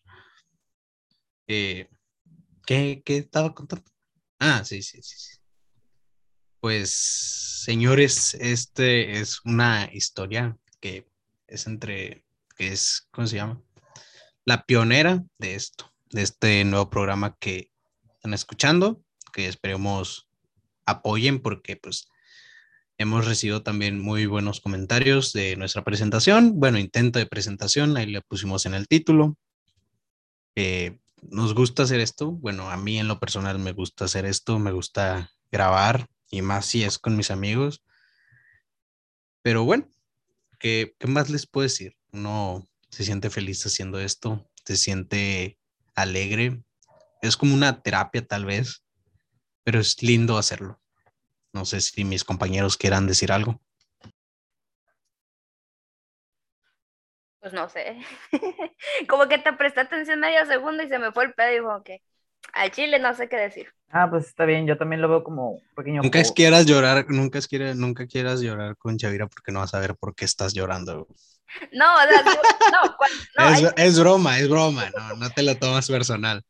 Eh, 1.46 1.88
¿qué, 2.66 3.02
¿Qué 3.04 3.18
estaba 3.18 3.54
contando? 3.54 3.84
Ah, 4.38 4.64
sí, 4.64 4.82
sí. 4.82 5.00
sí. 5.02 5.38
Pues, 6.60 6.90
señores, 7.64 8.34
este 8.34 9.20
es 9.20 9.40
una 9.44 9.88
historia 9.92 10.58
que 10.80 11.06
es 11.46 11.66
entre, 11.66 12.24
que 12.56 12.68
es, 12.68 13.08
¿cómo 13.10 13.26
se 13.26 13.36
llama? 13.36 13.60
La 14.44 14.64
pionera 14.64 15.24
de 15.38 15.54
esto, 15.54 15.92
de 16.10 16.22
este 16.22 16.64
nuevo 16.64 16.90
programa 16.90 17.36
que 17.38 17.70
están 18.14 18.34
escuchando, 18.34 19.02
que 19.32 19.48
esperemos 19.48 20.28
apoyen 20.86 21.40
porque 21.40 21.76
pues 21.76 22.08
hemos 22.98 23.26
recibido 23.26 23.62
también 23.62 24.00
muy 24.00 24.26
buenos 24.26 24.60
comentarios 24.60 25.32
de 25.32 25.56
nuestra 25.56 25.84
presentación, 25.84 26.58
bueno, 26.58 26.78
intento 26.78 27.18
de 27.18 27.26
presentación, 27.26 27.96
ahí 27.96 28.06
le 28.06 28.22
pusimos 28.22 28.64
en 28.66 28.74
el 28.74 28.88
título. 28.88 29.36
Eh, 30.54 30.98
nos 31.22 31.54
gusta 31.54 31.82
hacer 31.82 32.00
esto, 32.00 32.30
bueno, 32.30 32.70
a 32.70 32.76
mí 32.76 32.98
en 32.98 33.08
lo 33.08 33.20
personal 33.20 33.58
me 33.58 33.72
gusta 33.72 34.06
hacer 34.06 34.24
esto, 34.24 34.58
me 34.58 34.72
gusta 34.72 35.30
grabar 35.50 36.06
y 36.30 36.42
más 36.42 36.66
si 36.66 36.84
es 36.84 36.98
con 36.98 37.16
mis 37.16 37.30
amigos. 37.30 37.82
Pero 39.42 39.64
bueno, 39.64 39.88
¿qué, 40.58 40.94
más 41.06 41.30
les 41.30 41.46
puedo 41.46 41.64
decir? 41.64 41.96
Uno 42.12 42.66
se 42.90 43.04
siente 43.04 43.30
feliz 43.30 43.64
haciendo 43.66 44.00
esto, 44.00 44.48
se 44.64 44.76
siente 44.76 45.58
alegre, 45.94 46.62
es 47.22 47.36
como 47.36 47.54
una 47.54 47.82
terapia 47.82 48.26
tal 48.26 48.44
vez, 48.44 48.84
pero 49.64 49.80
es 49.80 50.02
lindo 50.02 50.38
hacerlo. 50.38 50.80
No 51.52 51.64
sé 51.64 51.80
si 51.80 52.04
mis 52.04 52.24
compañeros 52.24 52.76
quieran 52.76 53.06
decir 53.06 53.32
algo. 53.32 53.60
Pues 57.40 57.52
no 57.52 57.68
sé. 57.68 57.96
Como 59.08 59.28
que 59.28 59.38
te 59.38 59.52
presté 59.52 59.80
atención 59.80 60.18
medio 60.18 60.44
segundo 60.46 60.82
y 60.82 60.88
se 60.88 60.98
me 60.98 61.12
fue 61.12 61.26
el 61.26 61.32
pedo 61.32 61.50
y 61.50 61.54
dijo 61.54 61.82
que 61.84 62.02
al 62.52 62.70
chile 62.70 62.98
no 62.98 63.14
sé 63.14 63.28
qué 63.28 63.36
decir. 63.36 63.68
Ah, 63.90 64.08
pues 64.10 64.26
está 64.26 64.44
bien, 64.44 64.66
yo 64.66 64.76
también 64.76 65.00
lo 65.00 65.08
veo 65.08 65.22
como 65.24 65.50
un 65.52 65.62
pequeño. 65.76 66.02
Nunca 66.02 66.18
juego. 66.20 66.34
quieras 66.34 66.66
llorar, 66.66 67.06
nunca, 67.08 67.40
quieras, 67.40 67.76
nunca 67.76 68.06
quieras 68.06 68.40
llorar 68.40 68.76
con 68.76 68.98
Chavira 68.98 69.26
porque 69.28 69.52
no 69.52 69.60
vas 69.60 69.74
a 69.74 69.80
ver 69.80 69.96
por 69.96 70.14
qué 70.14 70.24
estás 70.24 70.54
llorando. 70.54 71.06
No, 71.72 71.94
o 71.94 71.98
sea, 71.98 72.22
no, 72.72 72.96
cuando, 72.98 73.16
no 73.38 73.48
es, 73.48 73.64
hay- 73.64 73.86
es 73.86 73.98
broma, 74.00 74.38
es 74.38 74.48
broma, 74.48 74.90
no, 74.96 75.16
no 75.16 75.30
te 75.30 75.42
lo 75.42 75.56
tomas 75.56 75.88
personal. 75.88 76.42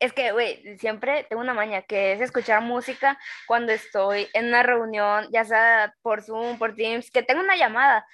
Es 0.00 0.12
que, 0.12 0.32
güey, 0.32 0.78
siempre 0.78 1.24
tengo 1.28 1.42
una 1.42 1.54
maña 1.54 1.82
que 1.82 2.12
es 2.12 2.20
escuchar 2.20 2.62
música 2.62 3.18
cuando 3.46 3.72
estoy 3.72 4.28
en 4.32 4.46
una 4.46 4.62
reunión, 4.62 5.26
ya 5.32 5.44
sea 5.44 5.94
por 6.02 6.22
Zoom, 6.22 6.58
por 6.58 6.74
Teams, 6.74 7.10
que 7.10 7.22
tengo 7.22 7.42
una 7.42 7.56
llamada. 7.56 8.06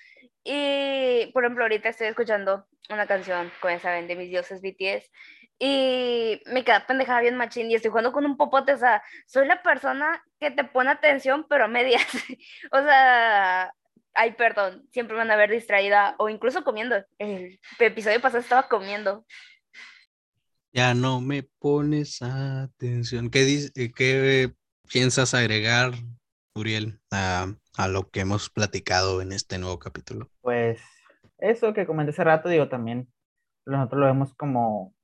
Y, 0.45 1.31
por 1.33 1.45
ejemplo, 1.45 1.65
ahorita 1.65 1.89
estoy 1.89 2.09
escuchando 2.09 2.67
una 2.91 3.07
canción, 3.07 3.51
como 3.61 3.73
ya 3.75 3.81
saben, 3.81 4.09
de 4.09 4.17
mis 4.17 4.29
dioses 4.31 4.61
BTS. 4.63 5.11
Y 5.59 6.43
me 6.47 6.65
queda 6.65 6.87
pendejada 6.87 7.23
bien 7.23 7.37
machín 7.37 7.71
y 7.71 7.75
estoy 7.75 7.91
jugando 7.91 8.13
con 8.13 8.27
un 8.27 8.37
popote. 8.37 8.75
O 8.75 8.79
sea, 8.79 9.03
soy 9.27 9.47
la 9.47 9.63
persona 9.63 10.23
que 10.39 10.51
te 10.51 10.65
pone 10.65 10.91
atención, 10.91 11.47
pero 11.49 11.65
a 11.65 11.69
medias. 11.69 12.03
o 12.73 12.79
sea, 12.83 13.73
ay, 14.15 14.33
perdón, 14.33 14.87
siempre 14.93 15.15
me 15.15 15.21
van 15.21 15.31
a 15.31 15.37
ver 15.37 15.51
distraída 15.51 16.15
o 16.19 16.29
incluso 16.29 16.65
comiendo. 16.65 16.97
El 17.19 17.59
episodio 17.79 18.21
pasado 18.21 18.43
estaba 18.43 18.69
comiendo. 18.69 19.25
Ya 20.73 20.93
no 20.93 21.23
me 21.23 21.43
pones 21.59 22.21
atención. 22.21 23.31
¿Qué, 23.31 23.71
eh, 23.75 23.93
qué 23.97 24.53
piensas 24.93 25.33
agregar, 25.33 25.93
Uriel, 26.55 27.01
a, 27.11 27.47
a 27.79 27.89
lo 27.89 28.11
que 28.11 28.21
hemos 28.21 28.51
platicado 28.51 29.23
en 29.23 29.33
este 29.33 29.57
nuevo 29.57 29.79
capítulo? 29.79 30.31
Pues 30.43 30.81
eso 31.39 31.73
que 31.73 31.87
comenté 31.87 32.11
hace 32.11 32.25
rato, 32.25 32.49
digo, 32.49 32.69
también 32.69 33.09
nosotros 33.67 34.01
lo 34.01 34.07
vemos 34.07 34.35
como, 34.35 34.95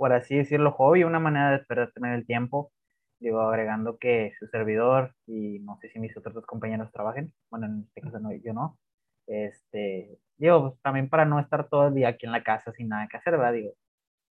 por 0.00 0.14
así 0.14 0.34
decirlo, 0.38 0.72
hobby, 0.72 1.04
una 1.04 1.20
manera 1.20 1.50
de 1.52 1.58
perder 1.60 1.92
tener 1.92 2.14
el 2.14 2.26
tiempo. 2.26 2.72
Digo, 3.20 3.42
agregando 3.42 3.98
que 3.98 4.32
su 4.38 4.46
servidor 4.46 5.14
y 5.26 5.58
no 5.60 5.76
sé 5.78 5.90
si 5.90 5.98
mis 6.00 6.16
otros 6.16 6.34
dos 6.34 6.46
compañeros 6.46 6.90
trabajen, 6.90 7.34
bueno, 7.50 7.66
en 7.66 7.84
este 7.86 8.00
caso 8.00 8.18
no, 8.18 8.32
yo 8.32 8.54
no. 8.54 8.78
Este, 9.26 10.18
digo, 10.38 10.70
pues, 10.70 10.82
también 10.82 11.10
para 11.10 11.26
no 11.26 11.38
estar 11.38 11.68
todo 11.68 11.88
el 11.88 11.94
día 11.94 12.08
aquí 12.08 12.24
en 12.24 12.32
la 12.32 12.42
casa 12.42 12.72
sin 12.72 12.88
nada 12.88 13.08
que 13.08 13.18
hacer, 13.18 13.34
¿verdad? 13.36 13.52
Digo, 13.52 13.72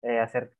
eh, 0.03 0.21
hacer 0.21 0.55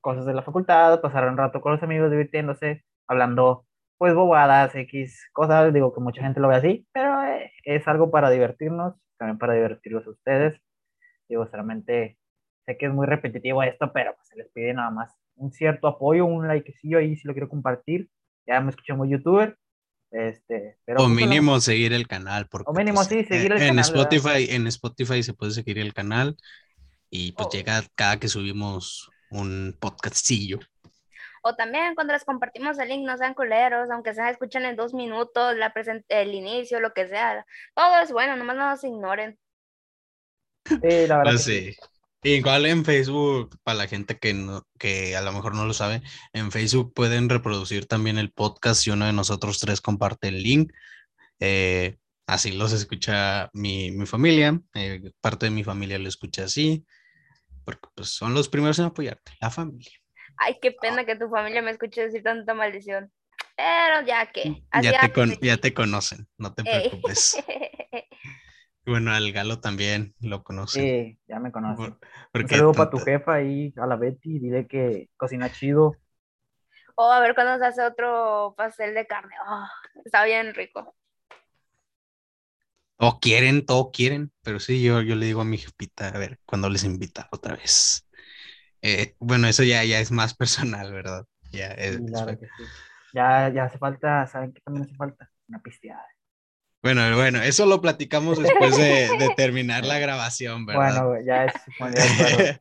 cosas 0.00 0.26
de 0.26 0.34
la 0.34 0.42
facultad, 0.42 1.00
pasar 1.00 1.28
un 1.28 1.36
rato 1.38 1.60
con 1.60 1.72
los 1.72 1.82
amigos 1.84 2.10
divirtiéndose, 2.10 2.84
hablando 3.08 3.66
pues 3.98 4.14
bobadas, 4.14 4.74
X 4.74 5.30
cosas, 5.32 5.72
digo 5.72 5.94
que 5.94 6.00
mucha 6.00 6.22
gente 6.22 6.40
lo 6.40 6.48
ve 6.48 6.56
así, 6.56 6.88
pero 6.92 7.22
eh, 7.24 7.52
es 7.64 7.86
algo 7.88 8.10
para 8.10 8.30
divertirnos, 8.30 8.96
también 9.18 9.38
para 9.38 9.54
divertirlos 9.54 10.06
a 10.08 10.10
ustedes. 10.10 10.60
Digo, 11.28 11.46
solamente 11.48 12.18
sé 12.72 12.78
que 12.78 12.86
es 12.86 12.92
muy 12.92 13.06
repetitivo 13.06 13.62
esto, 13.62 13.92
pero 13.92 14.14
pues 14.16 14.28
se 14.28 14.36
les 14.36 14.48
pide 14.50 14.74
nada 14.74 14.90
más 14.90 15.12
un 15.36 15.52
cierto 15.52 15.88
apoyo, 15.88 16.26
un 16.26 16.48
likecillo 16.48 16.98
ahí 16.98 17.16
si 17.16 17.26
lo 17.28 17.34
quiero 17.34 17.48
compartir. 17.48 18.10
Ya 18.46 18.60
me 18.60 18.70
escuché 18.70 18.94
muy 18.94 19.10
youtuber, 19.10 19.56
este, 20.12 20.78
pero 20.86 21.02
O 21.02 21.08
pues, 21.18 21.18
mínimo 21.18 21.60
seguir 21.60 21.92
el 21.92 22.06
canal. 22.08 22.46
Porque, 22.48 22.68
O 22.68 22.72
mínimo, 22.72 23.00
pues, 23.00 23.08
sí, 23.08 23.24
seguir 23.24 23.52
eh, 23.52 23.52
el 23.52 23.64
en 23.68 23.78
canal, 23.78 23.80
Spotify, 23.80 24.46
en 24.50 24.66
Spotify 24.68 25.22
se 25.22 25.34
puede 25.34 25.52
seguir 25.52 25.78
el 25.78 25.94
canal 25.94 26.36
y 27.10 27.32
pues 27.32 27.48
Oh. 27.48 27.50
llega 27.50 27.84
cada 27.96 28.18
que 28.20 28.28
subimos 28.28 29.10
un 29.30 29.76
podcastillo. 29.80 30.60
O 31.42 31.54
también 31.54 31.94
cuando 31.94 32.12
les 32.14 32.24
compartimos 32.24 32.78
el 32.78 32.88
link, 32.88 33.04
no 33.06 33.16
sean 33.18 33.34
culeros, 33.34 33.90
aunque 33.90 34.14
sea 34.14 34.30
escuchen 34.30 34.64
en 34.64 34.76
dos 34.76 34.94
minutos, 34.94 35.54
la 35.56 35.72
el 36.08 36.34
inicio, 36.34 36.80
lo 36.80 36.92
que 36.94 37.08
sea. 37.08 37.46
Todo 37.74 38.00
es 38.00 38.12
bueno, 38.12 38.36
nomás 38.36 38.56
no 38.56 38.68
nos 38.70 38.84
ignoren. 38.84 39.38
sí, 40.80 41.06
la 41.06 41.18
verdad 41.18 41.34
Pues 41.34 41.42
que 41.42 41.44
sí. 41.44 41.76
Igual 42.22 42.66
en 42.66 42.84
Facebook, 42.84 43.58
para 43.62 43.78
la 43.78 43.86
gente 43.88 44.18
que, 44.18 44.34
no, 44.34 44.66
que 44.78 45.16
a 45.16 45.22
lo 45.22 45.32
mejor 45.32 45.54
no 45.54 45.64
lo 45.64 45.72
sabe, 45.72 46.02
en 46.34 46.50
Facebook 46.52 46.92
pueden 46.94 47.28
reproducir 47.30 47.86
también 47.86 48.18
el 48.18 48.30
podcast 48.30 48.82
si 48.82 48.90
uno 48.90 49.06
de 49.06 49.12
nosotros 49.14 49.58
tres 49.58 49.80
comparte 49.80 50.28
el 50.28 50.42
link. 50.42 50.72
Eh, 51.38 51.96
así 52.26 52.52
los 52.52 52.72
escucha 52.72 53.48
mi, 53.54 53.90
mi 53.90 54.04
familia, 54.04 54.60
eh, 54.74 55.00
parte 55.22 55.46
de 55.46 55.50
mi 55.50 55.64
familia 55.64 55.98
lo 55.98 56.08
escucha 56.08 56.44
así, 56.44 56.84
porque 57.64 57.88
pues 57.94 58.10
son 58.10 58.34
los 58.34 58.48
primeros 58.50 58.78
en 58.78 58.84
apoyarte, 58.86 59.32
la 59.40 59.50
familia. 59.50 59.90
Ay, 60.36 60.56
qué 60.60 60.72
pena 60.72 61.04
que 61.06 61.16
tu 61.16 61.28
familia 61.30 61.62
me 61.62 61.70
escuche 61.70 62.02
decir 62.02 62.22
tanta 62.22 62.52
maldición. 62.54 63.10
Pero 63.56 64.06
ya 64.06 64.30
que. 64.30 64.62
Ya 64.82 65.00
te, 65.00 65.12
con- 65.12 65.38
ya 65.40 65.56
te 65.56 65.72
conocen, 65.74 66.28
no 66.38 66.52
te 66.54 66.62
preocupes. 66.64 67.36
Bueno, 68.90 69.12
al 69.12 69.32
Galo 69.32 69.60
también 69.60 70.14
lo 70.20 70.42
conocen. 70.44 70.92
Sí, 70.92 71.18
ya 71.26 71.40
me 71.40 71.50
conoces. 71.52 71.92
por- 71.92 71.98
Un 72.40 72.48
porque 72.48 72.48
saludo 72.48 72.74
para 72.76 72.90
tu 72.90 73.00
jefa 73.00 73.34
ahí, 73.34 73.72
a 73.76 73.86
la 73.86 73.96
Betty, 73.96 74.38
dile 74.38 74.66
que 74.66 75.10
cocina 75.16 75.50
chido. 75.50 76.00
O 76.96 77.10
a 77.12 77.20
ver 77.20 77.34
cuando 77.34 77.58
se 77.58 77.66
hace 77.66 77.82
otro 77.84 78.54
pastel 78.56 78.94
de 78.94 79.06
carne. 79.06 79.34
Oh, 79.48 79.66
está 80.04 80.24
bien 80.24 80.54
rico. 80.54 80.94
O 82.98 83.18
quieren, 83.20 83.64
todo 83.66 83.90
quieren, 83.92 84.30
pero 84.42 84.60
sí, 84.60 84.82
yo, 84.82 85.00
yo 85.02 85.16
le 85.16 85.26
digo 85.26 85.40
a 85.40 85.44
mi 85.44 85.56
jefita, 85.58 86.08
a 86.08 86.18
ver, 86.18 86.38
cuando 86.44 86.68
les 86.68 86.84
invita 86.84 87.28
otra 87.32 87.56
vez. 87.56 88.06
Eh, 88.82 89.16
bueno, 89.20 89.48
eso 89.48 89.64
ya, 89.64 89.84
ya 89.84 90.00
es 90.00 90.12
más 90.12 90.34
personal, 90.36 90.92
¿verdad? 90.92 91.26
Ya 91.52 91.68
es- 91.68 91.96
Sí, 91.96 92.06
es- 92.06 92.08
la 92.08 92.24
verdad 92.24 92.38
que 92.40 92.48
sí. 92.56 92.72
Ya, 93.12 93.48
ya 93.52 93.64
hace 93.64 93.78
falta, 93.78 94.26
¿saben 94.26 94.52
qué 94.52 94.60
también 94.62 94.84
hace 94.86 94.94
falta? 94.96 95.30
Una 95.48 95.60
pisteada. 95.62 96.06
Bueno, 96.82 97.16
bueno, 97.16 97.42
eso 97.42 97.66
lo 97.66 97.80
platicamos 97.80 98.42
después 98.42 98.76
de, 98.76 99.08
de 99.18 99.34
terminar 99.36 99.84
la 99.84 99.98
grabación, 99.98 100.66
¿verdad? 100.66 101.04
Bueno, 101.04 101.24
ya 101.26 101.44
es 101.44 101.52
bueno, 101.78 101.96
ya 102.00 102.58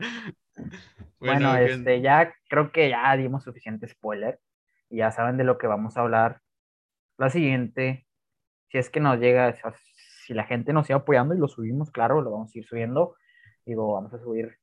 bueno. 1.19 1.55
Este, 1.57 2.01
ya 2.01 2.33
creo 2.49 2.71
que 2.71 2.89
ya 2.89 3.15
dimos 3.15 3.43
suficiente 3.43 3.87
spoiler. 3.87 4.39
Y 4.89 4.97
ya 4.97 5.11
saben 5.11 5.37
de 5.37 5.43
lo 5.43 5.57
que 5.57 5.67
vamos 5.67 5.95
a 5.95 6.01
hablar. 6.01 6.41
La 7.17 7.29
siguiente, 7.29 8.07
si 8.69 8.77
es 8.77 8.89
que 8.89 8.99
nos 8.99 9.19
llega, 9.19 9.55
si 10.25 10.33
la 10.33 10.45
gente 10.45 10.73
nos 10.73 10.87
sigue 10.87 10.97
apoyando 10.97 11.35
y 11.35 11.37
lo 11.37 11.47
subimos, 11.47 11.91
claro, 11.91 12.21
lo 12.21 12.31
vamos 12.31 12.51
a 12.53 12.57
ir 12.57 12.65
subiendo. 12.65 13.15
Digo, 13.65 13.93
vamos 13.93 14.13
a 14.13 14.19
subir 14.19 14.57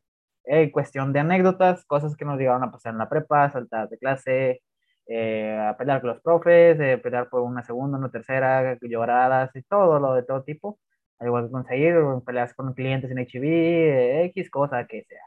eh, 0.45 0.71
cuestión 0.71 1.13
de 1.13 1.21
anécdotas, 1.21 1.85
cosas 1.85 2.17
que 2.17 2.25
nos 2.25 2.39
llegaron 2.39 2.63
a 2.63 2.73
pasar 2.73 2.93
en 2.93 2.99
la 2.99 3.09
prepa, 3.09 3.51
saltar 3.51 3.89
de 3.89 3.99
clase, 3.99 4.63
eh, 5.07 5.57
a 5.59 5.77
pelear 5.77 6.01
con 6.01 6.11
los 6.11 6.21
profes, 6.21 6.79
eh, 6.81 6.99
pelear 6.99 7.29
por 7.29 7.43
una 7.43 7.63
segunda, 7.63 7.99
una 7.99 8.11
tercera, 8.11 8.77
lloradas 8.81 9.55
y 9.55 9.63
todo 9.63 9.99
lo 10.01 10.15
de 10.15 10.23
todo 10.25 10.43
tipo. 10.43 10.79
Al 11.19 11.29
igual 11.29 11.47
que 11.47 11.53
conseguir 11.53 11.95
peleas 12.25 12.55
con 12.55 12.75
clientes 12.75 13.11
en 13.11 13.19
HIV, 13.19 14.25
X 14.27 14.51
cosa 14.51 14.87
que 14.87 15.05
sea. 15.05 15.23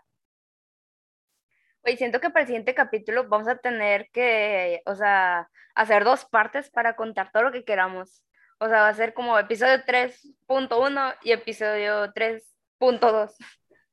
Oye, 1.86 1.98
siento 1.98 2.20
que 2.20 2.30
para 2.30 2.42
el 2.42 2.48
siguiente 2.48 2.76
capítulo 2.76 3.28
vamos 3.28 3.48
a 3.48 3.58
tener 3.58 4.10
que, 4.12 4.82
o 4.86 4.96
sea, 4.96 5.50
hacer 5.76 6.04
dos 6.04 6.26
partes 6.26 6.70
para 6.70 6.96
contar 6.96 7.32
todo 7.32 7.44
lo 7.44 7.52
que 7.52 7.64
queramos. 7.64 8.24
O 8.60 8.68
sea, 8.68 8.82
va 8.82 8.90
a 8.90 8.94
ser 8.94 9.14
como 9.14 9.40
episodio 9.40 9.84
3.1 9.86 11.16
y 11.24 11.32
episodio 11.32 12.12
3.2. 12.14 13.34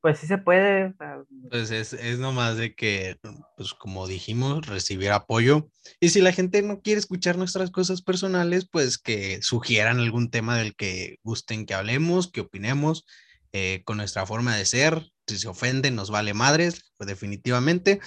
Pues 0.07 0.21
sí 0.21 0.29
se 0.29 0.39
puede. 0.39 0.95
Pues 1.51 1.73
es, 1.73 1.93
es 1.93 2.21
nomás 2.21 2.57
de 2.57 2.77
que, 2.77 3.19
pues 3.57 3.75
como 3.75 4.07
dijimos, 4.07 4.65
recibir 4.65 5.11
apoyo. 5.11 5.69
Y 5.99 6.11
si 6.11 6.21
la 6.21 6.31
gente 6.31 6.63
no 6.63 6.81
quiere 6.81 7.01
escuchar 7.01 7.37
nuestras 7.37 7.73
cosas 7.73 8.03
personales, 8.03 8.69
pues 8.71 8.99
que 8.99 9.43
sugieran 9.43 9.99
algún 9.99 10.31
tema 10.31 10.59
del 10.59 10.77
que 10.77 11.17
gusten 11.25 11.67
que 11.67 11.75
hablemos, 11.75 12.31
que 12.31 12.43
opinemos, 12.43 13.05
eh, 13.51 13.83
con 13.85 13.97
nuestra 13.97 14.25
forma 14.27 14.55
de 14.55 14.67
ser. 14.67 15.11
Si 15.27 15.39
se 15.39 15.49
ofenden, 15.49 15.97
nos 15.97 16.13
vale 16.13 16.35
madres, 16.35 16.93
pues 16.97 17.09
definitivamente. 17.09 17.99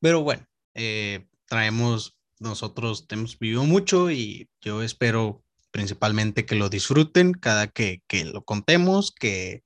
Pero 0.00 0.24
bueno, 0.24 0.44
eh, 0.74 1.28
traemos, 1.46 2.18
nosotros 2.40 3.06
hemos 3.10 3.38
vivido 3.38 3.62
mucho 3.62 4.10
y 4.10 4.48
yo 4.60 4.82
espero 4.82 5.44
principalmente 5.70 6.44
que 6.44 6.56
lo 6.56 6.68
disfruten 6.68 7.34
cada 7.34 7.68
que, 7.68 8.02
que 8.08 8.24
lo 8.24 8.44
contemos, 8.44 9.12
que, 9.12 9.62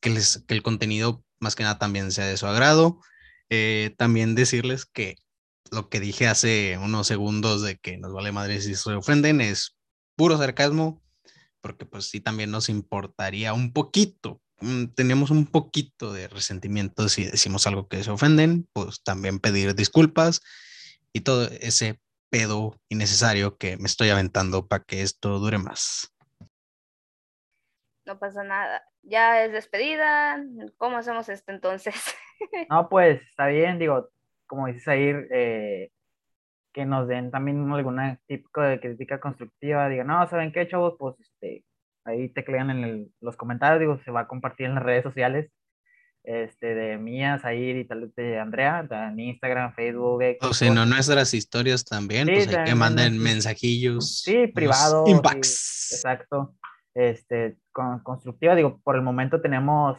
que, 0.00 0.18
el 0.48 0.62
contenido 0.62 1.24
más 1.38 1.54
que 1.54 1.62
nada 1.62 1.78
también 1.78 2.12
sea 2.12 2.26
de 2.26 2.36
su 2.36 2.46
agrado. 2.46 3.00
Eh, 3.48 3.94
también 3.98 4.34
decirles 4.34 4.86
que 4.86 5.16
lo 5.70 5.88
que 5.88 6.00
dije 6.00 6.26
hace 6.26 6.78
unos 6.78 7.06
segundos 7.06 7.62
de 7.62 7.76
que 7.78 7.98
nos 7.98 8.12
vale 8.12 8.32
madre 8.32 8.60
si 8.60 8.74
se 8.74 8.92
ofenden 8.92 9.40
es 9.40 9.76
puro 10.16 10.38
sarcasmo, 10.38 11.02
porque 11.60 11.86
pues 11.86 12.08
sí 12.08 12.20
también 12.20 12.50
nos 12.50 12.68
importaría 12.68 13.52
un 13.52 13.72
poquito, 13.72 14.40
mm, 14.60 14.86
tenemos 14.94 15.30
un 15.30 15.46
poquito 15.46 16.12
de 16.12 16.28
resentimiento 16.28 17.08
si 17.08 17.24
decimos 17.24 17.66
algo 17.66 17.88
que 17.88 18.02
se 18.04 18.10
ofenden, 18.10 18.68
pues 18.72 19.02
también 19.02 19.40
pedir 19.40 19.74
disculpas 19.74 20.40
y 21.12 21.20
todo 21.20 21.48
ese 21.60 22.00
pedo 22.30 22.80
innecesario 22.88 23.56
que 23.56 23.76
me 23.76 23.86
estoy 23.86 24.10
aventando 24.10 24.66
para 24.66 24.84
que 24.84 25.02
esto 25.02 25.38
dure 25.38 25.58
más. 25.58 26.12
No 28.06 28.18
pasa 28.18 28.44
nada. 28.44 28.82
Ya 29.02 29.44
es 29.44 29.52
despedida. 29.52 30.42
¿Cómo 30.76 30.96
hacemos 30.96 31.28
esto 31.28 31.52
entonces? 31.52 31.94
no, 32.70 32.88
pues 32.88 33.20
está 33.22 33.48
bien, 33.48 33.78
digo, 33.78 34.08
como 34.46 34.68
dices 34.68 34.86
ahí, 34.88 35.12
eh, 35.30 35.90
que 36.72 36.84
nos 36.84 37.08
den 37.08 37.30
también 37.30 37.70
alguna 37.72 38.20
tipo 38.26 38.60
de 38.60 38.80
crítica 38.80 39.20
constructiva. 39.20 39.88
Digan, 39.88 40.06
no, 40.06 40.28
¿saben 40.28 40.52
qué, 40.52 40.68
chavos? 40.68 40.94
Pues 40.98 41.16
este, 41.20 41.64
ahí 42.04 42.28
teclean 42.28 42.70
en 42.70 43.12
los 43.20 43.36
comentarios, 43.36 43.80
digo, 43.80 43.98
se 44.04 44.10
va 44.10 44.20
a 44.20 44.28
compartir 44.28 44.66
en 44.66 44.76
las 44.76 44.84
redes 44.84 45.02
sociales 45.02 45.50
este, 46.26 46.74
de 46.74 46.98
Mía, 46.98 47.38
Zair 47.40 47.76
y 47.76 47.84
tal 47.86 48.12
de 48.14 48.38
Andrea, 48.38 48.86
en 48.90 49.18
Instagram, 49.18 49.72
Facebook. 49.74 50.22
o 50.40 50.52
sea, 50.52 50.74
no 50.74 50.84
nuestras 50.84 51.32
historias 51.34 51.84
también, 51.84 52.26
pues 52.26 52.48
hay 52.48 52.64
que 52.64 52.74
manden 52.74 53.18
mensajillos. 53.18 54.22
Sí, 54.22 54.48
privados. 54.48 55.08
Impacts. 55.08 55.92
exacto. 55.92 56.54
Este, 56.96 57.58
con, 57.72 58.00
constructiva, 58.00 58.54
digo, 58.54 58.80
por 58.82 58.96
el 58.96 59.02
momento 59.02 59.40
tenemos 59.42 59.98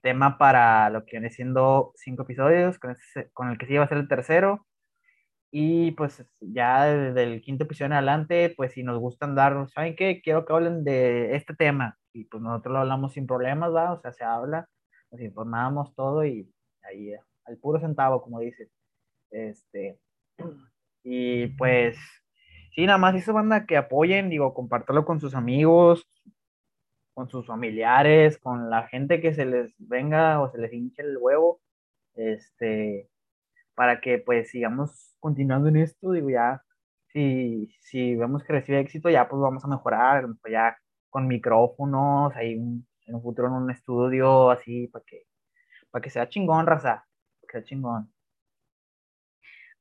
tema 0.00 0.38
para 0.38 0.90
lo 0.90 1.04
que 1.04 1.12
viene 1.18 1.30
siendo 1.30 1.92
cinco 1.96 2.22
episodios, 2.22 2.78
con, 2.78 2.96
con 3.32 3.50
el 3.50 3.58
que 3.58 3.66
sí 3.66 3.76
va 3.76 3.84
a 3.84 3.88
ser 3.88 3.98
el 3.98 4.08
tercero. 4.08 4.66
Y 5.50 5.92
pues 5.92 6.24
ya 6.40 6.84
desde 6.84 7.22
el 7.24 7.42
quinto 7.42 7.64
episodio 7.64 7.86
en 7.86 7.92
adelante, 7.94 8.54
pues 8.56 8.72
si 8.72 8.82
nos 8.82 8.98
gustan 9.00 9.34
dar, 9.34 9.68
¿saben 9.70 9.96
qué? 9.96 10.20
Quiero 10.22 10.44
que 10.44 10.52
hablen 10.52 10.84
de 10.84 11.34
este 11.36 11.54
tema. 11.54 11.98
Y 12.12 12.24
pues 12.26 12.42
nosotros 12.42 12.74
lo 12.74 12.78
hablamos 12.80 13.12
sin 13.14 13.26
problemas, 13.26 13.74
¿va? 13.74 13.92
O 13.92 14.00
sea, 14.00 14.12
se 14.12 14.24
habla 14.24 14.68
nos 15.10 15.20
informábamos 15.20 15.94
todo 15.94 16.24
y 16.24 16.48
ahí 16.82 17.12
al 17.44 17.56
puro 17.58 17.80
centavo, 17.80 18.22
como 18.22 18.40
dices. 18.40 18.70
Este, 19.30 19.98
y 21.02 21.48
pues, 21.48 21.96
sí, 22.74 22.86
nada 22.86 22.98
más 22.98 23.14
eso, 23.14 23.32
banda, 23.32 23.66
que 23.66 23.76
apoyen, 23.76 24.30
digo, 24.30 24.54
compartirlo 24.54 25.04
con 25.04 25.20
sus 25.20 25.34
amigos, 25.34 26.08
con 27.16 27.30
sus 27.30 27.46
familiares, 27.46 28.38
con 28.38 28.68
la 28.70 28.86
gente 28.88 29.22
que 29.22 29.32
se 29.34 29.46
les 29.46 29.74
venga 29.78 30.40
o 30.42 30.50
se 30.50 30.58
les 30.58 30.70
hinche 30.72 31.00
el 31.02 31.16
huevo, 31.18 31.62
este, 32.14 33.08
para 33.74 34.00
que 34.02 34.18
pues 34.18 34.50
sigamos 34.50 35.16
continuando 35.20 35.68
en 35.70 35.78
esto, 35.78 36.12
digo, 36.12 36.28
ya, 36.30 36.62
si, 37.08 37.68
si 37.80 38.16
vemos 38.16 38.44
que 38.44 38.52
recibe 38.52 38.80
éxito, 38.80 39.08
ya 39.10 39.28
pues 39.28 39.40
vamos 39.40 39.64
a 39.64 39.68
mejorar, 39.68 40.26
pues 40.42 40.52
ya 40.52 40.76
con 41.10 41.26
micrófonos, 41.28 42.36
ahí 42.36 42.56
un, 42.56 42.86
en 43.06 43.14
un 43.14 43.22
futuro 43.22 43.48
en 43.48 43.54
un 43.54 43.70
estudio 43.70 44.50
así 44.50 44.88
para 44.88 45.04
que, 45.06 45.22
para 45.90 46.02
que 46.02 46.10
sea 46.10 46.28
chingón, 46.28 46.66
raza, 46.66 47.06
que 47.48 47.52
sea 47.52 47.64
chingón. 47.64 48.12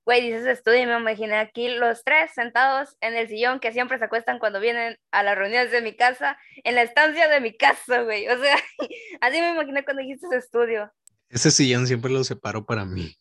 Güey, 0.05 0.21
dices 0.21 0.45
estudio 0.45 0.83
y 0.83 0.85
me 0.85 0.99
imaginé 0.99 1.35
aquí 1.35 1.67
los 1.67 2.03
tres 2.03 2.31
sentados 2.35 2.95
en 3.01 3.15
el 3.15 3.27
sillón 3.27 3.59
que 3.59 3.71
siempre 3.73 3.97
se 3.97 4.05
acuestan 4.05 4.37
cuando 4.37 4.59
vienen 4.59 4.99
a 5.09 5.23
las 5.23 5.35
reuniones 5.35 5.71
de 5.71 5.81
mi 5.81 5.95
casa, 5.95 6.37
en 6.63 6.75
la 6.75 6.83
estancia 6.83 7.27
de 7.27 7.41
mi 7.41 7.57
casa, 7.57 8.01
güey. 8.01 8.27
O 8.27 8.37
sea, 8.39 8.55
así 9.21 9.41
me 9.41 9.49
imaginé 9.49 9.83
cuando 9.83 10.03
dijiste 10.03 10.27
estudio. 10.35 10.93
Ese 11.27 11.49
sillón 11.49 11.87
siempre 11.87 12.11
lo 12.11 12.23
separo 12.23 12.65
para 12.65 12.85
mí. 12.85 13.17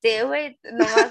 Sí, 0.00 0.20
güey, 0.20 0.56
nomás, 0.62 1.08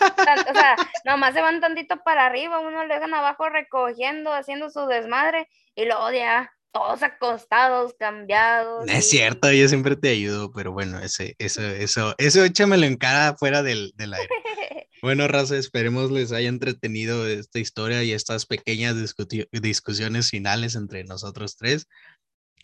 o 0.49 0.53
sea, 0.53 0.75
nomás 1.03 1.33
se 1.33 1.41
van 1.41 1.59
tantito 1.59 1.97
para 2.03 2.25
arriba, 2.25 2.59
uno 2.59 2.85
le 2.85 2.93
dejan 2.93 3.13
abajo 3.13 3.49
recogiendo, 3.49 4.31
haciendo 4.31 4.69
su 4.69 4.85
desmadre, 4.85 5.49
y 5.75 5.83
luego 5.83 6.09
ya 6.11 6.54
todos 6.75 7.03
acostados, 7.03 7.93
cambiados. 7.97 8.83
es 8.89 9.09
cierto, 9.09 9.49
yo 9.49 9.65
siempre 9.69 9.95
te 9.95 10.09
ayudo, 10.09 10.51
pero 10.51 10.73
bueno, 10.73 10.99
ese, 10.99 11.33
eso, 11.39 11.61
eso, 11.61 12.13
eso 12.17 12.43
échamelo 12.43 12.85
en 12.85 12.97
cara 12.97 13.37
fuera 13.39 13.63
del, 13.63 13.93
del 13.95 14.13
aire. 14.13 14.27
bueno, 15.01 15.25
raza, 15.29 15.55
esperemos 15.55 16.11
les 16.11 16.33
haya 16.33 16.49
entretenido 16.49 17.29
esta 17.29 17.59
historia 17.59 18.03
y 18.03 18.11
estas 18.11 18.45
pequeñas 18.45 18.97
discusiones 19.53 20.29
finales 20.29 20.75
entre 20.75 21.05
nosotros 21.05 21.55
tres. 21.55 21.87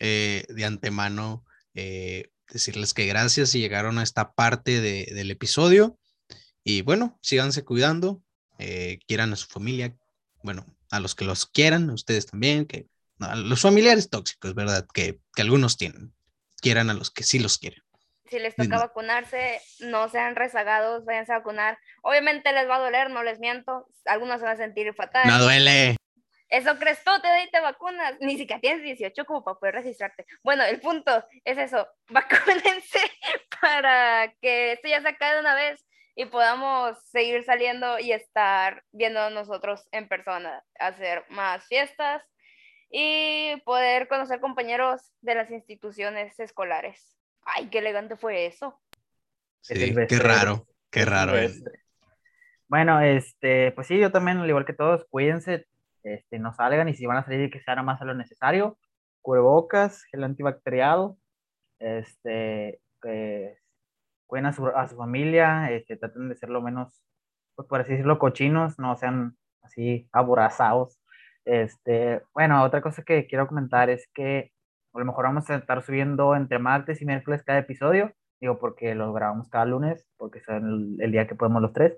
Eh, 0.01 0.43
de 0.49 0.65
antemano, 0.65 1.45
eh, 1.73 2.31
decirles 2.51 2.93
que 2.93 3.05
gracias 3.05 3.55
y 3.55 3.59
llegaron 3.59 3.97
a 3.97 4.03
esta 4.03 4.33
parte 4.33 4.81
de, 4.81 5.09
del 5.15 5.31
episodio. 5.31 5.97
Y 6.65 6.81
bueno, 6.81 7.17
síganse 7.21 7.63
cuidando, 7.63 8.21
eh, 8.59 8.99
quieran 9.07 9.31
a 9.31 9.37
su 9.37 9.47
familia, 9.47 9.95
bueno, 10.43 10.65
a 10.89 10.99
los 10.99 11.15
que 11.15 11.23
los 11.23 11.45
quieran, 11.45 11.89
ustedes 11.91 12.25
también, 12.25 12.65
que 12.65 12.90
los 13.35 13.61
familiares 13.61 14.09
tóxicos, 14.09 14.55
¿verdad? 14.55 14.85
Que, 14.93 15.19
algunos 15.37 15.77
tienen, 15.77 16.13
quieran 16.57 16.89
a 16.89 16.93
los 16.93 17.11
que 17.11 17.23
sí 17.23 17.39
los 17.39 17.57
quieren. 17.57 17.81
Si 18.29 18.39
les 18.39 18.55
toca 18.55 18.79
vacunarse, 18.79 19.61
no 19.81 20.07
sean 20.07 20.35
rezagados, 20.35 21.03
váyanse 21.03 21.33
a 21.33 21.39
vacunar. 21.39 21.77
Obviamente 22.01 22.53
les 22.53 22.67
va 22.69 22.77
a 22.77 22.79
doler, 22.79 23.09
no 23.09 23.23
les 23.23 23.39
miento. 23.39 23.87
Algunos 24.05 24.39
se 24.39 24.45
van 24.45 24.53
a 24.53 24.57
sentir 24.57 24.93
fatal. 24.93 25.27
No 25.27 25.39
duele. 25.39 25.97
Eso 26.47 26.77
crees 26.77 27.03
tú, 27.03 27.11
te 27.21 27.43
y 27.43 27.49
te 27.49 27.59
vacunas. 27.59 28.15
Ni 28.21 28.37
siquiera 28.37 28.61
tienes 28.61 28.83
18 28.83 29.25
como 29.25 29.43
para 29.43 29.59
poder 29.59 29.75
registrarte. 29.75 30.25
Bueno, 30.43 30.63
el 30.63 30.79
punto 30.79 31.25
es 31.43 31.57
eso. 31.57 31.87
Vacúnense 32.09 32.99
para 33.61 34.33
que 34.41 34.73
esto 34.73 34.87
ya 34.87 35.01
se 35.01 35.09
acabe 35.09 35.35
de 35.35 35.39
una 35.41 35.55
vez 35.55 35.85
y 36.15 36.25
podamos 36.25 36.97
seguir 37.09 37.43
saliendo 37.43 37.99
y 37.99 38.11
estar 38.11 38.83
viendo 38.91 39.29
nosotros 39.29 39.87
en 39.91 40.07
persona, 40.07 40.63
hacer 40.79 41.25
más 41.29 41.65
fiestas, 41.67 42.21
y 42.91 43.55
poder 43.63 44.07
conocer 44.07 44.41
compañeros 44.41 45.13
de 45.21 45.35
las 45.35 45.49
instituciones 45.49 46.37
escolares. 46.39 47.17
Ay, 47.43 47.67
qué 47.67 47.79
elegante 47.79 48.17
fue 48.17 48.45
eso. 48.45 48.79
Sí, 49.61 49.95
qué 50.07 50.19
raro, 50.19 50.67
qué 50.89 51.05
raro. 51.05 51.33
Bueno, 52.67 52.99
este, 52.99 53.71
pues 53.71 53.87
sí, 53.87 53.97
yo 53.97 54.11
también, 54.11 54.37
al 54.37 54.49
igual 54.49 54.65
que 54.65 54.73
todos, 54.73 55.05
cuídense, 55.09 55.67
este, 56.03 56.39
no 56.39 56.53
salgan 56.53 56.89
y 56.89 56.93
si 56.93 57.05
van 57.05 57.17
a 57.17 57.25
salir 57.25 57.49
que 57.49 57.61
sea 57.61 57.81
más 57.81 58.01
a 58.01 58.05
lo 58.05 58.13
necesario, 58.13 58.77
cubrebocas, 59.21 60.03
gel 60.05 60.23
antibacterial, 60.23 61.15
este, 61.79 62.81
pues, 63.01 63.57
cuiden 64.25 64.47
a 64.47 64.53
su, 64.53 64.67
a 64.67 64.87
su 64.87 64.97
familia, 64.97 65.71
este, 65.71 65.97
traten 65.97 66.29
de 66.29 66.35
ser 66.35 66.49
lo 66.49 66.61
menos, 66.61 67.01
pues 67.55 67.67
por 67.67 67.81
así 67.81 67.91
decirlo, 67.91 68.19
cochinos, 68.19 68.79
no 68.79 68.95
sean 68.97 69.37
así 69.61 70.09
aborazados 70.11 71.00
este, 71.45 72.21
bueno, 72.33 72.63
otra 72.63 72.81
cosa 72.81 73.03
que 73.03 73.27
quiero 73.27 73.47
comentar 73.47 73.89
es 73.89 74.07
que 74.13 74.51
a 74.93 74.99
lo 74.99 75.05
mejor 75.05 75.25
vamos 75.25 75.49
a 75.49 75.55
estar 75.55 75.81
subiendo 75.83 76.35
entre 76.35 76.59
martes 76.59 77.01
y 77.01 77.05
miércoles 77.05 77.43
cada 77.43 77.59
episodio, 77.59 78.13
digo 78.39 78.59
porque 78.59 78.95
lo 78.95 79.13
grabamos 79.13 79.49
cada 79.49 79.65
lunes, 79.65 80.05
porque 80.17 80.39
es 80.39 80.47
el, 80.49 81.11
día 81.11 81.27
que 81.27 81.35
podemos 81.35 81.61
los 81.61 81.73
tres. 81.73 81.97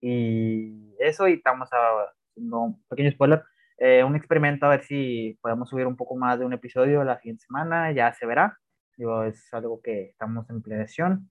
Y 0.00 0.94
eso, 0.98 1.28
y 1.28 1.34
estamos 1.34 1.68
haciendo 1.70 2.60
un 2.60 2.84
pequeño 2.88 3.10
spoiler, 3.12 3.42
eh, 3.78 4.04
un 4.04 4.16
experimento 4.16 4.66
a 4.66 4.70
ver 4.70 4.82
si 4.84 5.38
podemos 5.42 5.68
subir 5.70 5.86
un 5.86 5.96
poco 5.96 6.16
más 6.16 6.38
de 6.38 6.44
un 6.46 6.52
episodio 6.52 7.04
la 7.04 7.18
siguiente 7.18 7.44
semana, 7.46 7.92
ya 7.92 8.12
se 8.14 8.26
verá. 8.26 8.58
Digo, 8.96 9.24
es 9.24 9.52
algo 9.52 9.80
que 9.82 10.10
estamos 10.10 10.48
en 10.50 10.62
planeación. 10.62 11.30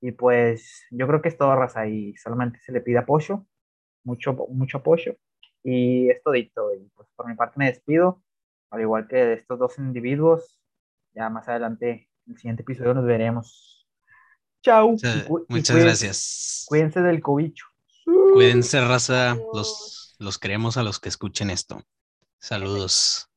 Y 0.00 0.12
pues 0.12 0.86
yo 0.90 1.06
creo 1.06 1.22
que 1.22 1.28
es 1.28 1.38
todo, 1.38 1.54
raza, 1.56 1.86
y 1.86 2.16
solamente 2.16 2.58
se 2.60 2.72
le 2.72 2.80
pide 2.80 2.98
apoyo, 2.98 3.46
mucho, 4.04 4.34
mucho 4.50 4.78
apoyo. 4.78 5.16
Y 5.64 6.10
es 6.10 6.22
todito. 6.22 6.74
Y 6.74 6.88
pues 6.94 7.08
por 7.16 7.28
mi 7.28 7.34
parte 7.34 7.54
me 7.58 7.66
despido, 7.66 8.22
al 8.70 8.80
igual 8.80 9.06
que 9.08 9.16
de 9.16 9.34
estos 9.34 9.58
dos 9.58 9.78
individuos. 9.78 10.58
Ya 11.14 11.28
más 11.28 11.48
adelante, 11.48 12.08
en 12.26 12.32
el 12.32 12.38
siguiente 12.38 12.62
episodio 12.62 12.94
nos 12.94 13.04
veremos. 13.04 13.86
Chao. 14.62 14.90
Muchas, 14.92 15.16
Y 15.16 15.20
cu- 15.28 15.40
y 15.48 15.52
muchas 15.52 15.76
cuídense- 15.76 15.84
gracias. 15.84 16.64
Cuídense 16.68 17.00
del 17.00 17.20
cobicho. 17.20 17.66
Cuídense, 18.04 18.80
raza. 18.80 19.36
Los, 19.52 20.16
los 20.18 20.38
queremos 20.38 20.76
a 20.76 20.82
los 20.82 20.98
que 21.00 21.08
escuchen 21.08 21.50
esto. 21.50 21.82
Saludos. 22.38 23.28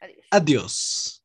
Adiós. 0.00 0.26
Adiós. 0.30 1.19